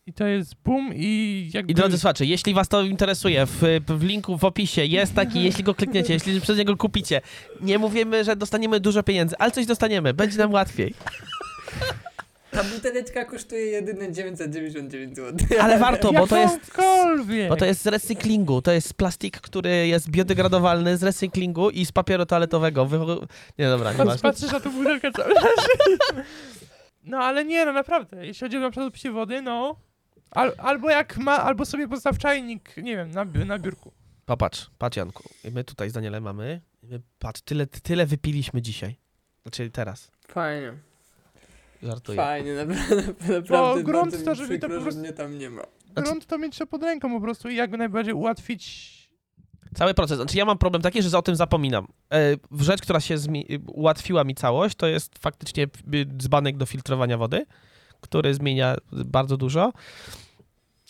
I 0.05 0.13
to 0.13 0.25
jest 0.27 0.55
boom 0.65 0.91
i 0.95 1.49
jakby... 1.53 1.71
I 1.71 1.75
drodzy 1.75 1.97
słuchacze, 1.97 2.25
jeśli 2.25 2.53
was 2.53 2.67
to 2.67 2.81
interesuje, 2.81 3.45
w, 3.45 3.61
w 3.87 4.03
linku 4.03 4.37
w 4.37 4.43
opisie 4.43 4.85
jest 4.85 5.13
taki, 5.13 5.43
jeśli 5.43 5.63
go 5.63 5.75
klikniecie, 5.75 6.13
jeśli 6.13 6.41
przez 6.41 6.57
niego 6.57 6.77
kupicie, 6.77 7.21
nie 7.61 7.79
mówimy, 7.79 8.23
że 8.23 8.35
dostaniemy 8.35 8.79
dużo 8.79 9.03
pieniędzy, 9.03 9.35
ale 9.37 9.51
coś 9.51 9.65
dostaniemy, 9.65 10.13
będzie 10.13 10.37
nam 10.37 10.53
łatwiej. 10.53 10.93
Ta 12.53 12.63
buteleczka 12.63 13.25
kosztuje 13.25 13.65
jedyne 13.65 14.11
999 14.11 15.15
zł. 15.15 15.47
Ale 15.61 15.79
warto, 15.79 16.13
bo 16.13 16.27
to 16.27 16.37
jest, 16.37 16.71
bo 17.49 17.55
to 17.55 17.65
jest 17.65 17.81
z 17.81 17.87
recyklingu, 17.87 18.61
to 18.61 18.71
jest 18.71 18.93
plastik, 18.93 19.41
który 19.41 19.87
jest 19.87 20.09
biodegradowalny 20.09 20.97
z 20.97 21.03
recyklingu 21.03 21.69
i 21.69 21.85
z 21.85 21.91
papieru 21.91 22.25
toaletowego. 22.25 22.85
Wy... 22.85 22.97
Nie, 23.57 23.67
dobra, 23.67 23.93
nie 23.93 24.05
masz. 24.05 24.21
patrzysz 24.21 24.51
na 24.51 24.59
tą 24.59 24.71
butelkę 24.71 25.11
cały 25.11 25.33
czas. 25.33 25.67
No 27.03 27.17
ale 27.17 27.45
nie, 27.45 27.65
no 27.65 27.73
naprawdę. 27.73 28.25
Jeśli 28.25 28.45
chodzi 28.45 28.57
o 28.57 28.59
na 28.59 28.71
przykład 28.71 28.93
picie 28.93 29.11
wody, 29.11 29.41
no... 29.41 29.75
Al, 30.31 30.53
albo 30.57 30.89
jak 30.89 31.17
ma, 31.17 31.43
albo 31.43 31.65
sobie 31.65 31.87
postaw 31.87 32.17
czajnik, 32.17 32.77
nie 32.77 32.95
wiem, 32.97 33.11
na, 33.11 33.25
na 33.25 33.59
biurku. 33.59 33.91
Popatrz, 34.25 34.71
patrz 34.77 34.97
Janku, 34.97 35.23
I 35.43 35.51
my 35.51 35.63
tutaj 35.63 35.89
z 35.89 35.93
Danielem 35.93 36.23
mamy, 36.23 36.61
my, 36.83 37.01
patrz, 37.19 37.41
tyle, 37.41 37.67
tyle 37.67 38.05
wypiliśmy 38.05 38.61
dzisiaj. 38.61 38.95
Znaczy 39.43 39.69
teraz, 39.69 40.11
Fajnie. 40.27 40.73
Żartuję. 41.83 42.15
Fajnie, 42.15 42.53
naprawdę, 42.53 43.03
naprawdę 43.33 43.83
grunt 43.83 44.11
bardzo 44.11 44.25
to, 44.25 44.35
żeby 44.35 44.59
to 44.59 44.67
po 44.67 44.73
prostu- 44.73 44.91
że 44.91 44.99
mnie 44.99 45.13
tam 45.13 45.37
nie 45.37 45.49
ma. 45.49 45.61
Znaczy- 45.93 46.09
Grunt 46.09 46.25
to 46.25 46.37
mieć 46.37 46.57
to 46.57 46.67
pod 46.67 46.83
ręką 46.83 47.11
po 47.11 47.21
prostu 47.21 47.49
i 47.49 47.55
jakby 47.55 47.77
najbardziej 47.77 48.13
ułatwić... 48.13 48.93
Cały 49.75 49.93
proces. 49.93 50.17
Znaczy 50.17 50.37
ja 50.37 50.45
mam 50.45 50.57
problem 50.57 50.81
taki, 50.81 51.01
że 51.01 51.09
za 51.09 51.17
o 51.17 51.21
tym 51.21 51.35
zapominam. 51.35 51.87
E, 52.13 52.35
rzecz, 52.59 52.81
która 52.81 52.99
się 52.99 53.15
zmi- 53.15 53.59
ułatwiła 53.67 54.23
mi 54.23 54.35
całość, 54.35 54.75
to 54.75 54.87
jest 54.87 55.19
faktycznie 55.19 55.63
y, 55.63 56.05
dzbanek 56.17 56.57
do 56.57 56.65
filtrowania 56.65 57.17
wody, 57.17 57.45
który 58.01 58.33
zmienia 58.33 58.75
bardzo 58.91 59.37
dużo. 59.37 59.73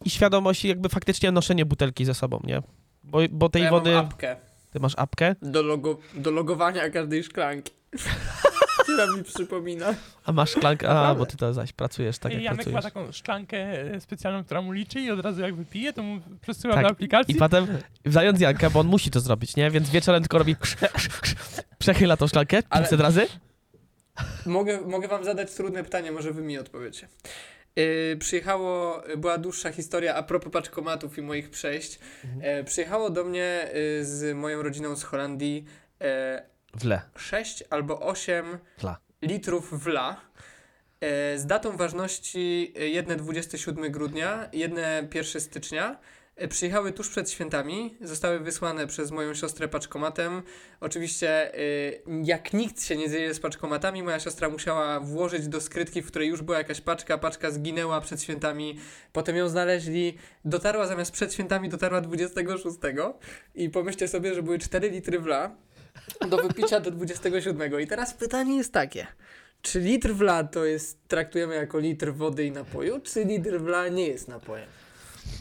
I 0.05 0.09
świadomość 0.09 0.65
jakby 0.65 0.89
faktycznie 0.89 1.31
noszenie 1.31 1.65
butelki 1.65 2.05
ze 2.05 2.13
sobą, 2.13 2.39
nie? 2.43 2.61
Bo, 3.03 3.19
bo 3.31 3.49
tej 3.49 3.63
ja 3.63 3.69
wody... 3.69 3.91
mam 3.91 4.05
apkę 4.05 4.35
Ty 4.71 4.79
masz 4.79 4.93
apkę, 4.97 5.35
do, 5.41 5.61
logo, 5.61 5.97
do 6.13 6.31
logowania 6.31 6.89
każdej 6.89 7.23
szklanki. 7.23 7.73
Która 8.93 9.17
mi 9.17 9.23
przypomina. 9.23 9.93
a 10.25 10.31
masz 10.31 10.51
szklankę... 10.51 10.89
A, 10.89 11.15
bo 11.15 11.25
ty 11.25 11.37
to 11.37 11.53
zaś 11.53 11.71
pracujesz 11.73 12.17
tak, 12.19 12.31
I 12.31 12.35
jak 12.35 12.43
Janek 12.43 12.57
ma 12.67 12.71
pracujesz. 12.71 12.93
taką 12.93 13.11
szklankę 13.11 13.57
e, 13.93 13.99
specjalną, 13.99 14.43
która 14.43 14.61
mu 14.61 14.71
liczy 14.71 14.99
i 14.99 15.11
od 15.11 15.19
razu 15.19 15.41
jak 15.41 15.55
wypije, 15.55 15.93
to 15.93 16.03
mu 16.03 16.21
przesyła 16.41 16.73
Tak. 16.73 16.83
do 16.83 16.89
aplikacji. 16.89 17.35
I 17.35 17.37
potem 17.37 17.67
wzając 18.05 18.39
Janka, 18.39 18.69
bo 18.69 18.79
on 18.79 18.87
musi 18.87 19.11
to 19.11 19.19
zrobić, 19.19 19.55
nie? 19.55 19.71
Więc 19.71 19.89
wieczorem 19.89 20.21
tylko 20.23 20.37
robi... 20.37 20.55
Przechyla 21.79 22.17
tą 22.17 22.27
szklankę 22.27 22.61
Ale- 22.69 22.81
500 22.83 22.99
razy. 22.99 23.27
Mogę, 24.45 24.81
mogę 24.81 25.07
wam 25.07 25.23
zadać 25.23 25.51
trudne 25.53 25.83
pytanie, 25.83 26.11
może 26.11 26.31
wy 26.31 26.41
mi 26.41 26.57
odpowiecie. 26.57 27.07
Yy, 27.75 28.17
przyjechało, 28.19 29.03
była 29.17 29.37
dłuższa 29.37 29.71
historia 29.71 30.15
a 30.15 30.23
propos 30.23 30.53
paczkomatów 30.53 31.17
i 31.17 31.21
moich 31.21 31.49
przejść. 31.49 31.99
E, 32.41 32.63
przyjechało 32.63 33.09
do 33.09 33.23
mnie 33.23 33.67
y, 33.99 34.05
z 34.05 34.37
moją 34.37 34.63
rodziną 34.63 34.95
z 34.95 35.03
Holandii 35.03 35.65
e, 36.01 36.43
Wle. 36.73 37.01
6 37.15 37.63
albo 37.69 37.99
8 38.01 38.57
Wla. 38.79 38.97
litrów 39.21 39.83
wla 39.83 40.21
e, 41.01 41.37
z 41.37 41.45
datą 41.45 41.77
ważności 41.77 42.73
e, 42.79 42.87
jedne 42.87 43.15
27 43.15 43.91
grudnia, 43.91 44.49
jedne 44.53 45.07
1 45.13 45.41
stycznia. 45.41 45.99
E, 46.35 46.47
Przyjechały 46.47 46.91
tuż 46.93 47.09
przed 47.09 47.31
świętami, 47.31 47.97
zostały 48.01 48.39
wysłane 48.39 48.87
przez 48.87 49.11
moją 49.11 49.33
siostrę 49.33 49.67
paczkomatem. 49.67 50.43
Oczywiście, 50.81 51.51
jak 52.23 52.53
nikt 52.53 52.83
się 52.83 52.95
nie 52.95 53.09
dzieje 53.09 53.33
z 53.33 53.39
paczkomatami, 53.39 54.03
moja 54.03 54.19
siostra 54.19 54.49
musiała 54.49 54.99
włożyć 54.99 55.47
do 55.47 55.61
skrytki, 55.61 56.01
w 56.01 56.07
której 56.07 56.29
już 56.29 56.41
była 56.41 56.57
jakaś 56.57 56.81
paczka. 56.81 57.17
Paczka 57.17 57.51
zginęła 57.51 58.01
przed 58.01 58.23
świętami, 58.23 58.79
potem 59.11 59.35
ją 59.35 59.49
znaleźli. 59.49 60.17
Dotarła 60.45 60.87
zamiast 60.87 61.11
przed 61.11 61.33
świętami, 61.33 61.69
dotarła 61.69 62.01
26. 62.01 62.77
I 63.55 63.69
pomyślcie 63.69 64.07
sobie, 64.07 64.33
że 64.35 64.43
były 64.43 64.59
4 64.59 64.89
litry 64.89 65.19
wla. 65.19 65.55
Do 66.29 66.37
wypicia 66.37 66.79
do 66.79 66.91
27. 66.91 67.79
I 67.81 67.87
teraz 67.87 68.13
pytanie 68.13 68.57
jest 68.57 68.73
takie. 68.73 69.07
Czy 69.61 69.79
litr 69.79 70.13
wla 70.13 70.43
to 70.43 70.65
jest, 70.65 71.07
traktujemy 71.07 71.55
jako 71.55 71.79
litr 71.79 72.13
wody 72.13 72.45
i 72.45 72.51
napoju, 72.51 72.99
czy 72.99 73.23
litr 73.25 73.59
wla 73.59 73.87
nie 73.87 74.07
jest 74.07 74.27
napojem? 74.27 74.67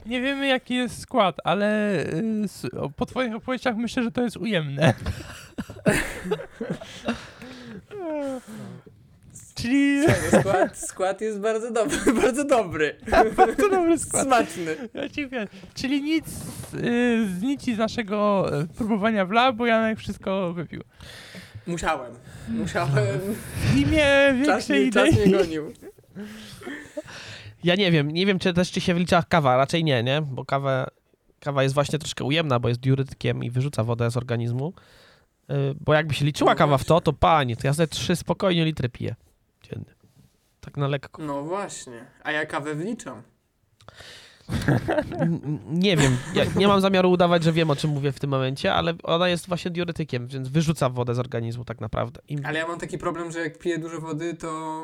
Nie 0.07 0.21
wiemy 0.21 0.47
jaki 0.47 0.75
jest 0.75 1.01
skład, 1.01 1.37
ale 1.45 1.99
y, 2.07 2.49
po 2.97 3.07
twoich 3.07 3.35
opowieściach 3.35 3.77
myślę, 3.77 4.03
że 4.03 4.12
to 4.12 4.23
jest 4.23 4.37
ujemne. 4.37 4.95
Czyli 9.62 10.07
Skład, 10.40 10.79
skład 10.79 11.20
jest 11.20 11.40
bardzo 11.40 11.70
dobry, 11.70 11.98
bardzo 12.22 12.44
dobry. 12.44 12.96
to 13.59 13.70
dobry 13.70 13.98
skład. 13.98 14.27
Smaczny. 14.27 14.77
Ja 14.94 15.09
ci 15.09 15.29
wiem. 15.29 15.48
Czyli 15.75 16.03
nic 16.03 16.27
y, 16.75 17.29
z 17.38 17.42
nici 17.42 17.75
z 17.75 17.79
naszego 17.79 18.46
y, 18.61 18.66
próbowania 18.66 19.27
wla, 19.27 19.53
bo 19.53 19.66
Janek 19.66 19.98
wszystko 19.98 20.53
wypił. 20.53 20.83
Musiałem. 21.66 22.12
Musiałem. 22.48 23.20
W 23.57 23.77
imię 23.77 24.07
Czas, 24.46 24.68
większej 24.68 24.90
czas 24.90 25.09
idei. 25.09 25.29
mnie 25.29 25.38
gonił. 25.38 25.72
Ja 27.64 27.75
nie 27.75 27.90
wiem, 27.90 28.11
nie 28.11 28.27
wiem 28.27 28.38
czy 28.38 28.53
też 28.53 28.70
czy 28.70 28.81
się 28.81 28.94
wlicza 28.94 29.22
kawa, 29.29 29.57
raczej 29.57 29.85
nie, 29.85 30.03
nie? 30.03 30.22
Bo 30.22 30.44
kawa, 30.44 30.87
kawa 31.40 31.62
jest 31.62 31.75
właśnie 31.75 31.98
troszkę 31.98 32.25
ujemna, 32.25 32.59
bo 32.59 32.68
jest 32.68 32.81
diuretykiem 32.81 33.44
i 33.44 33.51
wyrzuca 33.51 33.85
wodę 33.85 34.11
z 34.11 34.16
organizmu. 34.16 34.72
Yy, 35.48 35.75
Bo 35.81 35.94
jakby 35.94 36.14
się 36.14 36.25
liczyła 36.25 36.55
kawa 36.55 36.79
w 36.79 36.85
to, 36.85 37.01
to 37.01 37.12
panie, 37.12 37.57
to 37.57 37.66
ja 37.66 37.72
ze 37.72 37.87
trzy 37.87 38.16
spokojnie 38.16 38.64
litry 38.64 38.88
piję 38.88 39.14
dziennie. 39.73 39.95
Tak 40.61 40.77
na 40.77 40.89
lekko. 40.89 41.23
No 41.23 41.43
właśnie. 41.43 42.05
A 42.25 42.33
ja 42.33 42.47
kawę 42.47 42.75
wliczam. 42.75 43.23
Nie 45.67 45.97
wiem, 45.97 46.17
ja 46.35 46.45
nie 46.57 46.69
mam 46.69 46.81
zamiaru 46.81 47.11
udawać, 47.11 47.43
że 47.45 47.53
wiem 47.53 47.71
o 47.71 47.77
czym 47.77 47.91
mówię 47.91 48.13
w 48.13 48.21
tym 48.21 48.31
momencie, 48.31 48.75
ale 48.75 48.95
ona 49.03 49.29
jest 49.29 49.49
właśnie 49.49 49.71
diuretykiem, 49.71 50.27
więc 50.29 50.49
wyrzuca 50.49 50.89
wodę 50.89 51.15
z 51.15 51.19
organizmu 51.19 51.65
tak 51.65 51.81
naprawdę. 51.81 52.21
I 52.29 52.37
Ale 52.45 52.59
ja 52.59 52.67
mam 52.67 52.79
taki 52.79 52.99
problem, 52.99 53.33
że 53.33 53.41
jak 53.41 53.59
piję 53.59 53.79
dużo 53.79 54.01
wody, 54.01 54.35
to 54.35 54.83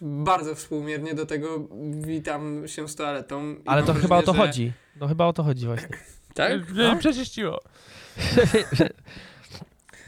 bardzo 0.00 0.54
współmiernie 0.54 1.14
do 1.14 1.26
tego 1.26 1.68
witam 1.92 2.68
się 2.68 2.88
z 2.88 2.94
toaletą. 2.96 3.56
Ale 3.66 3.82
to 3.82 3.94
chyba 3.94 4.16
o 4.18 4.22
to 4.22 4.32
że- 4.32 4.38
chodzi. 4.38 4.72
No 5.00 5.08
chyba 5.08 5.26
o 5.26 5.32
to 5.32 5.42
chodzi 5.42 5.66
właśnie. 5.66 5.88
Tak? 6.34 6.74
Że 6.74 6.96
przeczyściło. 6.96 7.60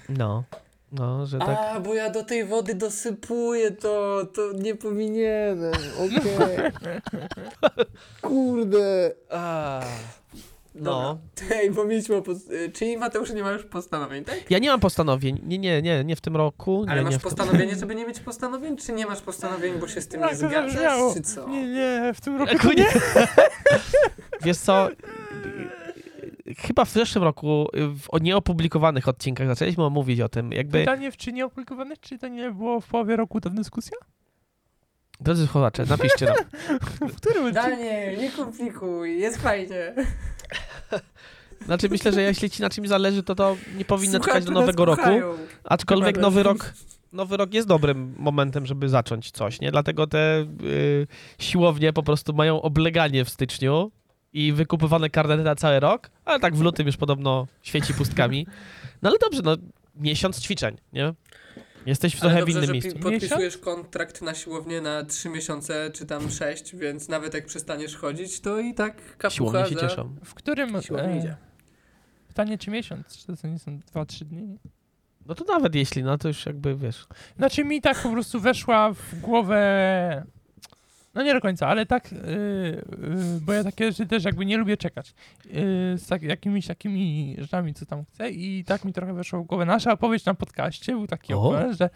No, 0.09 0.45
no, 0.93 1.27
że 1.27 1.39
tak. 1.39 1.59
A, 1.59 1.81
bo 1.81 1.95
ja 1.95 2.11
do 2.11 2.25
tej 2.25 2.45
wody 2.45 2.75
dosypuję 2.75 3.71
to, 3.71 4.27
to 4.35 4.53
nie 4.53 4.75
powinienem, 4.75 5.73
okej. 5.99 6.73
Kurde. 8.23 9.13
A. 9.31 9.81
No. 10.75 11.19
Ej, 11.51 11.71
bo 11.71 11.85
mieliśmy 11.85 12.17
opos- 12.17 12.53
y, 12.53 12.73
Czyli 12.73 12.97
Mateusz 12.97 13.31
nie 13.33 13.43
ma 13.43 13.53
już 13.53 13.65
postanowień, 13.65 14.25
tak? 14.25 14.51
Ja 14.51 14.59
nie 14.59 14.71
mam 14.71 14.81
postanowień. 14.81 15.41
Nie, 15.45 15.59
nie, 15.59 15.83
nie, 15.83 16.05
nie 16.05 16.17
w 16.17 16.21
tym 16.21 16.37
roku. 16.37 16.85
Ale 16.89 16.97
nie, 17.01 17.05
masz 17.05 17.13
nie 17.13 17.19
w 17.19 17.23
tym... 17.23 17.31
postanowienie, 17.31 17.75
żeby 17.77 17.95
nie 17.95 18.07
mieć 18.09 18.21
postanowień, 18.21 18.77
czy 18.77 18.93
nie 18.93 19.07
masz 19.07 19.21
postanowień, 19.21 19.75
bo 19.75 19.89
się 19.89 20.01
z 20.01 20.09
tym 20.09 20.21
Tak, 20.21 20.31
nie 20.31 20.37
zgadzasz, 20.37 21.15
czy 21.15 21.23
co? 21.23 21.49
Nie, 21.49 21.67
nie, 21.67 22.13
w 22.15 22.21
tym 22.21 22.37
roku 22.37 22.69
nie. 22.77 22.87
Wiesz 24.45 24.59
co? 24.59 24.89
Chyba 26.59 26.85
w 26.85 26.91
zeszłym 26.91 27.25
roku 27.25 27.69
w 27.75 28.05
o 28.09 28.19
nieopublikowanych 28.19 29.09
odcinkach 29.09 29.47
zaczęliśmy 29.47 29.91
mówić 29.91 30.21
o 30.21 30.29
tym. 30.29 30.53
Jakby, 30.53 30.79
Pytanie 30.79 31.13
w 31.13 31.17
czy 31.17 31.33
nie 31.33 31.47
opublikowanych, 31.47 32.01
czy 32.01 32.19
to 32.19 32.29
nie 32.29 32.51
było 32.51 32.81
w 32.81 32.87
połowie 32.87 33.17
roku 33.17 33.41
ta 33.41 33.51
dyskusja? 33.51 33.97
drodzy 35.23 35.47
słuchacze, 35.47 35.85
napiszcie 35.89 36.27
nam. 36.27 36.37
W 37.13 37.17
którym 37.17 37.47
odcinku? 37.47 37.71
Daniel, 37.71 38.19
nie 38.19 38.31
komplikuj, 38.31 39.19
jest 39.21 39.43
fajnie. 39.43 39.95
Znaczy 41.67 41.89
myślę, 41.89 42.13
że 42.13 42.23
jeśli 42.23 42.51
ci 42.51 42.63
na 42.63 42.71
czymś 42.71 42.89
zależy, 42.89 43.23
to 43.23 43.35
to 43.35 43.57
nie 43.77 43.85
powinno 43.85 44.13
Słuchacze 44.13 44.33
czekać 44.33 44.45
do 44.45 44.53
nowego 44.53 44.85
roku. 44.85 45.11
Aczkolwiek 45.65 46.19
nowy 46.19 46.43
rok, 46.43 46.73
nowy 47.13 47.37
rok 47.37 47.55
jest 47.55 47.69
dobrym 47.69 48.15
momentem, 48.19 48.67
żeby 48.67 48.89
zacząć 48.89 49.31
coś, 49.31 49.61
nie? 49.61 49.71
Dlatego 49.71 50.07
te 50.07 50.47
y, 50.65 51.07
siłownie 51.39 51.93
po 51.93 52.03
prostu 52.03 52.33
mają 52.33 52.63
obleganie 52.63 53.25
w 53.25 53.31
styczniu 53.31 53.91
i 54.33 54.53
wykupywane 54.53 55.11
karnety 55.11 55.43
na 55.43 55.55
cały 55.55 55.81
rok, 55.81 56.11
ale 56.25 56.41
tak 56.41 56.57
w 56.57 56.61
lutym 56.61 56.87
już 56.87 56.97
podobno 56.97 57.47
świeci 57.63 57.95
pustkami. 57.95 58.47
No 59.03 59.09
ale 59.11 59.19
dobrze, 59.19 59.41
no 59.45 59.57
miesiąc 59.97 60.41
ćwiczeń, 60.41 60.77
nie? 60.93 61.15
Jesteś 61.87 62.17
w 62.17 62.23
Ale 62.23 62.31
trochę 62.31 62.37
w 62.45 62.47
dobrze, 62.47 62.53
innym 62.59 62.67
że 62.67 62.73
miejscu. 62.73 62.95
pi- 62.97 63.03
podpisujesz 63.03 63.59
kontrakt 63.59 64.23
na 64.23 64.35
siłownię 64.35 64.81
na 64.81 65.05
3 65.05 65.29
miesiące, 65.29 65.91
czy 65.95 66.07
tam 66.07 66.31
6, 66.31 66.77
więc 66.77 67.09
nawet 67.09 67.35
jak 67.35 67.47
przestaniesz 67.47 67.97
chodzić, 67.97 68.41
to 68.41 68.61
i 68.61 68.75
tak 68.75 68.97
kapucha 69.17 69.31
Siłownie 69.31 69.65
się 69.69 69.75
za... 69.75 69.81
cieszą. 69.89 70.17
W 70.25 70.35
którym... 70.35 70.83
Siłownia 70.83 71.17
idzie. 71.17 71.37
Pytanie 72.29 72.59
czy 72.59 72.71
miesiąc, 72.71 73.19
czy 73.27 73.37
to 73.37 73.49
nie 73.49 73.59
są 73.59 73.79
2-3 73.95 74.25
dni? 74.25 74.59
No 75.27 75.35
to 75.35 75.45
nawet 75.45 75.75
jeśli, 75.75 76.03
no 76.03 76.19
to 76.19 76.29
już 76.29 76.47
jakby 76.47 76.77
wiesz. 76.77 77.07
Znaczy 77.39 77.65
mi 77.65 77.81
tak 77.81 78.03
po 78.03 78.11
prostu 78.11 78.41
weszła 78.41 78.93
w 78.93 79.21
głowę. 79.21 80.25
No 81.15 81.23
nie 81.23 81.35
do 81.35 81.41
końca, 81.41 81.69
ale 81.69 81.87
tak, 81.87 82.13
yy, 82.13 82.19
yy, 82.19 83.41
bo 83.41 83.53
ja 83.53 83.65
takie 83.65 83.93
rzeczy 83.93 84.07
też 84.07 84.25
jakby 84.25 84.47
nie 84.47 84.57
lubię 84.57 84.77
czekać 84.77 85.15
yy, 85.45 85.53
z 85.99 86.07
tak, 86.07 86.23
jakimiś 86.23 86.67
takimi 86.67 87.37
rzeczami, 87.39 87.75
co 87.75 87.87
tam 87.87 88.05
chcę 88.05 88.31
i 88.31 88.65
tak 88.65 88.85
mi 88.85 88.93
trochę 88.93 89.15
weszło 89.15 89.43
w 89.43 89.47
głowę. 89.47 89.65
Nasza 89.65 89.93
opowieść 89.93 90.25
na 90.25 90.35
podcaście 90.35 90.93
był 90.93 91.07
taki 91.07 91.35
opowieść, 91.35 91.79
że, 91.79 91.91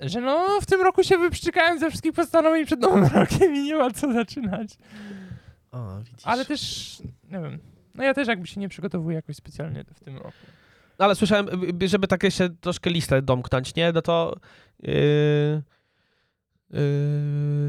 że 0.00 0.20
no 0.20 0.60
w 0.60 0.66
tym 0.66 0.82
roku 0.82 1.02
się 1.02 1.18
wyprzczykałem 1.18 1.78
ze 1.78 1.88
wszystkich 1.88 2.12
postanowień 2.12 2.66
przed 2.66 2.80
nowym 2.80 3.04
rokiem 3.14 3.54
i 3.54 3.62
nie 3.62 3.76
ma 3.76 3.90
co 3.90 4.12
zaczynać. 4.12 4.78
O, 5.72 5.98
widzisz. 5.98 6.26
Ale 6.26 6.44
też, 6.44 6.98
nie 7.30 7.40
wiem, 7.40 7.58
no 7.94 8.04
ja 8.04 8.14
też 8.14 8.28
jakby 8.28 8.46
się 8.46 8.60
nie 8.60 8.68
przygotowuję 8.68 9.16
jakoś 9.16 9.36
specjalnie 9.36 9.84
w 9.94 10.00
tym 10.00 10.16
roku. 10.16 10.32
No 10.98 11.04
ale 11.04 11.14
słyszałem, 11.14 11.48
y, 11.82 11.88
żeby 11.88 12.06
tak 12.06 12.22
jeszcze 12.22 12.50
troszkę 12.50 12.90
listę 12.90 13.22
domknąć, 13.22 13.74
nie? 13.74 13.92
No 13.92 14.02
to 14.02 14.36
yy, 14.82 15.62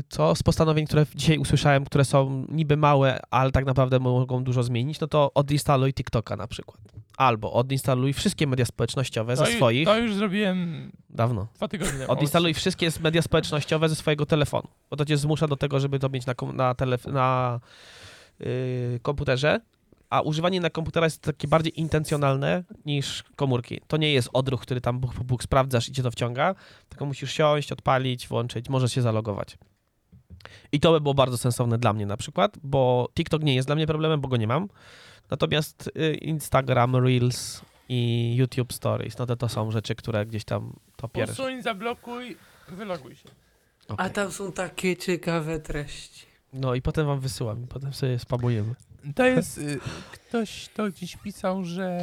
co 0.09 0.35
z 0.35 0.43
postanowień, 0.43 0.85
które 0.85 1.05
dzisiaj 1.15 1.37
usłyszałem, 1.37 1.85
które 1.85 2.05
są 2.05 2.45
niby 2.49 2.77
małe, 2.77 3.19
ale 3.31 3.51
tak 3.51 3.65
naprawdę 3.65 3.99
mogą 3.99 4.43
dużo 4.43 4.63
zmienić, 4.63 4.99
no 4.99 5.07
to 5.07 5.31
odinstaluj 5.33 5.93
TikToka 5.93 6.35
na 6.35 6.47
przykład. 6.47 6.81
Albo 7.17 7.53
odinstaluj 7.53 8.13
wszystkie 8.13 8.47
media 8.47 8.65
społecznościowe 8.65 9.35
ze 9.35 9.43
to, 9.43 9.49
ju- 9.49 9.55
swoich, 9.55 9.85
to 9.85 9.97
już 9.97 10.13
zrobiłem 10.15 10.91
dawno. 11.09 11.47
dwa 11.55 11.67
tygodnie 11.67 11.99
temu. 11.99 12.11
Odinstaluj 12.11 12.53
wszystkie 12.53 12.89
media 13.01 13.21
społecznościowe 13.21 13.89
ze 13.89 13.95
swojego 13.95 14.25
telefonu, 14.25 14.67
bo 14.89 14.95
to 14.97 15.05
cię 15.05 15.17
zmusza 15.17 15.47
do 15.47 15.55
tego, 15.55 15.79
żeby 15.79 15.99
to 15.99 16.09
mieć 16.09 16.25
na, 16.25 16.33
na, 16.53 16.75
na 17.07 17.59
yy, 18.39 18.99
komputerze, 19.01 19.61
a 20.15 20.21
używanie 20.21 20.61
na 20.61 20.69
komputera 20.69 21.05
jest 21.05 21.21
takie 21.21 21.47
bardziej 21.47 21.79
intencjonalne 21.79 22.63
niż 22.85 23.23
komórki. 23.35 23.81
To 23.87 23.97
nie 23.97 24.13
jest 24.13 24.29
odruch, 24.33 24.61
który 24.61 24.81
tam 24.81 24.99
Bóg 24.99 25.23
Bóg 25.23 25.43
sprawdzasz 25.43 25.89
i 25.89 25.91
cię 25.91 26.03
to 26.03 26.11
wciąga, 26.11 26.55
tylko 26.89 27.05
musisz 27.05 27.31
siąść, 27.31 27.71
odpalić, 27.71 28.27
włączyć, 28.27 28.69
możesz 28.69 28.93
się 28.93 29.01
zalogować. 29.01 29.57
I 30.71 30.79
to 30.79 30.91
by 30.91 31.01
było 31.01 31.13
bardzo 31.13 31.37
sensowne 31.37 31.77
dla 31.77 31.93
mnie 31.93 32.05
na 32.05 32.17
przykład, 32.17 32.57
bo 32.63 33.09
TikTok 33.13 33.43
nie 33.43 33.55
jest 33.55 33.67
dla 33.67 33.75
mnie 33.75 33.87
problemem, 33.87 34.21
bo 34.21 34.27
go 34.27 34.37
nie 34.37 34.47
mam. 34.47 34.69
Natomiast 35.29 35.91
y, 35.97 36.13
Instagram, 36.13 36.95
Reels 36.95 37.61
i 37.89 38.33
YouTube 38.35 38.73
Stories, 38.73 39.17
no 39.17 39.25
to 39.25 39.35
to 39.35 39.49
są 39.49 39.71
rzeczy, 39.71 39.95
które 39.95 40.25
gdzieś 40.25 40.45
tam 40.45 40.73
to 40.95 41.07
pierwsze. 41.07 41.43
Usuń, 41.43 41.61
zablokuj, 41.61 42.37
wyloguj 42.67 43.15
się. 43.15 43.29
A 43.97 44.09
tam 44.09 44.31
są 44.31 44.51
takie 44.51 44.97
ciekawe 44.97 45.59
treści. 45.59 46.25
No 46.53 46.75
i 46.75 46.81
potem 46.81 47.07
wam 47.07 47.19
wysyłam, 47.19 47.63
i 47.63 47.67
potem 47.67 47.93
sobie 47.93 48.19
spamujemy. 48.19 48.75
To 49.15 49.25
jest. 49.25 49.57
Y, 49.57 49.79
ktoś 50.11 50.69
to 50.73 50.87
gdzieś 50.87 51.17
pisał, 51.17 51.63
że. 51.63 51.99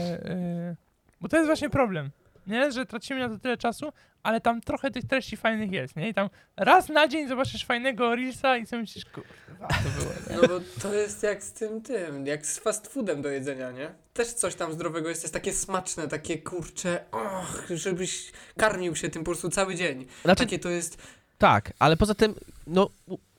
Y, 0.73 0.77
bo 1.21 1.29
to 1.29 1.37
jest 1.37 1.47
właśnie 1.47 1.71
problem. 1.71 2.11
Nie? 2.47 2.73
Że 2.73 2.87
tracimy 2.87 3.21
na 3.21 3.29
to 3.29 3.39
tyle 3.39 3.57
czasu, 3.57 3.93
ale 4.23 4.41
tam 4.41 4.61
trochę 4.61 4.91
tych 4.91 5.05
treści 5.05 5.37
fajnych 5.37 5.73
jest, 5.73 5.97
nie? 5.97 6.09
I 6.09 6.15
tam 6.15 6.31
raz 6.57 6.89
na 6.89 7.09
dzień 7.09 7.29
zobaczysz 7.29 7.65
fajnego 7.65 8.17
Reelsa 8.17 8.57
i 8.57 8.67
sobie 8.67 8.83
myślisz, 8.83 9.05
kurwa, 9.05 9.69
to 9.69 10.01
było, 10.01 10.13
nie? 10.31 10.37
No 10.37 10.49
bo 10.49 10.81
to 10.83 10.95
jest 10.95 11.23
jak 11.23 11.45
z 11.45 11.53
tym 11.53 11.83
tym, 11.83 12.27
jak 12.27 12.47
z 12.47 12.59
fast 12.59 12.87
foodem 12.87 13.23
do 13.23 13.29
jedzenia, 13.29 13.71
nie? 13.71 13.91
Też 14.13 14.29
coś 14.29 14.55
tam 14.55 14.73
zdrowego 14.73 15.09
jest, 15.09 15.23
jest 15.23 15.35
takie 15.35 15.53
smaczne, 15.53 16.09
takie 16.09 16.39
kurcze, 16.39 17.05
och, 17.13 17.67
żebyś 17.71 18.33
karmił 18.57 18.97
się 18.97 19.09
tym 19.09 19.25
po 19.25 19.31
prostu 19.31 19.49
cały 19.49 19.75
dzień. 19.75 20.07
Znaczy, 20.23 20.45
Takie 20.45 20.59
to 20.59 20.69
jest, 20.69 21.03
tak, 21.39 21.73
ale 21.79 21.97
poza 21.97 22.15
tym, 22.15 22.35
no 22.67 22.91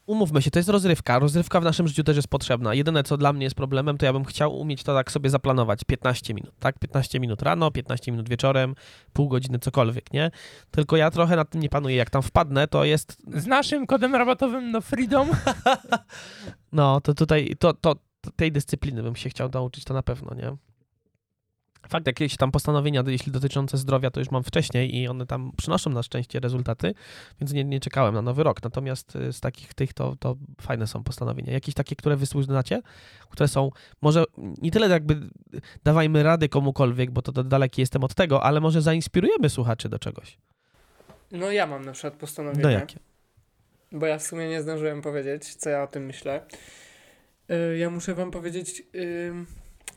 umówmy 0.05 0.41
się, 0.41 0.51
to 0.51 0.59
jest 0.59 0.69
rozrywka. 0.69 1.19
Rozrywka 1.19 1.61
w 1.61 1.63
naszym 1.63 1.87
życiu 1.87 2.03
też 2.03 2.15
jest 2.15 2.27
potrzebna. 2.27 2.73
Jedyne, 2.73 3.03
co 3.03 3.17
dla 3.17 3.33
mnie 3.33 3.43
jest 3.43 3.55
problemem, 3.55 3.97
to 3.97 4.05
ja 4.05 4.13
bym 4.13 4.25
chciał 4.25 4.59
umieć 4.59 4.83
to 4.83 4.93
tak 4.93 5.11
sobie 5.11 5.29
zaplanować. 5.29 5.83
15 5.83 6.33
minut, 6.33 6.51
tak? 6.59 6.79
15 6.79 7.19
minut 7.19 7.41
rano, 7.41 7.71
15 7.71 8.11
minut 8.11 8.29
wieczorem, 8.29 8.75
pół 9.13 9.27
godziny, 9.27 9.59
cokolwiek, 9.59 10.13
nie? 10.13 10.31
Tylko 10.71 10.97
ja 10.97 11.11
trochę 11.11 11.35
nad 11.35 11.49
tym 11.49 11.61
nie 11.61 11.69
panuję. 11.69 11.95
Jak 11.95 12.09
tam 12.09 12.21
wpadnę, 12.21 12.67
to 12.67 12.83
jest, 12.83 13.17
Z 13.27 13.45
naszym 13.45 13.87
kodem 13.87 14.15
rabatowym 14.15 14.71
no 14.71 14.81
Freedom 14.81 15.29
no, 16.71 17.01
to 17.01 17.13
tutaj, 17.13 17.55
to, 17.59 17.73
to, 17.73 17.95
to 18.21 18.31
tej 18.31 18.51
dyscypliny 18.51 19.03
bym 19.03 19.15
się 19.15 19.29
chciał 19.29 19.49
nauczyć, 19.53 19.83
to 19.83 19.93
na 19.93 20.03
pewno, 20.03 20.35
nie? 20.35 20.57
Fakt, 21.87 22.07
jakieś 22.07 22.37
tam 22.37 22.51
postanowienia, 22.51 23.03
jeśli 23.07 23.31
dotyczące 23.31 23.77
zdrowia, 23.77 24.11
to 24.11 24.19
już 24.19 24.31
mam 24.31 24.43
wcześniej 24.43 24.95
i 24.95 25.07
one 25.07 25.25
tam 25.25 25.51
przynoszą 25.57 25.89
na 25.89 26.03
szczęście 26.03 26.39
rezultaty, 26.39 26.93
więc 27.41 27.53
nie, 27.53 27.63
nie 27.63 27.79
czekałem 27.79 28.13
na 28.13 28.21
nowy 28.21 28.43
rok. 28.43 28.63
Natomiast 28.63 29.15
y, 29.15 29.33
z 29.33 29.39
takich 29.39 29.73
tych 29.73 29.93
to, 29.93 30.15
to 30.19 30.35
fajne 30.61 30.87
są 30.87 31.03
postanowienia. 31.03 31.53
Jakieś 31.53 31.75
takie, 31.75 31.95
które 31.95 32.15
wysłuchacie, 32.15 32.81
które 33.29 33.47
są 33.47 33.69
może 34.01 34.23
nie 34.61 34.71
tyle 34.71 34.89
jakby 34.89 35.29
dawajmy 35.83 36.23
rady 36.23 36.49
komukolwiek, 36.49 37.11
bo 37.11 37.21
to, 37.21 37.31
to 37.31 37.43
daleki 37.43 37.81
jestem 37.81 38.03
od 38.03 38.15
tego, 38.15 38.43
ale 38.43 38.59
może 38.59 38.81
zainspirujemy 38.81 39.49
słuchaczy 39.49 39.89
do 39.89 39.99
czegoś. 39.99 40.37
No 41.31 41.51
ja 41.51 41.67
mam 41.67 41.85
na 41.85 41.91
przykład 41.91 42.13
postanowienie. 42.13 42.63
No 42.63 42.69
jakie? 42.69 42.99
Bo 43.91 44.05
ja 44.05 44.17
w 44.17 44.23
sumie 44.23 44.49
nie 44.49 44.61
zdążyłem 44.61 45.01
powiedzieć, 45.01 45.55
co 45.55 45.69
ja 45.69 45.83
o 45.83 45.87
tym 45.87 46.05
myślę. 46.05 46.41
Y, 47.51 47.77
Ja 47.77 47.89
muszę 47.89 48.15
wam 48.15 48.31
powiedzieć, 48.31 48.83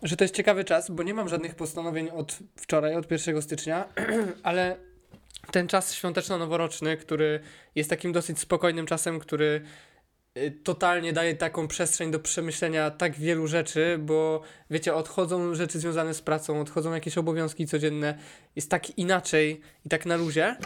że 0.03 0.17
to 0.17 0.25
jest 0.25 0.35
ciekawy 0.35 0.65
czas, 0.65 0.91
bo 0.91 1.03
nie 1.03 1.15
mam 1.15 1.29
żadnych 1.29 1.55
postanowień 1.55 2.11
od 2.11 2.39
wczoraj, 2.57 2.95
od 2.95 3.11
1 3.11 3.43
stycznia, 3.43 3.89
ale 4.43 4.77
ten 5.51 5.69
czas 5.69 5.95
świąteczno-noworoczny, 5.95 6.97
który 6.97 7.41
jest 7.75 7.91
takim 7.91 8.13
dosyć 8.13 8.39
spokojnym 8.39 8.87
czasem, 8.87 9.19
który 9.19 9.61
y, 10.37 10.51
totalnie 10.65 11.13
daje 11.13 11.35
taką 11.35 11.69
przestrzeń 11.69 12.11
do 12.11 12.21
przemyślenia 12.21 12.91
tak 12.91 13.17
wielu 13.17 13.47
rzeczy, 13.47 13.99
bo 13.99 14.43
wiecie, 14.71 14.95
odchodzą 14.95 15.55
rzeczy 15.55 15.79
związane 15.79 16.15
z 16.15 16.23
pracą, 16.23 16.61
odchodzą 16.61 16.95
jakieś 16.95 17.19
obowiązki 17.19 17.67
codzienne, 17.67 18.19
jest 18.57 18.71
tak 18.71 18.99
inaczej 18.99 19.61
i 19.85 19.89
tak 19.89 20.07
na 20.07 20.17
luzie, 20.17 20.57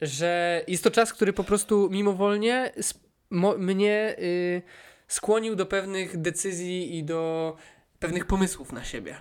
że 0.00 0.62
jest 0.68 0.84
to 0.84 0.90
czas, 0.90 1.12
który 1.12 1.32
po 1.32 1.44
prostu 1.44 1.88
mimowolnie 1.90 2.72
mnie 3.58 4.16
y, 4.18 4.62
skłonił 5.08 5.56
do 5.56 5.66
pewnych 5.66 6.20
decyzji 6.20 6.98
i 6.98 7.04
do 7.04 7.56
pewnych 7.98 8.26
pomysłów 8.26 8.72
na 8.72 8.84
siebie. 8.84 9.16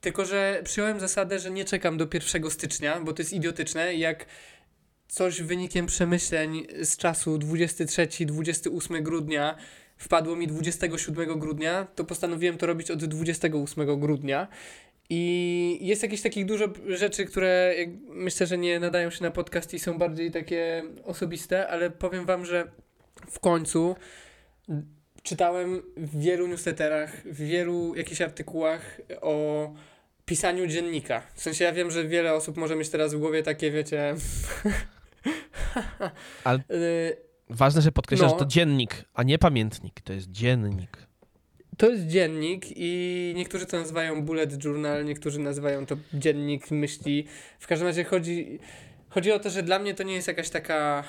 Tylko, 0.00 0.24
że 0.24 0.60
przyjąłem 0.64 1.00
zasadę, 1.00 1.38
że 1.38 1.50
nie 1.50 1.64
czekam 1.64 1.96
do 1.96 2.06
1 2.14 2.50
stycznia, 2.50 3.00
bo 3.00 3.12
to 3.12 3.22
jest 3.22 3.32
idiotyczne. 3.32 3.94
Jak 3.94 4.26
coś 5.08 5.42
wynikiem 5.42 5.86
przemyśleń 5.86 6.66
z 6.82 6.96
czasu 6.96 7.38
23-28 7.38 9.02
grudnia 9.02 9.56
wpadło 9.96 10.36
mi 10.36 10.46
27 10.46 11.38
grudnia, 11.38 11.86
to 11.94 12.04
postanowiłem 12.04 12.58
to 12.58 12.66
robić 12.66 12.90
od 12.90 13.04
28 13.04 14.00
grudnia. 14.00 14.48
I 15.10 15.78
jest 15.80 16.02
jakieś 16.02 16.22
takich 16.22 16.46
dużo 16.46 16.68
rzeczy, 16.86 17.24
które 17.24 17.74
myślę, 18.08 18.46
że 18.46 18.58
nie 18.58 18.80
nadają 18.80 19.10
się 19.10 19.24
na 19.24 19.30
podcast 19.30 19.74
i 19.74 19.78
są 19.78 19.98
bardziej 19.98 20.30
takie 20.30 20.82
osobiste, 21.04 21.68
ale 21.68 21.90
powiem 21.90 22.26
wam, 22.26 22.44
że 22.44 22.70
w 23.30 23.40
końcu 23.40 23.96
czytałem 25.26 25.82
w 25.96 26.20
wielu 26.20 26.46
newsletterach, 26.46 27.16
w 27.24 27.36
wielu 27.36 27.94
jakichś 27.94 28.20
artykułach 28.20 29.00
o 29.20 29.72
pisaniu 30.24 30.66
dziennika. 30.66 31.22
W 31.34 31.42
sensie 31.42 31.64
ja 31.64 31.72
wiem, 31.72 31.90
że 31.90 32.04
wiele 32.04 32.34
osób 32.34 32.56
może 32.56 32.76
mieć 32.76 32.88
teraz 32.88 33.14
w 33.14 33.18
głowie 33.18 33.42
takie, 33.42 33.70
wiecie... 33.70 34.14
Ale- 36.44 36.60
Y, 36.70 37.16
Ważne, 37.50 37.82
że 37.82 37.92
podkreślasz, 37.92 38.32
No. 38.32 38.38
że 38.38 38.44
to 38.44 38.50
dziennik, 38.50 39.04
a 39.14 39.22
nie 39.22 39.38
pamiętnik. 39.38 40.00
To 40.00 40.12
jest 40.12 40.30
dziennik. 40.30 40.96
To 41.76 41.90
jest 41.90 42.06
dziennik 42.06 42.64
i 42.76 43.32
niektórzy 43.36 43.66
to 43.66 43.76
nazywają 43.78 44.22
bullet 44.22 44.64
journal, 44.64 45.04
niektórzy 45.04 45.40
nazywają 45.40 45.86
to 45.86 45.96
dziennik 46.14 46.70
myśli. 46.70 47.26
W 47.58 47.66
każdym 47.66 47.88
razie 47.88 48.04
chodzi, 48.04 48.58
chodzi 49.08 49.32
o 49.32 49.38
to, 49.38 49.50
że 49.50 49.62
dla 49.62 49.78
mnie 49.78 49.94
to 49.94 50.02
nie 50.02 50.14
jest 50.14 50.28
jakaś 50.28 50.50
taka, 50.50 51.04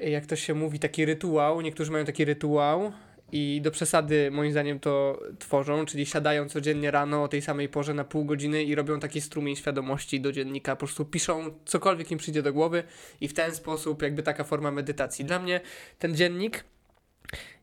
jak 0.00 0.26
to 0.26 0.36
się 0.36 0.54
mówi, 0.54 0.78
taki 0.78 1.04
rytuał. 1.04 1.60
Niektórzy 1.60 1.92
mają 1.92 2.04
taki 2.04 2.24
rytuał 2.24 2.92
i 3.32 3.60
do 3.64 3.70
przesady 3.70 4.30
moim 4.30 4.52
zdaniem 4.52 4.80
to 4.80 5.22
tworzą, 5.38 5.86
czyli 5.86 6.06
siadają 6.06 6.48
codziennie 6.48 6.90
rano 6.90 7.22
o 7.22 7.28
tej 7.28 7.42
samej 7.42 7.68
porze 7.68 7.94
na 7.94 8.04
pół 8.04 8.24
godziny 8.24 8.64
i 8.64 8.74
robią 8.74 9.00
taki 9.00 9.20
strumień 9.20 9.56
świadomości 9.56 10.20
do 10.20 10.32
dziennika. 10.32 10.76
Po 10.76 10.78
prostu 10.78 11.04
piszą 11.04 11.50
cokolwiek 11.64 12.10
im 12.10 12.18
przyjdzie 12.18 12.42
do 12.42 12.52
głowy 12.52 12.82
i 13.20 13.28
w 13.28 13.34
ten 13.34 13.54
sposób 13.54 14.02
jakby 14.02 14.22
taka 14.22 14.44
forma 14.44 14.70
medytacji. 14.70 15.24
Dla 15.24 15.38
mnie 15.38 15.60
ten 15.98 16.16
dziennik 16.16 16.64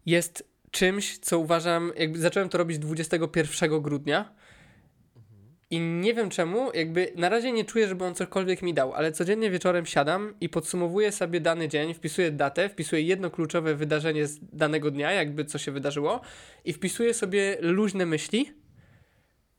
jest 0.05 0.43
czymś, 0.71 1.17
co 1.17 1.39
uważam, 1.39 1.91
jakby 1.97 2.19
zacząłem 2.19 2.49
to 2.49 2.57
robić 2.57 2.79
21 2.79 3.81
grudnia 3.81 4.33
i 5.69 5.79
nie 5.79 6.13
wiem 6.13 6.29
czemu, 6.29 6.71
jakby 6.73 7.11
na 7.15 7.29
razie 7.29 7.51
nie 7.51 7.65
czuję, 7.65 7.87
żeby 7.87 8.05
on 8.05 8.15
cokolwiek 8.15 8.61
mi 8.61 8.73
dał, 8.73 8.93
ale 8.93 9.11
codziennie 9.11 9.51
wieczorem 9.51 9.85
siadam 9.85 10.33
i 10.41 10.49
podsumowuję 10.49 11.11
sobie 11.11 11.41
dany 11.41 11.67
dzień, 11.67 11.93
wpisuję 11.93 12.31
datę, 12.31 12.69
wpisuję 12.69 13.01
jedno 13.01 13.29
kluczowe 13.29 13.75
wydarzenie 13.75 14.27
z 14.27 14.39
danego 14.53 14.91
dnia, 14.91 15.11
jakby 15.11 15.45
co 15.45 15.57
się 15.57 15.71
wydarzyło 15.71 16.21
i 16.65 16.73
wpisuję 16.73 17.13
sobie 17.13 17.57
luźne 17.61 18.05
myśli 18.05 18.53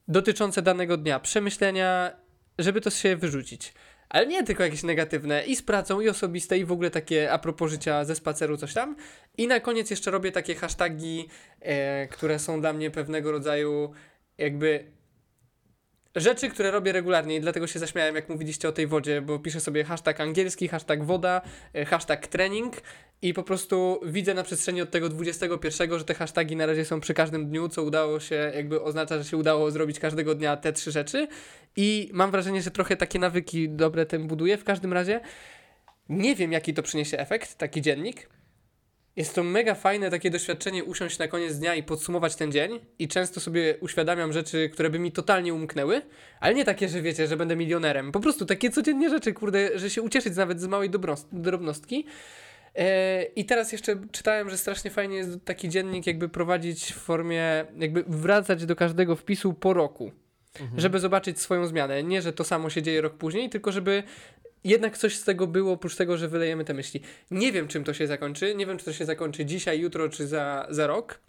dotyczące 0.09 0.63
danego 0.63 0.97
dnia, 0.97 1.21
przemyślenia, 1.21 2.11
żeby 2.59 2.81
to 2.81 2.91
się 2.91 3.17
wyrzucić. 3.17 3.75
Ale 4.09 4.27
nie 4.27 4.45
tylko 4.45 4.63
jakieś 4.63 4.83
negatywne, 4.83 5.47
i 5.47 5.57
z 5.57 5.63
pracą, 5.63 6.01
i 6.01 6.09
osobiste, 6.09 6.59
i 6.59 6.65
w 6.65 6.73
ogóle 6.73 6.91
takie 6.91 7.33
a 7.33 7.39
propos 7.39 7.71
życia 7.71 8.05
ze 8.05 8.15
spaceru, 8.15 8.57
coś 8.57 8.75
tam. 8.75 8.97
I 9.39 9.47
na 9.47 9.61
koniec 9.61 9.91
jeszcze 9.91 10.11
robię 10.11 10.33
takie 10.33 10.55
hasztagi, 10.55 11.29
e, 11.61 12.07
które 12.07 12.39
są 12.39 12.61
dla 12.61 12.73
mnie 12.73 12.91
pewnego 12.91 13.33
rodzaju 13.33 13.93
jakby 14.39 14.98
rzeczy, 16.17 16.49
które 16.49 16.71
robię 16.71 16.93
regularnie 16.93 17.37
i 17.37 17.41
dlatego 17.41 17.67
się 17.67 17.79
zaśmiałem, 17.79 18.15
jak 18.15 18.29
mówiliście 18.29 18.69
o 18.69 18.73
tej 18.73 18.87
wodzie, 18.87 19.23
bo 19.23 19.39
piszę 19.39 19.61
sobie 19.61 19.85
hashtag 19.85 20.21
angielski, 20.21 20.69
hashtag 20.69 21.05
woda, 21.05 21.41
e, 21.75 21.85
hashtag 21.85 22.27
trening 22.27 22.77
i 23.23 23.35
po 23.35 23.43
prostu 23.43 24.01
widzę 24.05 24.35
na 24.35 24.43
przestrzeni 24.43 24.83
od 24.83 24.91
tego 24.91 25.09
21, 25.09 25.99
że 25.99 26.05
te 26.05 26.15
hasztagi 26.15 26.57
na 26.57 26.67
razie 26.67 26.85
są 26.85 27.01
przy 27.01 27.15
każdym 27.15 27.49
dniu, 27.49 27.69
co 27.69 27.83
udało 27.83 28.21
się, 28.21 28.53
jakby 28.55 28.83
oznacza, 28.83 29.19
że 29.19 29.25
się 29.25 29.37
udało 29.37 29.71
zrobić 29.71 29.99
każdego 29.99 30.35
dnia 30.35 30.57
te 30.57 30.73
trzy 30.73 30.91
rzeczy 30.91 31.29
i 31.77 32.11
mam 32.13 32.31
wrażenie, 32.31 32.63
że 32.63 32.71
trochę 32.71 32.97
takie 32.97 33.19
nawyki 33.19 33.69
dobre 33.69 34.07
tym 34.07 34.27
buduję. 34.27 34.57
W 34.57 34.65
każdym 34.65 34.93
razie 34.93 35.21
nie 36.09 36.35
wiem, 36.35 36.53
jaki 36.53 36.75
to 36.75 36.83
przyniesie 36.83 37.19
efekt, 37.19 37.55
taki 37.55 37.83
dziennik. 37.83 38.29
Jest 39.19 39.35
to 39.35 39.45
mega 39.45 39.75
fajne 39.75 40.11
takie 40.11 40.31
doświadczenie 40.31 40.85
usiąść 40.85 41.19
na 41.19 41.29
koniec 41.29 41.59
dnia 41.59 41.75
i 41.75 41.83
podsumować 41.83 42.37
ten 42.37 42.53
dzień 42.53 42.81
i 42.99 43.09
często 43.09 43.41
sobie 43.41 43.77
uświadamiam 43.81 44.33
rzeczy, 44.33 44.71
które 44.73 44.91
by 44.91 44.99
mi 44.99 45.12
totalnie 45.12 45.55
umknęły, 45.55 46.03
ale 46.41 46.55
nie 46.55 46.64
takie, 46.64 46.89
że 46.89 47.03
wiecie, 47.03 47.27
że 47.27 47.37
będę 47.37 47.57
milionerem. 47.57 48.12
Po 48.12 48.21
prostu 48.21 48.47
takie 48.47 48.71
codziennie 48.71 49.11
rzeczy, 49.11 49.33
kurde, 49.33 49.79
że 49.79 49.91
się 49.91 50.03
ucieszyć 50.03 50.37
nawet 50.37 50.61
z 50.61 50.66
małej 50.66 50.91
drobnostki. 51.33 52.07
E, 52.75 53.23
I 53.23 53.45
teraz 53.45 53.73
jeszcze 53.73 53.97
czytałem, 54.12 54.51
że 54.51 54.59
strasznie 54.59 54.91
fajnie 54.91 55.16
jest 55.16 55.45
taki 55.45 55.69
dziennik 55.69 56.07
jakby 56.07 56.29
prowadzić 56.29 56.93
w 56.93 56.99
formie, 56.99 57.66
jakby 57.79 58.05
wracać 58.09 58.66
do 58.66 58.77
każdego 58.77 59.16
wpisu 59.16 59.55
po 59.55 59.75
roku 59.75 60.12
żeby 60.77 60.99
zobaczyć 60.99 61.41
swoją 61.41 61.66
zmianę. 61.66 62.03
Nie, 62.03 62.23
że 62.23 62.33
to 62.33 62.45
samo 62.45 62.71
się 62.71 62.83
dzieje 62.83 63.01
rok 63.01 63.14
później, 63.14 63.49
tylko 63.51 63.73
żeby 63.73 64.03
jednak 64.65 64.99
coś 64.99 65.17
z 65.17 65.25
tego 65.25 65.47
było, 65.47 65.73
oprócz 65.73 65.97
tego, 65.97 66.17
że 66.17 66.29
wylejemy 66.29 66.65
te 66.65 66.75
myśli. 66.75 67.01
Nie 67.31 67.53
wiem, 67.53 67.69
czym 67.69 67.85
to 67.85 67.95
się 67.95 68.07
zakończy. 68.07 68.55
Nie 68.55 68.67
wiem, 68.67 68.79
czy 68.79 68.85
to 68.85 68.93
się 68.93 69.05
zakończy 69.05 69.45
dzisiaj, 69.45 69.81
jutro, 69.81 70.09
czy 70.09 70.27
za, 70.27 70.67
za 70.71 70.87
rok. 70.87 71.21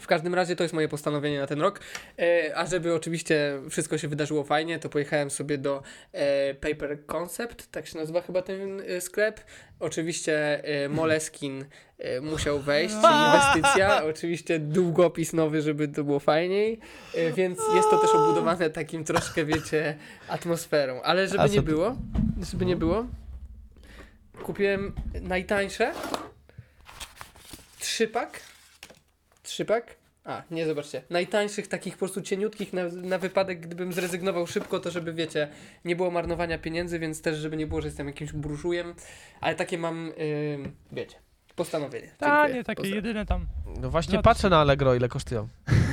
W 0.00 0.06
każdym 0.06 0.34
razie 0.34 0.56
to 0.56 0.62
jest 0.64 0.74
moje 0.74 0.88
postanowienie 0.88 1.38
na 1.40 1.46
ten 1.46 1.60
rok. 1.60 1.80
E, 2.18 2.52
a 2.56 2.66
żeby 2.66 2.94
oczywiście 2.94 3.60
wszystko 3.70 3.98
się 3.98 4.08
wydarzyło 4.08 4.44
fajnie, 4.44 4.78
to 4.78 4.88
pojechałem 4.88 5.30
sobie 5.30 5.58
do 5.58 5.82
e, 6.12 6.54
Paper 6.54 7.06
Concept, 7.06 7.70
tak 7.70 7.86
się 7.86 7.98
nazywa 7.98 8.20
chyba 8.20 8.42
ten 8.42 8.80
e, 8.80 9.00
sklep. 9.00 9.40
Oczywiście 9.80 10.64
e, 10.64 10.88
Moleskin 10.88 11.64
e, 11.98 12.20
musiał 12.20 12.60
wejść, 12.60 12.94
inwestycja, 12.94 14.04
oczywiście 14.04 14.58
długopis 14.58 15.32
nowy, 15.32 15.62
żeby 15.62 15.88
to 15.88 16.04
było 16.04 16.20
fajniej, 16.20 16.80
e, 17.14 17.32
więc 17.32 17.58
jest 17.74 17.90
to 17.90 17.98
też 17.98 18.10
obudowane 18.10 18.70
takim 18.70 19.04
troszkę, 19.04 19.44
wiecie, 19.44 19.96
atmosferą. 20.28 21.02
Ale 21.02 21.28
żeby 21.28 21.50
nie 21.50 21.62
było, 21.62 21.96
żeby 22.50 22.66
nie 22.66 22.76
było, 22.76 23.06
kupiłem 24.42 24.92
najtańsze 25.22 25.92
trzypak, 27.78 28.40
trzypak, 29.48 29.96
a, 30.24 30.42
nie 30.50 30.66
zobaczcie. 30.66 31.02
Najtańszych 31.10 31.68
takich 31.68 31.92
po 31.94 31.98
prostu 31.98 32.22
cieniutkich 32.22 32.72
na, 32.72 32.82
na 32.88 33.18
wypadek, 33.18 33.60
gdybym 33.60 33.92
zrezygnował 33.92 34.46
szybko, 34.46 34.80
to 34.80 34.90
żeby 34.90 35.12
wiecie, 35.12 35.48
nie 35.84 35.96
było 35.96 36.10
marnowania 36.10 36.58
pieniędzy, 36.58 36.98
więc 36.98 37.22
też 37.22 37.38
żeby 37.38 37.56
nie 37.56 37.66
było, 37.66 37.80
że 37.80 37.88
jestem 37.88 38.06
jakimś 38.06 38.32
burżujem, 38.32 38.94
ale 39.40 39.54
takie 39.54 39.78
mam, 39.78 40.12
ym, 40.54 40.72
wiecie, 40.92 41.16
postanowienie. 41.56 42.10
Ta, 42.18 42.26
Dziękuję. 42.36 42.54
nie 42.54 42.64
takie 42.64 42.76
Pozdrawiam. 42.76 43.06
jedyne 43.06 43.26
tam. 43.26 43.46
No 43.80 43.90
właśnie 43.90 44.14
No 44.14 44.18
to- 44.18 44.24
patrzę 44.24 44.48
na 44.48 44.58
Allegro, 44.60 44.94
ile 44.94 45.08
kosztują. 45.08 45.48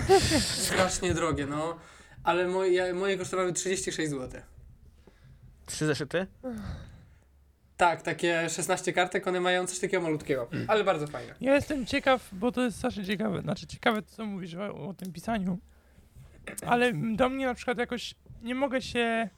Strasznie 0.39 1.14
drogie, 1.14 1.45
no. 1.45 1.78
Ale 2.24 2.47
moje, 2.47 2.93
moje 2.93 3.18
kosztowały 3.18 3.53
36 3.53 4.10
zł. 4.10 4.41
Trzy 5.66 5.86
zeszyty? 5.86 6.28
Tak, 7.78 8.02
takie 8.02 8.50
16 8.50 8.94
kartek, 8.94 9.28
one 9.28 9.40
mają 9.40 9.68
coś 9.68 9.80
takiego 9.80 10.04
malutkiego, 10.04 10.50
ale 10.68 10.84
bardzo 10.84 11.08
fajne. 11.08 11.36
Ja 11.42 11.56
jestem 11.56 11.86
ciekaw, 11.86 12.30
bo 12.32 12.52
to 12.52 12.62
jest 12.62 12.78
strasznie 12.78 13.06
ciekawe. 13.06 13.42
Znaczy 13.42 13.68
ciekawe, 13.68 14.02
co 14.04 14.26
mówisz 14.26 14.56
o, 14.56 14.88
o 14.88 14.94
tym 14.94 15.14
pisaniu. 15.14 15.60
Ale 16.68 16.94
do 16.94 17.30
mnie 17.30 17.46
na 17.46 17.54
przykład 17.54 17.78
jakoś 17.78 18.16
nie 18.44 18.56
mogę 18.56 18.82
się 18.82 19.30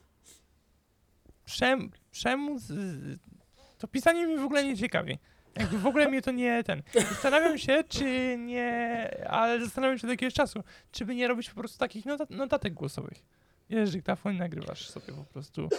przem, 1.45 1.91
przemóc. 2.11 2.61
z- 2.61 3.19
To 3.77 3.87
pisanie 3.87 4.27
mi 4.27 4.37
w 4.37 4.43
ogóle 4.43 4.63
nie 4.63 4.77
ciekawi. 4.77 5.17
Jakby 5.55 5.77
w 5.79 5.85
ogóle 5.87 6.07
mnie 6.09 6.21
to 6.21 6.31
nie 6.31 6.63
ten. 6.63 6.83
Zastanawiam 6.93 7.57
się, 7.57 7.83
czy 7.89 8.35
nie. 8.39 9.09
Ale 9.29 9.65
zastanawiam 9.65 9.97
się 9.97 10.07
do 10.07 10.13
jakiegoś 10.13 10.33
czasu, 10.33 10.63
czy 10.91 11.05
by 11.05 11.15
nie 11.15 11.27
robić 11.27 11.49
po 11.49 11.55
prostu 11.55 11.77
takich 11.77 12.05
notat, 12.05 12.29
notatek 12.29 12.73
głosowych. 12.73 13.17
Jedziesz 13.69 13.91
dyktafon 13.91 14.33
i 14.35 14.37
nagrywasz 14.37 14.89
sobie 14.89 15.13
po 15.13 15.23
prostu 15.23 15.69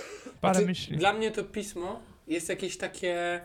parę 0.41 0.55
Znaczy, 0.55 0.67
myśli. 0.67 0.97
Dla 0.97 1.13
mnie 1.13 1.31
to 1.31 1.45
pismo 1.45 2.01
jest 2.29 2.49
jakieś 2.49 2.76
takie. 2.76 3.41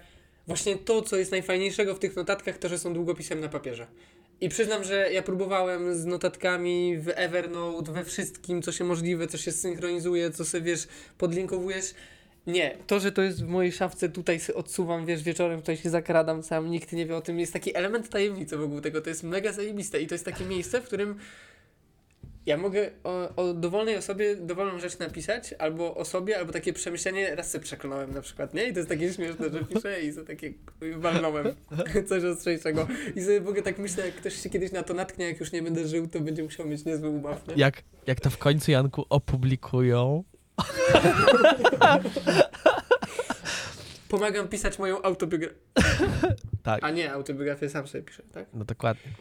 Właśnie 0.48 0.76
to, 0.76 1.02
co 1.02 1.18
jest 1.18 1.32
najfajniejszego 1.32 1.96
w 1.96 2.00
tych 2.00 2.16
notatkach, 2.16 2.58
to 2.58 2.70
że 2.70 2.80
są 2.80 2.94
długopisem 2.94 3.40
na 3.40 3.50
papierze. 3.50 3.88
I 4.42 4.50
przyznam, 4.50 4.84
że 4.84 5.14
ja 5.14 5.22
próbowałem 5.22 5.96
z 5.96 6.06
notatkami 6.06 6.98
w 6.98 7.10
Evernote, 7.16 7.92
we 7.92 8.04
wszystkim, 8.06 8.62
co 8.62 8.72
się 8.72 8.84
możliwe, 8.84 9.28
co 9.28 9.38
się 9.38 9.52
synchronizuje, 9.52 10.32
co 10.32 10.46
sobie 10.46 10.64
wiesz, 10.64 10.88
podlinkowujesz. 11.18 11.94
Nie, 12.48 12.78
to, 12.88 13.00
że 13.00 13.12
to 13.12 13.22
jest 13.22 13.44
w 13.44 13.48
mojej 13.48 13.72
szafce, 13.72 14.10
tutaj 14.10 14.40
odsuwam, 14.56 15.06
wiesz, 15.06 15.24
wieczorem 15.24 15.60
tutaj 15.60 15.78
się 15.78 15.90
zakradam 15.90 16.44
sam, 16.44 16.72
nikt 16.72 16.92
nie 16.92 17.06
wie 17.06 17.16
o 17.16 17.22
tym, 17.22 17.40
jest 17.40 17.54
taki 17.54 17.78
element 17.78 18.10
tajemnicy 18.10 18.58
wokół 18.58 18.82
tego, 18.82 19.02
to 19.02 19.10
jest 19.10 19.24
mega 19.24 19.52
zajebiste 19.52 20.02
i 20.02 20.08
to 20.08 20.16
jest 20.16 20.26
takie 20.26 20.46
miejsce, 20.46 20.82
w 20.82 20.84
którym 20.84 21.20
ja 22.46 22.58
mogę 22.58 22.92
o, 23.04 23.36
o 23.36 23.54
dowolnej 23.54 23.98
osobie 23.98 24.36
dowolną 24.36 24.80
rzecz 24.80 25.00
napisać, 25.00 25.54
albo 25.60 25.96
o 25.96 26.06
sobie, 26.06 26.38
albo 26.38 26.54
takie 26.54 26.74
przemyślenie, 26.74 27.36
raz 27.36 27.52
sobie 27.52 27.64
przeklnąłem 27.64 28.14
na 28.14 28.22
przykład, 28.22 28.54
nie? 28.54 28.68
I 28.68 28.74
to 28.74 28.80
jest 28.80 28.90
takie 28.90 29.14
śmieszne, 29.14 29.50
że 29.50 29.64
piszę 29.64 30.02
i 30.02 30.14
sobie 30.14 30.28
takie 30.28 30.54
walnąłem 30.98 31.56
coś 32.10 32.24
ostrzejszego. 32.24 32.88
I 33.16 33.22
sobie 33.22 33.42
w 33.42 33.48
ogóle 33.48 33.64
tak 33.64 33.78
myślę, 33.80 34.06
jak 34.06 34.16
ktoś 34.16 34.44
się 34.44 34.50
kiedyś 34.50 34.72
na 34.72 34.84
to 34.84 34.94
natknie, 34.94 35.26
jak 35.26 35.40
już 35.40 35.52
nie 35.52 35.62
będę 35.62 35.88
żył, 35.88 36.08
to 36.08 36.20
będzie 36.20 36.44
musiał 36.44 36.68
mieć 36.68 36.86
niezły 36.86 37.10
ubaw, 37.10 37.48
nie? 37.48 37.54
Jak, 37.58 37.84
jak 38.08 38.20
to 38.20 38.30
w 38.30 38.38
końcu, 38.38 38.72
Janku, 38.72 39.06
opublikują, 39.10 40.24
Pomagam 44.10 44.48
pisać 44.48 44.80
moją 44.80 45.02
autobiografię. 45.02 45.56
tak, 46.64 46.84
A 46.84 46.92
nie, 46.92 47.14
autobiografię 47.14 47.70
sam 47.70 47.88
sobie 47.88 48.04
piszę, 48.04 48.24
tak? 48.32 48.48
no 48.54 48.66
dokładnie. 48.66 49.12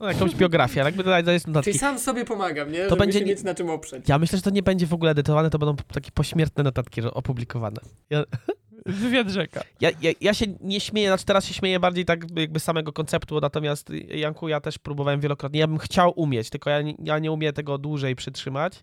No, 0.00 0.08
jakąś 0.08 0.34
biografię, 0.34 0.80
ale 0.80 0.90
jakby 0.90 1.32
jest 1.32 1.46
notatki. 1.46 1.70
Czyli 1.70 1.78
sam 1.78 1.98
sobie 1.98 2.24
pomagam, 2.24 2.72
nie? 2.72 2.78
To 2.82 2.88
Żeby 2.90 2.96
będzie 3.00 3.18
się 3.18 3.24
nie- 3.24 3.30
mieć 3.32 3.42
na 3.42 3.54
czym 3.54 3.70
oprzeć. 3.70 4.08
Ja 4.08 4.18
myślę, 4.18 4.38
że 4.38 4.42
to 4.42 4.50
nie 4.50 4.62
będzie 4.62 4.86
w 4.86 4.94
ogóle 4.94 5.10
edytowane, 5.10 5.50
to 5.50 5.58
będą 5.58 5.76
takie 5.76 6.10
pośmiertne 6.10 6.64
notatki 6.64 7.02
że 7.02 7.14
opublikowane. 7.14 7.80
Ja, 8.10 8.24
Wywiad 8.86 9.28
rzeka. 9.28 9.62
ja, 9.80 9.90
ja, 10.02 10.10
ja 10.20 10.34
się 10.34 10.46
nie 10.60 10.80
śmieję, 10.80 11.08
znaczy 11.08 11.24
teraz 11.24 11.44
się 11.44 11.54
śmieję 11.54 11.80
bardziej 11.80 12.04
tak 12.04 12.24
jakby 12.36 12.60
samego 12.60 12.92
konceptu, 12.92 13.40
natomiast 13.40 13.90
Janku, 14.08 14.48
ja 14.48 14.60
też 14.60 14.78
próbowałem 14.78 15.20
wielokrotnie. 15.20 15.60
Ja 15.60 15.66
bym 15.66 15.78
chciał 15.78 16.12
umieć, 16.20 16.50
tylko 16.50 16.70
ja, 16.70 16.82
nie- 16.82 16.94
ja 17.04 17.18
nie 17.18 17.32
umiem 17.32 17.52
tego 17.52 17.78
dłużej 17.78 18.16
przytrzymać. 18.16 18.82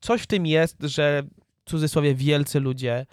Coś 0.00 0.22
w 0.22 0.26
tym 0.26 0.46
jest, 0.46 0.76
że 0.82 1.22
w 1.66 1.70
cudzysłowie 1.70 2.14
wielcy 2.14 2.60
ludzie 2.60 3.06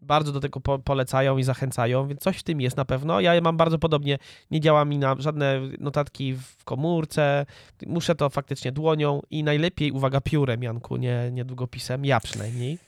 bardzo 0.00 0.32
do 0.32 0.40
tego 0.40 0.60
po, 0.60 0.78
polecają 0.78 1.38
i 1.38 1.42
zachęcają, 1.42 2.08
więc 2.08 2.20
coś 2.20 2.36
w 2.36 2.42
tym 2.42 2.60
jest 2.60 2.76
na 2.76 2.84
pewno. 2.84 3.20
Ja 3.20 3.40
mam 3.40 3.56
bardzo 3.56 3.78
podobnie, 3.78 4.18
nie 4.50 4.60
działa 4.60 4.84
mi 4.84 4.98
na 4.98 5.16
żadne 5.18 5.60
notatki 5.78 6.34
w 6.34 6.64
komórce, 6.64 7.46
muszę 7.86 8.14
to 8.14 8.30
faktycznie 8.30 8.72
dłonią 8.72 9.22
i 9.30 9.44
najlepiej, 9.44 9.92
uwaga, 9.92 10.20
piórem, 10.20 10.62
Janku, 10.62 10.96
nie, 10.96 11.30
nie 11.32 11.44
długopisem, 11.44 12.04
ja 12.04 12.20
przynajmniej. 12.20 12.78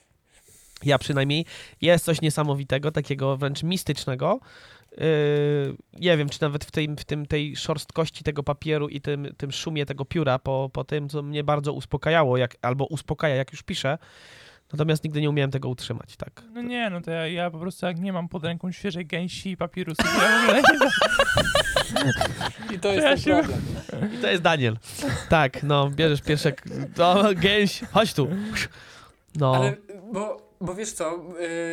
Ja 0.84 0.98
przynajmniej. 0.98 1.44
Jest 1.80 2.04
coś 2.04 2.20
niesamowitego, 2.20 2.92
takiego 2.92 3.36
wręcz 3.36 3.62
mistycznego. 3.62 4.40
Yy, 4.92 5.06
nie 5.92 6.16
wiem, 6.16 6.28
czy 6.28 6.42
nawet 6.42 6.64
w, 6.64 6.70
tej, 6.70 6.88
w 6.88 7.04
tym, 7.04 7.26
tej 7.26 7.56
szorstkości 7.56 8.24
tego 8.24 8.42
papieru 8.42 8.88
i 8.88 9.00
tym, 9.00 9.28
tym 9.36 9.52
szumie 9.52 9.86
tego 9.86 10.04
pióra 10.04 10.38
po, 10.38 10.70
po 10.72 10.84
tym, 10.84 11.08
co 11.08 11.22
mnie 11.22 11.44
bardzo 11.44 11.72
uspokajało, 11.72 12.36
jak, 12.36 12.56
albo 12.62 12.84
uspokaja, 12.84 13.34
jak 13.34 13.52
już 13.52 13.62
piszę. 13.62 13.98
Natomiast 14.72 15.04
nigdy 15.04 15.20
nie 15.20 15.30
umiałem 15.30 15.50
tego 15.50 15.68
utrzymać, 15.68 16.16
tak. 16.16 16.42
No 16.52 16.62
nie, 16.62 16.90
no 16.90 17.00
to 17.00 17.10
ja, 17.10 17.26
ja 17.26 17.50
po 17.50 17.58
prostu 17.58 17.86
jak 17.86 18.00
nie 18.00 18.12
mam 18.12 18.28
pod 18.28 18.44
ręką 18.44 18.72
świeżej 18.72 19.06
gęsi 19.06 19.50
i 19.50 19.56
papierusu, 19.56 20.02
to 20.02 20.22
ja 20.22 20.40
w 20.40 20.44
ogóle 20.44 20.62
nie 20.62 20.78
I 22.76 22.78
to 22.78 22.88
jest 22.92 23.02
Ja 23.04 23.08
ten 23.10 23.18
się- 23.18 23.34
problem. 23.34 23.60
I 24.14 24.18
to 24.18 24.30
jest 24.30 24.42
Daniel. 24.42 24.78
Tak, 25.28 25.62
no, 25.62 25.90
bierzesz 25.90 26.22
pierwsze... 26.22 26.52
No, 26.98 27.16
gęś, 27.36 27.80
chodź 27.92 28.14
tu. 28.14 28.28
No, 29.36 29.54
Ale, 29.56 29.76
bo, 30.12 30.49
bo 30.60 30.74
wiesz 30.74 30.92
co, 30.92 31.22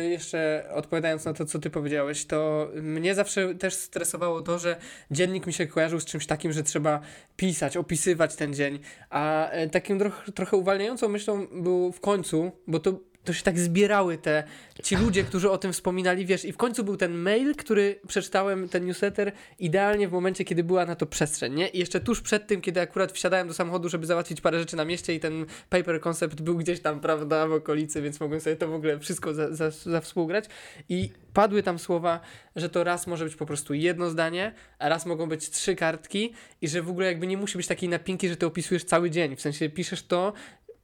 y, 0.00 0.08
jeszcze 0.08 0.70
odpowiadając 0.74 1.24
na 1.24 1.32
to, 1.32 1.44
co 1.44 1.58
ty 1.58 1.70
powiedziałeś, 1.70 2.24
to 2.24 2.68
mnie 2.82 3.14
zawsze 3.14 3.54
też 3.54 3.74
stresowało 3.74 4.42
to, 4.42 4.58
że 4.58 4.76
dziennik 5.10 5.46
mi 5.46 5.52
się 5.52 5.66
kojarzył 5.66 6.00
z 6.00 6.04
czymś 6.04 6.26
takim, 6.26 6.52
że 6.52 6.62
trzeba 6.62 7.00
pisać, 7.36 7.76
opisywać 7.76 8.36
ten 8.36 8.54
dzień, 8.54 8.78
a 9.10 9.50
e, 9.50 9.68
takim 9.68 9.98
troch, 9.98 10.24
trochę 10.34 10.56
uwalniającą 10.56 11.08
myślą 11.08 11.46
był 11.46 11.92
w 11.92 12.00
końcu, 12.00 12.52
bo 12.66 12.78
to 12.78 12.92
to 13.28 13.32
się 13.32 13.42
tak 13.42 13.58
zbierały 13.58 14.18
te, 14.18 14.44
ci 14.82 14.96
ludzie, 14.96 15.24
którzy 15.24 15.50
o 15.50 15.58
tym 15.58 15.72
wspominali, 15.72 16.26
wiesz, 16.26 16.44
i 16.44 16.52
w 16.52 16.56
końcu 16.56 16.84
był 16.84 16.96
ten 16.96 17.14
mail, 17.14 17.54
który 17.56 18.00
przeczytałem, 18.06 18.68
ten 18.68 18.86
newsletter, 18.86 19.32
idealnie 19.58 20.08
w 20.08 20.12
momencie, 20.12 20.44
kiedy 20.44 20.64
była 20.64 20.86
na 20.86 20.94
to 20.94 21.06
przestrzeń, 21.06 21.54
nie? 21.54 21.68
I 21.68 21.78
jeszcze 21.78 22.00
tuż 22.00 22.20
przed 22.20 22.46
tym, 22.46 22.60
kiedy 22.60 22.80
akurat 22.80 23.12
wsiadałem 23.12 23.48
do 23.48 23.54
samochodu, 23.54 23.88
żeby 23.88 24.06
załatwić 24.06 24.40
parę 24.40 24.58
rzeczy 24.58 24.76
na 24.76 24.84
mieście 24.84 25.14
i 25.14 25.20
ten 25.20 25.46
paper 25.68 26.00
concept 26.00 26.42
był 26.42 26.56
gdzieś 26.56 26.80
tam, 26.80 27.00
prawda, 27.00 27.46
w 27.46 27.52
okolicy, 27.52 28.02
więc 28.02 28.20
mogłem 28.20 28.40
sobie 28.40 28.56
to 28.56 28.68
w 28.68 28.74
ogóle 28.74 28.98
wszystko 28.98 29.34
za, 29.34 29.54
za, 29.54 29.70
za 29.70 30.00
współgrać. 30.00 30.44
I 30.88 31.10
padły 31.32 31.62
tam 31.62 31.78
słowa, 31.78 32.20
że 32.56 32.68
to 32.68 32.84
raz 32.84 33.06
może 33.06 33.24
być 33.24 33.36
po 33.36 33.46
prostu 33.46 33.74
jedno 33.74 34.10
zdanie, 34.10 34.54
a 34.78 34.88
raz 34.88 35.06
mogą 35.06 35.28
być 35.28 35.50
trzy 35.50 35.76
kartki 35.76 36.32
i 36.62 36.68
że 36.68 36.82
w 36.82 36.90
ogóle 36.90 37.06
jakby 37.06 37.26
nie 37.26 37.36
musi 37.36 37.58
być 37.58 37.66
takiej 37.66 37.88
napinki, 37.88 38.28
że 38.28 38.36
ty 38.36 38.46
opisujesz 38.46 38.84
cały 38.84 39.10
dzień. 39.10 39.36
W 39.36 39.40
sensie 39.40 39.68
piszesz 39.68 40.02
to, 40.02 40.32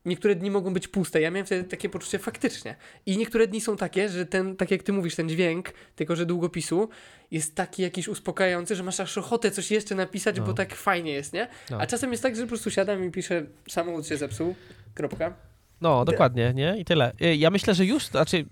niektóre 0.04 0.34
dni 0.34 0.50
mogą 0.50 0.72
być 0.74 0.88
puste. 0.88 1.20
Ja 1.20 1.30
miałem 1.30 1.46
wtedy 1.46 1.68
takie 1.68 1.88
poczucie 1.88 2.18
faktycznie. 2.18 2.76
I 3.06 3.16
niektóre 3.18 3.46
dni 3.46 3.60
są 3.60 3.76
takie, 3.76 4.08
że 4.08 4.26
ten, 4.26 4.56
tak 4.56 4.70
jak 4.70 4.82
ty 4.82 4.92
mówisz, 4.92 5.14
ten 5.16 5.28
dźwięk, 5.28 5.72
tylko 5.96 6.16
że 6.16 6.26
długopisu, 6.26 6.88
jest 7.30 7.54
taki 7.54 7.82
jakiś 7.82 8.08
uspokajający, 8.08 8.76
że 8.76 8.82
masz 8.82 9.00
aż 9.00 9.18
ochotę 9.18 9.50
coś 9.50 9.70
jeszcze 9.70 9.94
napisać, 9.94 10.36
No. 10.38 10.44
bo 10.46 10.54
tak 10.54 10.74
fajnie 10.74 11.12
jest, 11.12 11.32
nie? 11.32 11.48
No. 11.70 11.80
A 11.80 11.86
czasem 11.86 12.10
jest 12.10 12.22
tak, 12.22 12.36
że 12.36 12.42
po 12.42 12.48
prostu 12.48 12.70
siadam 12.70 13.04
i 13.04 13.10
piszę, 13.10 13.46
samochód 13.68 14.06
się 14.06 14.16
zepsuł, 14.16 14.54
kropka. 14.94 15.34
No, 15.80 16.04
dokładnie, 16.04 16.52
nie? 16.54 16.76
I 16.78 16.84
tyle. 16.84 17.12
Y, 17.22 17.36
Ja 17.36 17.50
myślę, 17.50 17.74
że 17.74 17.84
już, 17.84 18.06
znaczy, 18.06 18.36
y, 18.36 18.46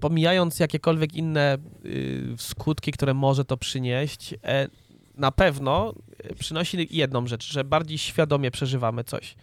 pomijając 0.00 0.60
jakiekolwiek 0.60 1.14
inne 1.14 1.58
y, 1.84 2.22
skutki, 2.38 2.92
które 2.92 3.14
może 3.14 3.44
to 3.44 3.56
przynieść, 3.56 4.34
e, 4.44 4.68
na 5.14 5.32
pewno 5.32 5.94
przynosi 6.38 6.88
jedną 6.90 7.26
rzecz, 7.26 7.52
że 7.52 7.64
bardziej 7.64 7.98
świadomie 7.98 8.50
przeżywamy 8.50 9.04
coś. 9.04 9.34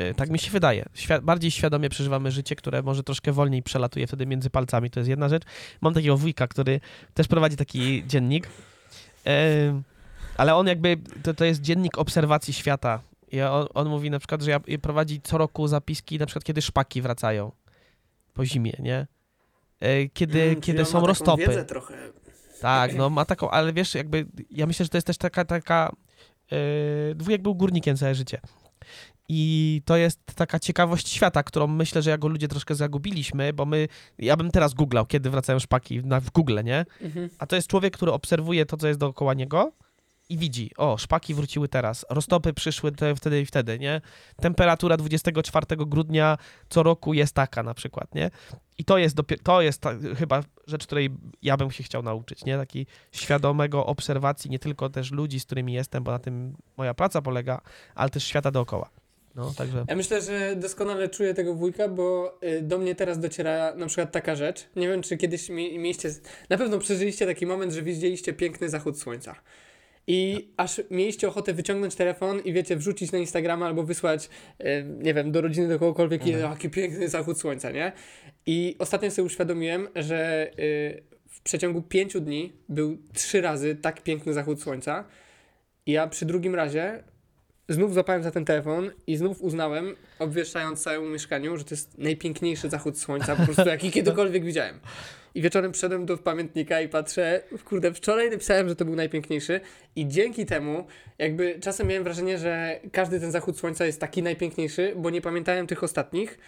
Y, 0.00 0.14
Tak 0.14 0.30
mi 0.30 0.38
się 0.38 0.50
wydaje. 0.50 0.84
Bardziej 1.22 1.50
świadomie 1.50 1.88
przeżywamy 1.88 2.30
życie, 2.30 2.56
które 2.56 2.82
może 2.82 3.02
troszkę 3.02 3.32
wolniej 3.32 3.62
przelatuje 3.62 4.06
wtedy 4.06 4.26
między 4.26 4.50
palcami. 4.50 4.90
To 4.90 5.00
jest 5.00 5.10
jedna 5.10 5.28
rzecz. 5.28 5.42
Mam 5.80 5.94
takiego 5.94 6.16
wujka, 6.16 6.48
który 6.48 6.80
też 7.14 7.28
prowadzi 7.28 7.56
taki 7.56 8.06
dziennik, 8.06 8.48
e, 9.26 9.82
ale 10.36 10.54
on 10.54 10.66
jakby, 10.66 10.96
to, 11.22 11.34
to 11.34 11.44
jest 11.44 11.60
dziennik 11.60 11.98
obserwacji 11.98 12.52
świata. 12.54 13.00
I 13.32 13.40
on, 13.42 13.66
on 13.74 13.88
mówi 13.88 14.10
na 14.10 14.18
przykład, 14.18 14.42
że 14.42 14.50
ja, 14.50 14.60
prowadzi 14.82 15.20
co 15.20 15.38
roku 15.38 15.68
zapiski, 15.68 16.18
na 16.18 16.26
przykład 16.26 16.44
kiedy 16.44 16.62
szpaki 16.62 17.02
wracają 17.02 17.52
po 18.34 18.44
zimie, 18.46 18.72
nie? 18.78 19.06
E, 19.80 20.08
Kiedy, 20.08 20.42
Mm, 20.42 20.60
kiedy 20.60 20.84
są 20.84 21.06
roztopy. 21.06 21.64
trochę. 21.64 21.94
Tak, 22.60 22.94
no 22.94 23.10
ma 23.10 23.24
taką, 23.24 23.50
ale 23.50 23.72
wiesz, 23.72 23.94
jakby 23.94 24.26
ja 24.50 24.66
myślę, 24.66 24.84
że 24.84 24.88
to 24.88 24.96
jest 24.96 25.06
też 25.06 25.18
taka, 25.18 25.44
taka 25.44 25.92
yy, 26.50 26.58
dwójek 27.14 27.42
był 27.42 27.54
górnikiem 27.54 27.96
całe 27.96 28.14
życie. 28.14 28.40
I 29.28 29.82
to 29.84 29.96
jest 29.96 30.20
taka 30.34 30.58
ciekawość 30.58 31.08
świata, 31.08 31.42
którą 31.42 31.66
myślę, 31.66 32.02
że 32.02 32.10
jako 32.10 32.28
ludzie 32.28 32.48
troszkę 32.48 32.74
zagubiliśmy, 32.74 33.52
bo 33.52 33.66
my, 33.66 33.88
ja 34.18 34.36
bym 34.36 34.50
teraz 34.50 34.74
googlał, 34.74 35.06
kiedy 35.06 35.30
wracają 35.30 35.58
szpaki 35.58 36.00
na, 36.04 36.20
w 36.20 36.30
Google, 36.30 36.58
nie? 36.64 36.84
Mhm. 37.00 37.28
A 37.38 37.46
to 37.46 37.56
jest 37.56 37.68
człowiek, 37.68 37.94
który 37.94 38.12
obserwuje 38.12 38.66
to, 38.66 38.76
co 38.76 38.88
jest 38.88 39.00
dookoła 39.00 39.34
niego 39.34 39.72
i 40.28 40.38
widzi, 40.38 40.70
o, 40.76 40.98
szpaki 40.98 41.34
wróciły 41.34 41.68
teraz, 41.68 42.06
roztopy 42.10 42.52
przyszły 42.52 42.92
te, 42.92 43.14
wtedy 43.14 43.40
i 43.40 43.46
wtedy, 43.46 43.78
nie? 43.78 44.00
Temperatura 44.36 44.96
24 44.96 45.66
grudnia 45.76 46.38
co 46.68 46.82
roku 46.82 47.14
jest 47.14 47.34
taka 47.34 47.62
na 47.62 47.74
przykład, 47.74 48.14
nie? 48.14 48.30
I 48.78 48.84
to 48.84 48.98
jest, 48.98 49.16
to 49.42 49.62
jest 49.62 49.80
ta, 49.80 49.90
chyba 50.16 50.42
rzecz, 50.66 50.86
której 50.86 51.10
ja 51.42 51.56
bym 51.56 51.70
się 51.70 51.82
chciał 51.82 52.02
nauczyć, 52.02 52.44
nie? 52.44 52.56
Taki 52.58 52.86
świadomego 53.12 53.86
obserwacji 53.86 54.50
nie 54.50 54.58
tylko 54.58 54.90
też 54.90 55.10
ludzi, 55.10 55.40
z 55.40 55.44
którymi 55.44 55.72
jestem, 55.72 56.04
bo 56.04 56.10
na 56.10 56.18
tym 56.18 56.56
moja 56.76 56.94
praca 56.94 57.22
polega, 57.22 57.60
ale 57.94 58.10
też 58.10 58.24
świata 58.24 58.50
dookoła. 58.50 58.90
No, 59.34 59.54
także... 59.56 59.84
Ja 59.88 59.96
myślę, 59.96 60.22
że 60.22 60.56
doskonale 60.56 61.08
czuję 61.08 61.34
tego 61.34 61.54
wujka, 61.54 61.88
bo 61.88 62.38
y, 62.44 62.62
do 62.62 62.78
mnie 62.78 62.94
teraz 62.94 63.18
dociera 63.18 63.74
na 63.74 63.86
przykład 63.86 64.12
taka 64.12 64.36
rzecz. 64.36 64.66
Nie 64.76 64.88
wiem, 64.88 65.02
czy 65.02 65.16
kiedyś 65.16 65.48
mi, 65.48 65.78
mieliście. 65.78 66.10
Na 66.50 66.58
pewno 66.58 66.78
przeżyliście 66.78 67.26
taki 67.26 67.46
moment, 67.46 67.72
że 67.72 67.82
widzieliście 67.82 68.32
piękny 68.32 68.68
zachód 68.68 68.98
słońca. 68.98 69.34
I 70.06 70.48
aż 70.56 70.80
mieliście 70.90 71.28
ochotę 71.28 71.52
wyciągnąć 71.52 71.94
telefon 71.94 72.40
i 72.40 72.52
wiecie, 72.52 72.76
wrzucić 72.76 73.12
na 73.12 73.18
Instagrama 73.18 73.66
albo 73.66 73.82
wysłać, 73.82 74.28
y, 74.60 74.64
nie 75.02 75.14
wiem, 75.14 75.32
do 75.32 75.40
rodziny, 75.40 75.68
do 75.68 75.78
kogokolwiek, 75.78 76.22
Mhm. 76.22 76.50
jaki 76.50 76.70
piękny 76.70 77.08
zachód 77.08 77.40
słońca, 77.40 77.70
nie? 77.70 77.92
I 78.46 78.76
ostatnio 78.78 79.10
sobie 79.10 79.26
uświadomiłem, 79.26 79.88
że 79.94 80.50
y, 80.58 81.02
w 81.28 81.40
przeciągu 81.40 81.82
pięciu 81.82 82.20
dni 82.20 82.52
był 82.68 82.98
trzy 83.14 83.40
razy 83.40 83.74
tak 83.76 84.02
piękny 84.02 84.32
zachód 84.32 84.62
słońca. 84.62 85.04
I 85.86 85.92
ja 85.92 86.06
przy 86.06 86.26
drugim 86.26 86.54
razie 86.54 87.04
znów 87.68 87.94
złapałem 87.94 88.22
za 88.22 88.30
ten 88.30 88.44
telefon 88.44 88.90
i 89.06 89.16
znów 89.16 89.42
uznałem, 89.42 89.96
obwieszczając 90.18 90.82
całemu 90.82 91.06
mieszkaniu, 91.06 91.56
że 91.56 91.64
to 91.64 91.74
jest 91.74 91.98
najpiękniejszy 91.98 92.68
zachód 92.68 92.98
słońca, 92.98 93.36
po 93.36 93.44
prostu 93.44 93.68
jaki 93.68 93.90
kiedykolwiek 93.90 94.44
widziałem. 94.44 94.80
I 95.34 95.42
wieczorem 95.42 95.72
przyszedłem 95.72 96.06
do 96.06 96.18
pamiętnika 96.18 96.80
i 96.80 96.88
patrzę, 96.88 97.42
kurde, 97.64 97.92
wczoraj 97.92 98.30
napisałem, 98.30 98.68
że 98.68 98.76
to 98.76 98.84
był 98.84 98.96
najpiękniejszy 98.96 99.60
i 99.96 100.08
dzięki 100.08 100.46
temu 100.46 100.86
jakby 101.18 101.58
czasem 101.60 101.86
miałem 101.86 102.04
wrażenie, 102.04 102.38
że 102.38 102.80
każdy 102.92 103.20
ten 103.20 103.30
zachód 103.32 103.58
słońca 103.58 103.86
jest 103.86 104.00
taki 104.00 104.22
najpiękniejszy, 104.22 104.92
bo 104.96 105.10
nie 105.10 105.20
pamiętałem 105.20 105.66
tych 105.66 105.82
ostatnich, 105.82 106.38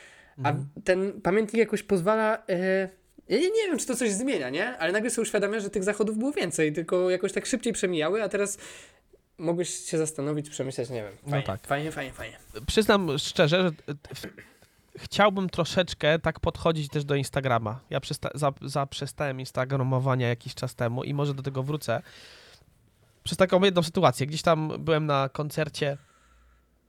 a 0.44 0.48
Mhm. 0.48 0.66
ten 0.84 1.20
pamiętnik 1.20 1.58
jakoś 1.60 1.82
pozwala... 1.82 2.42
E, 2.48 2.88
ja 3.28 3.36
nie, 3.38 3.50
nie 3.50 3.66
wiem, 3.68 3.78
czy 3.78 3.86
to 3.86 3.96
coś 3.96 4.10
zmienia, 4.10 4.50
nie? 4.50 4.78
Ale 4.78 4.92
nagle 4.92 5.10
sobie 5.10 5.22
uświadamiam, 5.22 5.60
że 5.60 5.70
tych 5.70 5.84
zachodów 5.84 6.18
było 6.18 6.32
więcej, 6.32 6.72
tylko 6.72 7.10
jakoś 7.10 7.32
tak 7.32 7.46
szybciej 7.46 7.72
przemijały, 7.72 8.22
a 8.22 8.28
teraz 8.28 8.58
mogłeś 9.38 9.70
się 9.70 9.98
zastanowić, 9.98 10.50
przemyśleć, 10.50 10.90
nie 10.90 11.02
wiem. 11.02 11.12
No 11.24 11.30
Fajnie, 11.30 11.46
tak. 11.46 11.66
Fajnie, 11.66 11.92
fajnie, 11.92 12.12
fajnie. 12.12 12.38
Przyznam 12.66 13.18
szczerze, 13.18 13.62
że 13.62 13.68
e, 13.68 14.28
chciałbym 14.98 15.48
troszeczkę 15.50 16.18
tak 16.18 16.40
podchodzić 16.40 16.88
też 16.88 17.04
do 17.04 17.14
Instagrama. 17.14 17.80
Ja 17.90 18.00
za- 18.34 18.52
zaprzestałem 18.62 19.40
instagramowania 19.40 20.28
jakiś 20.28 20.54
czas 20.54 20.74
temu 20.74 21.04
i 21.04 21.14
może 21.14 21.34
do 21.34 21.42
tego 21.42 21.62
wrócę. 21.62 22.02
Przez 23.24 23.38
taką 23.38 23.64
jedną 23.64 23.82
sytuację. 23.82 24.26
Gdzieś 24.26 24.42
tam 24.42 24.72
byłem 24.78 25.06
na 25.06 25.28
koncercie 25.28 25.96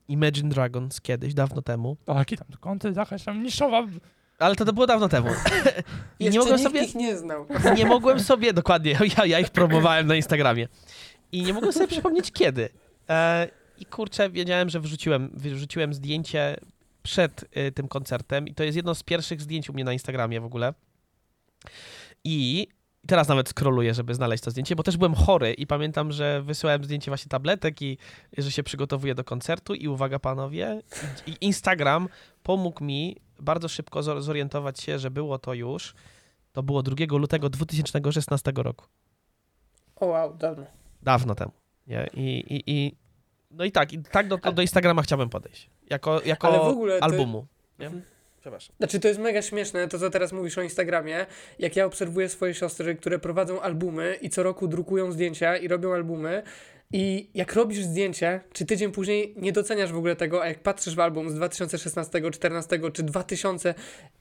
Imagine 0.08 0.50
Dragons 0.50 1.02
kiedyś, 1.02 1.34
dawno 1.34 1.62
temu. 1.62 1.98
Taki 2.06 2.38
tam 2.38 2.48
kąty, 2.60 2.94
jakaś 2.96 3.24
tam 3.24 3.44
niszowa. 3.44 3.88
Ale 4.40 4.56
to, 4.56 4.66
to 4.66 4.74
było 4.74 4.88
dawno 4.88 5.10
temu. 5.10 5.30
I 6.20 6.30
nie 6.30 6.40
mogłem 6.40 6.56
nikt 6.58 6.70
sobie... 6.70 6.84
ich 6.84 6.96
nie 6.96 7.18
znał. 7.18 7.46
nie 7.76 7.86
mogłem 7.86 8.20
sobie, 8.20 8.54
dokładnie, 8.54 9.00
ja, 9.18 9.26
ja 9.26 9.40
ich 9.40 9.50
promowałem 9.50 10.08
na 10.08 10.16
Instagramie. 10.16 10.68
I 11.32 11.44
nie 11.44 11.54
mogłem 11.54 11.74
sobie 11.74 11.88
przypomnieć 11.88 12.32
kiedy. 12.32 12.70
E, 13.10 13.48
I 13.78 13.86
kurczę, 13.86 14.30
wiedziałem, 14.30 14.70
że 14.70 14.80
wrzuciłem, 14.80 15.32
wrzuciłem 15.34 15.94
zdjęcie 15.94 16.58
przed 17.04 17.58
y, 17.58 17.72
tym 17.72 17.88
koncertem 17.88 18.48
i 18.48 18.54
to 18.54 18.64
jest 18.64 18.76
jedno 18.76 18.96
z 18.96 19.04
pierwszych 19.04 19.42
zdjęć 19.42 19.70
u 19.70 19.74
mnie 19.74 19.84
na 19.84 19.94
Instagramie 19.94 20.42
w 20.42 20.46
ogóle. 20.46 20.74
I 22.24 22.68
teraz 23.08 23.28
nawet 23.28 23.50
scrolluję, 23.50 23.94
żeby 23.94 24.16
znaleźć 24.16 24.44
to 24.44 24.52
zdjęcie, 24.52 24.76
bo 24.76 24.84
też 24.84 24.98
byłem 24.98 25.16
chory 25.16 25.54
i 25.54 25.68
pamiętam, 25.68 26.12
że 26.12 26.42
wysyłałem 26.42 26.84
zdjęcie 26.84 27.12
właśnie 27.12 27.30
tabletek 27.30 27.82
i 27.82 27.98
że 28.38 28.52
się 28.52 28.64
przygotowuję 28.64 29.16
do 29.16 29.24
koncertu 29.24 29.74
i 29.74 29.88
uwaga 29.88 30.20
panowie, 30.20 30.82
Instagram 31.42 32.10
pomógł 32.44 32.84
mi 32.84 33.18
bardzo 33.40 33.68
szybko 33.68 34.00
zor- 34.04 34.22
zorientować 34.22 34.80
się, 34.80 35.00
że 35.00 35.12
było 35.12 35.40
to 35.40 35.54
już 35.54 35.94
to 36.54 36.64
było 36.64 36.84
2 36.84 37.18
lutego 37.18 37.50
2016 37.50 38.52
roku. 38.56 38.86
O 39.96 40.06
wow, 40.06 40.34
dawno. 40.34 40.66
Dawno 41.04 41.36
temu. 41.36 41.52
Nie? 41.88 42.10
I, 42.14 42.44
i, 42.56 42.64
i, 42.68 42.96
no 43.52 43.64
i 43.64 43.72
tak, 43.72 43.94
i 43.94 44.00
tak 44.04 44.28
do, 44.28 44.38
do 44.38 44.62
Instagrama 44.62 45.02
chciałbym 45.02 45.30
podejść. 45.30 45.70
Jako, 45.90 46.22
jako 46.26 46.48
Ale 46.48 46.58
w 46.58 46.62
ogóle 46.62 47.00
to- 47.00 47.04
albumu. 47.06 47.46
Nie? 47.80 47.86
Mhm. 47.86 48.04
Przepraszam. 48.40 48.76
Znaczy 48.78 49.00
to 49.00 49.08
jest 49.08 49.20
mega 49.20 49.42
śmieszne, 49.42 49.88
to 49.88 50.00
co 50.00 50.10
teraz 50.10 50.32
mówisz 50.32 50.58
o 50.58 50.62
Instagramie, 50.62 51.26
jak 51.60 51.76
ja 51.76 51.86
obserwuję 51.86 52.30
swoje 52.30 52.54
siostry, 52.54 52.96
które 52.96 53.20
prowadzą 53.20 53.62
albumy 53.62 54.18
i 54.22 54.30
co 54.30 54.44
roku 54.44 54.68
drukują 54.68 55.12
zdjęcia 55.12 55.58
i 55.58 55.68
robią 55.68 55.94
albumy 55.94 56.44
i 56.92 57.30
jak 57.34 57.54
robisz 57.54 57.84
zdjęcie, 57.84 58.42
czy 58.54 58.66
tydzień 58.66 58.92
później 58.92 59.34
nie 59.38 59.52
doceniasz 59.52 59.92
w 59.92 59.98
ogóle 59.98 60.16
tego, 60.16 60.44
a 60.44 60.48
jak 60.48 60.60
patrzysz 60.60 60.96
w 60.96 61.00
album 61.00 61.30
z 61.30 61.34
2016, 61.34 62.32
14 62.32 62.80
czy 62.94 63.04
2000 63.04 63.74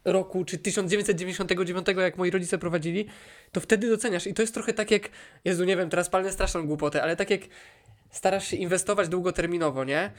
roku, 0.04 0.44
czy 0.44 0.58
1999, 0.58 1.86
jak 1.96 2.18
moi 2.18 2.30
rodzice 2.30 2.58
prowadzili, 2.58 3.06
to 3.52 3.60
wtedy 3.60 3.90
doceniasz 3.90 4.26
i 4.26 4.34
to 4.34 4.42
jest 4.42 4.54
trochę 4.54 4.72
tak 4.72 4.90
jak, 4.90 5.08
Jezu, 5.44 5.64
nie 5.64 5.76
wiem, 5.76 5.90
teraz 5.90 6.08
palnę 6.08 6.32
straszną 6.32 6.66
głupotę, 6.66 7.02
ale 7.02 7.16
tak 7.16 7.30
jak 7.30 7.40
starasz 8.10 8.48
się 8.48 8.56
inwestować 8.56 9.08
długoterminowo, 9.08 9.84
nie? 9.84 10.12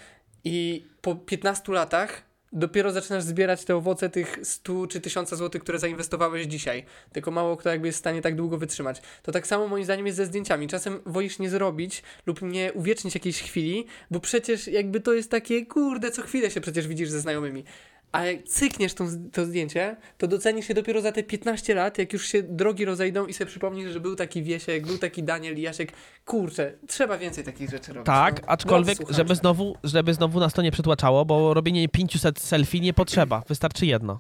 I 0.44 0.86
po 1.02 1.16
15 1.16 1.74
latach 1.74 2.24
dopiero 2.54 2.92
zaczynasz 2.92 3.24
zbierać 3.24 3.66
te 3.66 3.76
owoce 3.76 4.10
tych 4.10 4.40
100 4.44 4.88
czy 4.88 5.02
1000 5.02 5.30
złotych, 5.30 5.62
które 5.62 5.80
zainwestowałeś 5.80 6.46
dzisiaj. 6.46 6.86
Tylko 7.12 7.32
mało 7.32 7.58
kto 7.58 7.70
jakby 7.70 7.88
jest 7.88 7.98
w 7.98 8.00
stanie 8.00 8.22
tak 8.22 8.36
długo 8.36 8.58
wytrzymać. 8.58 9.02
To 9.24 9.32
tak 9.32 9.48
samo 9.48 9.68
moim 9.68 9.84
zdaniem 9.84 10.06
jest 10.06 10.18
ze 10.18 10.26
zdjęciami. 10.26 10.68
Czasem 10.68 11.00
wolisz 11.06 11.40
nie 11.40 11.50
zrobić 11.50 12.04
lub 12.26 12.42
nie 12.42 12.74
uwiecznić 12.74 13.14
jakiejś 13.14 13.42
chwili, 13.42 13.86
bo 14.12 14.20
przecież 14.20 14.68
jakby 14.68 15.00
to 15.00 15.14
jest 15.14 15.32
takie, 15.32 15.66
kurde, 15.66 16.12
co 16.12 16.22
chwilę 16.22 16.52
się 16.52 16.62
przecież 16.62 16.88
widzisz 16.88 17.10
ze 17.10 17.20
znajomymi. 17.20 17.64
A 18.12 18.26
jak 18.26 18.44
cykniesz 18.44 18.94
tą, 18.94 19.06
to 19.32 19.46
zdjęcie, 19.46 19.96
to 20.18 20.28
docenisz 20.28 20.68
się 20.68 20.74
dopiero 20.74 21.02
za 21.02 21.12
te 21.12 21.24
15 21.24 21.76
lat, 21.76 21.98
jak 21.98 22.14
już 22.14 22.28
się 22.28 22.44
drogi 22.44 22.86
rozejdą 22.86 23.26
i 23.26 23.34
sobie 23.34 23.50
przypomnisz, 23.50 23.92
że 23.94 24.00
był 24.00 24.16
taki 24.16 24.44
Wiesiek, 24.44 24.88
był 24.88 24.98
taki 24.98 25.24
Daniel 25.24 25.58
i 25.58 25.62
Jasiek. 25.62 25.92
Kurczę, 26.26 26.74
trzeba 26.88 27.18
więcej 27.18 27.44
takich 27.44 27.70
rzeczy 27.70 27.94
robić. 27.94 28.06
Tak, 28.06 28.42
no. 28.42 28.48
aczkolwiek, 28.48 28.98
Drodzy 28.98 29.14
żeby 29.14 29.36
znowu, 29.36 29.76
żeby 29.84 30.14
znowu 30.14 30.40
nas 30.40 30.54
to 30.54 30.62
nie 30.62 30.72
przytłaczało, 30.72 31.26
bo 31.26 31.54
robienie 31.54 31.90
500 31.90 32.40
selfie 32.40 32.80
nie 32.80 32.94
potrzeba. 32.94 33.44
Wystarczy 33.48 33.86
jedno. 33.86 34.20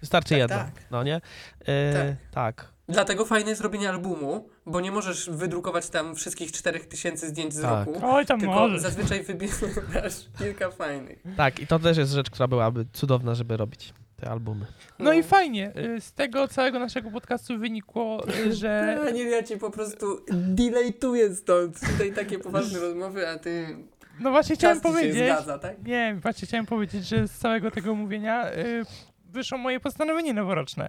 Wystarczy 0.00 0.28
Tak, 0.30 0.38
jedno. 0.38 0.56
tak. 0.56 0.70
No 0.90 1.02
nie? 1.02 1.20
E, 1.66 1.92
Tak. 1.94 2.16
tak. 2.56 2.69
Dlatego 2.90 3.24
fajne 3.24 3.50
jest 3.50 3.62
robienie 3.62 3.88
albumu, 3.90 4.48
bo 4.66 4.80
nie 4.80 4.92
możesz 4.92 5.30
wydrukować 5.30 5.88
tam 5.90 6.14
wszystkich 6.14 6.52
4000 6.52 7.28
zdjęć 7.28 7.54
z 7.54 7.62
Tak. 7.62 7.86
roku. 7.86 8.00
Oj, 8.06 8.26
tam 8.26 8.40
Tylko 8.40 8.54
może. 8.54 8.80
zazwyczaj 8.80 9.22
wybierasz 9.22 10.14
kilka 10.38 10.70
fajnych. 10.70 11.22
Tak, 11.36 11.60
i 11.60 11.66
to 11.66 11.78
też 11.78 11.96
jest 11.96 12.12
rzecz, 12.12 12.30
która 12.30 12.48
byłaby 12.48 12.86
cudowna, 12.92 13.34
żeby 13.34 13.56
robić 13.56 13.94
te 14.16 14.30
albumy. 14.30 14.66
No 14.98 15.12
i 15.12 15.22
fajnie, 15.22 15.72
y, 15.96 16.00
z 16.00 16.12
tego 16.12 16.48
całego 16.48 16.78
naszego 16.78 17.10
podcastu 17.10 17.58
wynikło, 17.58 18.26
y, 18.46 18.52
że 18.60 18.98
Daniel, 19.04 19.28
ja 19.28 19.42
ci 19.42 19.56
po 19.56 19.70
prostu 19.70 20.24
delejtuję 20.32 21.34
stąd. 21.34 21.80
Tutaj 21.80 22.12
takie 22.12 22.38
poważne 22.38 22.78
rozmowy, 22.78 23.28
a 23.28 23.38
ty 23.38 23.76
no 24.20 24.30
właśnie 24.30 24.56
chciałem 24.56 24.80
czas 24.80 24.82
ci 24.82 24.88
się 24.88 24.94
powiedzieć, 24.94 25.24
zgadza, 25.24 25.58
tak? 25.58 25.86
nie, 25.86 26.18
właśnie 26.22 26.48
chciałem 26.48 26.66
powiedzieć, 26.66 27.04
że 27.08 27.28
z 27.28 27.32
całego 27.32 27.70
tego 27.70 27.94
mówienia 27.94 28.52
y, 28.52 28.84
wyszło 29.24 29.58
moje 29.58 29.80
postanowienie 29.80 30.34
noworoczne. 30.34 30.88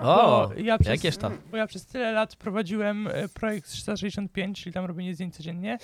O, 0.00 0.48
Bo 0.48 0.54
ja 0.60 0.78
przez, 0.78 0.88
jakież 0.90 1.16
to? 1.16 1.30
Bo 1.50 1.56
ja 1.56 1.66
przez 1.66 1.86
tyle 1.86 2.12
lat 2.12 2.36
prowadziłem 2.36 3.06
y, 3.06 3.28
projekt 3.34 3.68
365, 3.68 4.62
czyli 4.62 4.72
tam 4.72 4.84
robienie 4.84 5.14
zdjęć 5.14 5.36
codziennie 5.36 5.78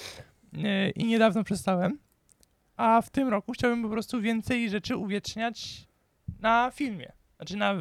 y, 0.55 0.91
i 0.97 1.05
niedawno 1.05 1.45
przestałem. 1.45 1.99
A 2.77 3.03
w 3.03 3.11
tym 3.11 3.29
roku 3.29 3.53
chciałbym 3.53 3.83
po 3.83 3.89
prostu 3.89 4.21
więcej 4.21 4.71
rzeczy 4.71 4.97
uwieczniać 4.97 5.87
na 6.41 6.71
filmie. 6.75 7.13
Znaczy 7.37 7.57
na 7.57 7.75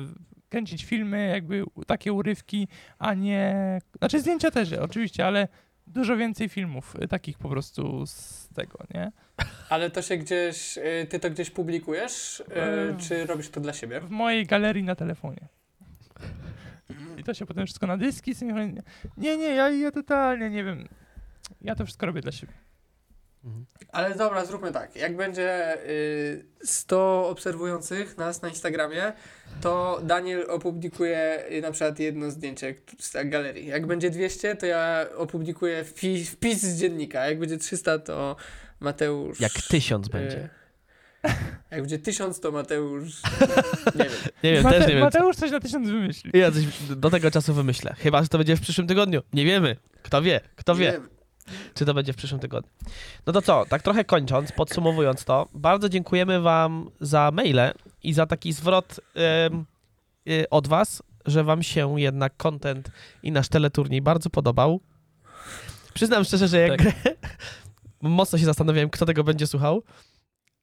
kręcić 0.50 0.86
filmy, 0.86 1.28
jakby 1.28 1.66
u- 1.76 1.86
takie 1.86 2.14
urywki, 2.14 2.68
a 3.00 3.14
nie... 3.14 3.80
Znaczy 3.98 4.20
zdjęcia 4.20 4.52
też 4.52 4.74
oczywiście, 4.74 5.26
ale 5.28 5.48
dużo 5.88 6.18
więcej 6.18 6.50
filmów 6.50 6.96
y, 7.04 7.08
takich 7.08 7.38
po 7.38 7.50
prostu 7.50 8.06
z 8.06 8.48
tego, 8.56 8.80
nie? 8.94 9.12
Ale 9.70 9.90
to 9.90 10.02
się 10.02 10.18
gdzieś, 10.18 10.78
y, 10.78 11.08
ty 11.10 11.20
to 11.20 11.30
gdzieś 11.30 11.50
publikujesz, 11.50 12.40
y, 12.40 12.44
czy 13.08 13.26
robisz 13.26 13.50
to 13.50 13.60
dla 13.62 13.74
siebie? 13.74 14.02
W 14.02 14.10
mojej 14.10 14.46
galerii 14.46 14.84
na 14.84 14.96
telefonie. 14.96 15.48
I 17.18 17.24
to 17.24 17.34
się 17.34 17.46
potem 17.46 17.66
wszystko 17.66 17.88
na 17.88 17.98
dyski 17.98 18.36
synchronicznie. 18.36 18.82
Nie, 19.18 19.38
nie, 19.38 19.56
ja, 19.56 19.70
ja 19.70 19.92
totalnie 19.92 20.50
nie 20.50 20.64
wiem. 20.64 20.88
Ja 21.62 21.76
to 21.76 21.86
wszystko 21.86 22.06
robię 22.06 22.22
dla 22.22 22.32
siebie. 22.32 22.54
Mhm. 23.46 23.66
Ale 23.92 24.16
dobra, 24.16 24.46
zróbmy 24.46 24.72
tak. 24.72 24.96
Jak 24.96 25.16
będzie 25.16 25.78
y, 25.90 26.46
100 26.64 27.30
obserwujących 27.30 28.18
nas 28.18 28.42
na 28.42 28.50
Instagramie, 28.50 29.14
to 29.62 30.02
Daniel 30.04 30.46
opublikuje 30.50 31.44
y, 31.52 31.62
na 31.62 31.72
przykład 31.72 32.00
jedno 32.00 32.32
zdjęcie 32.32 32.76
z 33.00 33.14
galerii. 33.26 33.68
Jak 33.68 33.88
będzie 33.88 34.10
200, 34.10 34.56
to 34.56 34.66
ja 34.66 35.06
opublikuję 35.18 35.84
wpis, 35.84 36.30
wpis 36.30 36.62
z 36.62 36.80
dziennika. 36.80 37.26
Jak 37.26 37.40
będzie 37.40 37.58
300, 37.58 38.00
to 38.00 38.36
Mateusz... 38.80 39.40
Jak 39.40 39.52
tysiąc 39.52 40.08
y, 40.08 40.10
będzie. 40.10 40.50
Jak 41.72 41.80
będzie 41.82 42.00
1000, 42.00 42.40
to 42.40 42.52
Mateusz... 42.52 43.22
Nie 43.96 44.04
wiem. 44.06 44.14
Nie 44.44 44.52
wiem, 44.54 44.64
Mate- 44.64 44.70
też 44.70 44.88
nie 44.88 44.94
wiem. 44.94 45.04
Mateusz 45.04 45.36
coś 45.36 45.52
na 45.52 45.60
tysiąc 45.60 45.90
wymyśli. 45.90 46.32
Ja 46.34 46.52
coś 46.52 46.64
do 46.96 47.10
tego 47.10 47.32
czasu 47.32 47.54
wymyślę. 47.54 47.96
Chyba, 47.98 48.24
że 48.24 48.30
to 48.30 48.38
będzie 48.38 48.56
w 48.56 48.62
przyszłym 48.62 48.88
tygodniu. 48.88 49.22
Nie 49.34 49.46
wiemy. 49.46 49.76
Kto 50.02 50.22
wie? 50.22 50.42
Kto 50.56 50.74
Nie 50.74 50.80
wie? 50.80 50.92
wiem. 50.92 51.10
czy 51.74 51.86
to 51.86 51.94
będzie 51.94 52.14
w 52.14 52.16
przyszłym 52.16 52.40
tygodniu. 52.40 52.72
No 53.26 53.34
to 53.34 53.42
co, 53.42 53.66
tak 53.70 53.82
trochę 53.82 54.04
kończąc, 54.06 54.52
podsumowując 54.52 55.26
to, 55.26 55.48
bardzo 55.54 55.90
dziękujemy 55.90 56.42
wam 56.42 56.90
za 57.02 57.32
maile 57.34 57.74
i 58.04 58.14
za 58.14 58.26
taki 58.26 58.54
zwrot 58.54 59.00
em, 59.16 59.66
y, 60.30 60.50
od 60.50 60.68
was, 60.68 61.04
że 61.26 61.44
wam 61.44 61.64
się 61.64 62.00
jednak 62.00 62.38
content 62.38 62.92
i 63.24 63.32
nasz 63.32 63.48
teleturniej 63.50 64.02
bardzo 64.02 64.30
podobał. 64.30 64.80
Przyznam 65.94 66.24
szczerze, 66.24 66.48
że 66.48 66.60
jak 66.60 66.82
mocno 68.02 68.40
się 68.40 68.46
zastanawiałem, 68.46 68.90
kto 68.90 69.06
tego 69.06 69.24
będzie 69.24 69.48
słuchał, 69.48 69.84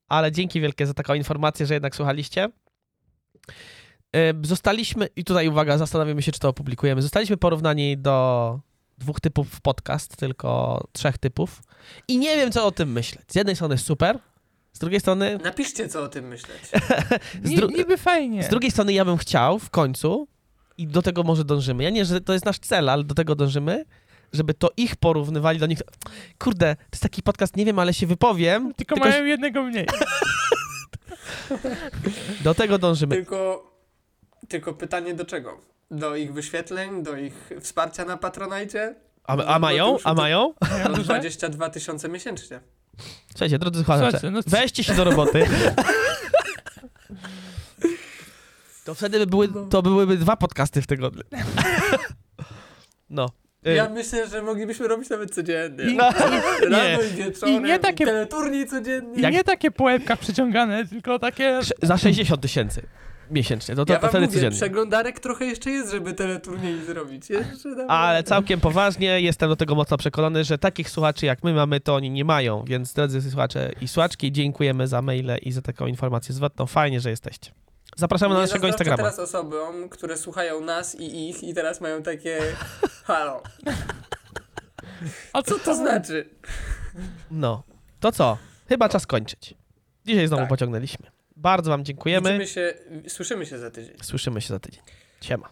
ale 0.08 0.32
dzięki 0.32 0.60
wielkie 0.60 0.86
za 0.86 0.94
taką 0.94 1.14
informację, 1.14 1.66
że 1.66 1.74
jednak 1.74 1.96
słuchaliście. 1.96 2.48
Zostaliśmy, 4.42 5.08
i 5.16 5.24
tutaj 5.24 5.48
uwaga, 5.48 5.78
zastanawiamy 5.78 6.22
się, 6.22 6.32
czy 6.32 6.40
to 6.40 6.48
opublikujemy. 6.48 7.02
Zostaliśmy 7.02 7.36
porównani 7.36 7.98
do 7.98 8.60
dwóch 8.98 9.20
typów 9.20 9.60
podcast, 9.60 10.16
tylko 10.16 10.80
trzech 10.92 11.18
typów. 11.18 11.62
I 12.08 12.18
nie 12.18 12.36
wiem, 12.36 12.52
co 12.52 12.66
o 12.66 12.72
tym 12.72 12.92
myśleć. 12.92 13.24
Z 13.32 13.34
jednej 13.34 13.56
strony 13.56 13.78
super, 13.78 14.18
z 14.72 14.78
drugiej 14.78 15.00
strony, 15.00 15.38
Napiszcie, 15.44 15.88
co 15.88 16.02
o 16.02 16.08
tym 16.08 16.28
myśleć. 16.28 16.60
z, 17.44 17.50
dru- 17.50 17.76
niby 17.76 17.96
fajnie. 17.96 18.42
z 18.42 18.48
drugiej 18.48 18.70
strony 18.70 18.92
ja 18.92 19.04
bym 19.04 19.16
chciał 19.16 19.58
w 19.58 19.70
końcu, 19.70 20.28
i 20.78 20.86
do 20.86 21.02
tego 21.02 21.22
może 21.22 21.44
dążymy. 21.44 21.82
Ja 21.84 21.90
nie, 21.90 22.04
że 22.04 22.20
to 22.20 22.32
jest 22.32 22.44
nasz 22.44 22.58
cel, 22.58 22.90
ale 22.90 23.04
do 23.04 23.14
tego 23.14 23.34
dążymy, 23.34 23.84
żeby 24.34 24.54
to 24.54 24.70
ich 24.76 24.96
porównywali 24.96 25.58
do 25.58 25.66
nich. 25.66 25.78
Kurde, 26.38 26.76
to 26.76 26.82
jest 26.92 27.02
taki 27.02 27.22
podcast, 27.22 27.56
nie 27.56 27.64
wiem, 27.64 27.78
ale 27.78 27.94
się 27.94 28.06
wypowiem. 28.06 28.74
Tylko, 28.74 28.94
Tylko 28.94 29.10
mają 29.10 29.24
jednego 29.24 29.62
mniej. 29.62 29.86
Do 32.44 32.54
tego 32.54 32.78
dążymy. 32.78 33.14
Tylko, 33.16 33.70
tylko 34.48 34.72
pytanie 34.74 35.14
do 35.14 35.24
czego? 35.24 35.60
Do 35.90 36.16
ich 36.16 36.32
wyświetleń, 36.32 37.02
do 37.02 37.16
ich 37.16 37.50
wsparcia 37.60 38.04
na 38.04 38.16
Patronajcie? 38.16 38.94
A, 39.24 39.32
a 39.32 39.36
No 39.36 39.58
mają? 39.58 39.92
już 39.92 40.02
A 40.04 40.14
mają? 40.14 40.54
Mają 40.70 40.84
No 40.88 40.94
duże? 40.94 41.04
22 41.04 41.70
tysiące 41.70 42.08
miesięcznie. 42.08 42.60
Słuchajcie, 43.30 43.58
drodzy 43.58 43.78
słuchacze, 43.78 44.10
Słuchajcie, 44.10 44.30
no- 44.30 44.40
weźcie 44.46 44.84
się 44.84 44.94
do 44.94 45.04
roboty. 45.04 45.46
To 48.84 48.94
wtedy 48.94 49.18
by 49.18 49.26
były, 49.26 49.48
to 49.70 49.82
byłyby 49.82 50.16
dwa 50.16 50.36
podcasty 50.36 50.82
w 50.82 50.86
tygodniu. 50.86 51.22
No. 53.10 53.28
Ja 53.64 53.88
myślę, 53.88 54.28
że 54.28 54.42
moglibyśmy 54.42 54.88
robić 54.88 55.10
nawet 55.10 55.34
codziennie. 55.34 55.84
I, 55.84 55.96
No, 55.96 56.10
Rano 56.70 56.76
nie. 57.02 57.08
i 57.12 57.16
wieczorem. 57.16 57.54
I 57.54 57.60
nie 57.60 57.78
takie- 57.78 58.04
Teleturniej 58.06 58.66
codziennie. 58.66 59.28
I 59.28 59.32
nie 59.32 59.44
takie 59.44 59.70
po 59.70 59.84
łebkach 59.84 60.18
przyciągane, 60.18 60.86
tylko 60.86 61.18
takie... 61.18 61.60
Za 61.82 61.98
60 61.98 62.40
tysięcy 62.42 62.82
miesięcznie. 63.30 63.74
To, 63.74 63.84
to, 63.84 63.92
ja 63.92 63.98
to 63.98 64.08
wtedy 64.08 64.26
mówię, 64.26 64.34
codziennie. 64.34 64.56
przeglądarek 64.56 65.20
trochę 65.20 65.44
jeszcze 65.44 65.70
jest, 65.70 65.90
żeby 65.90 66.14
teleturniej 66.14 66.84
zrobić. 66.84 67.30
Jeszcze. 67.30 67.68
Ale 67.88 68.22
całkiem 68.22 68.60
poważnie 68.60 69.20
jestem 69.20 69.48
do 69.48 69.56
tego 69.56 69.74
mocno 69.74 69.96
przekonany, 69.96 70.44
że 70.44 70.58
takich 70.58 70.90
słuchaczy 70.90 71.26
jak 71.26 71.44
my 71.44 71.54
mamy, 71.54 71.80
to 71.80 71.94
oni 71.94 72.10
nie 72.10 72.24
mają. 72.24 72.64
Więc 72.66 72.92
drodzy 72.92 73.22
słuchacze 73.30 73.70
i 73.80 73.88
słuchaczki, 73.88 74.32
dziękujemy 74.32 74.88
za 74.88 75.02
maile 75.02 75.30
i 75.42 75.52
za 75.52 75.62
taką 75.62 75.86
informację 75.86 76.34
zwrotną. 76.34 76.66
Fajnie, 76.66 77.00
że 77.00 77.10
jesteście. 77.10 77.50
Zapraszamy 77.96 78.34
na 78.34 78.40
Nie 78.40 78.46
naszego 78.46 78.66
Instagrama. 78.66 78.96
teraz 78.96 79.18
osobom, 79.18 79.88
które 79.88 80.16
słuchają 80.16 80.60
nas 80.60 80.94
i 80.94 81.28
ich 81.30 81.42
i 81.44 81.54
teraz 81.54 81.80
mają 81.80 82.02
takie 82.02 82.40
halo. 83.06 83.42
A 85.32 85.42
Co 85.42 85.58
to 85.58 85.74
znaczy? 85.74 86.30
No. 87.30 87.62
To 88.00 88.12
co? 88.12 88.38
Chyba 88.68 88.88
czas 88.88 89.06
kończyć. 89.06 89.54
Dzisiaj 90.06 90.28
znowu 90.28 90.42
Tak. 90.42 90.48
pociągnęliśmy. 90.48 91.06
Bardzo 91.36 91.70
wam 91.70 91.84
dziękujemy. 91.84 92.28
Widzimy 92.30 92.46
się, 92.46 92.74
słyszymy 93.08 93.46
się 93.46 93.58
za 93.58 93.70
tydzień. 93.70 93.96
Słyszymy 94.02 94.40
się 94.40 94.48
za 94.48 94.58
tydzień. 94.60 94.82
Siema. 95.20 95.48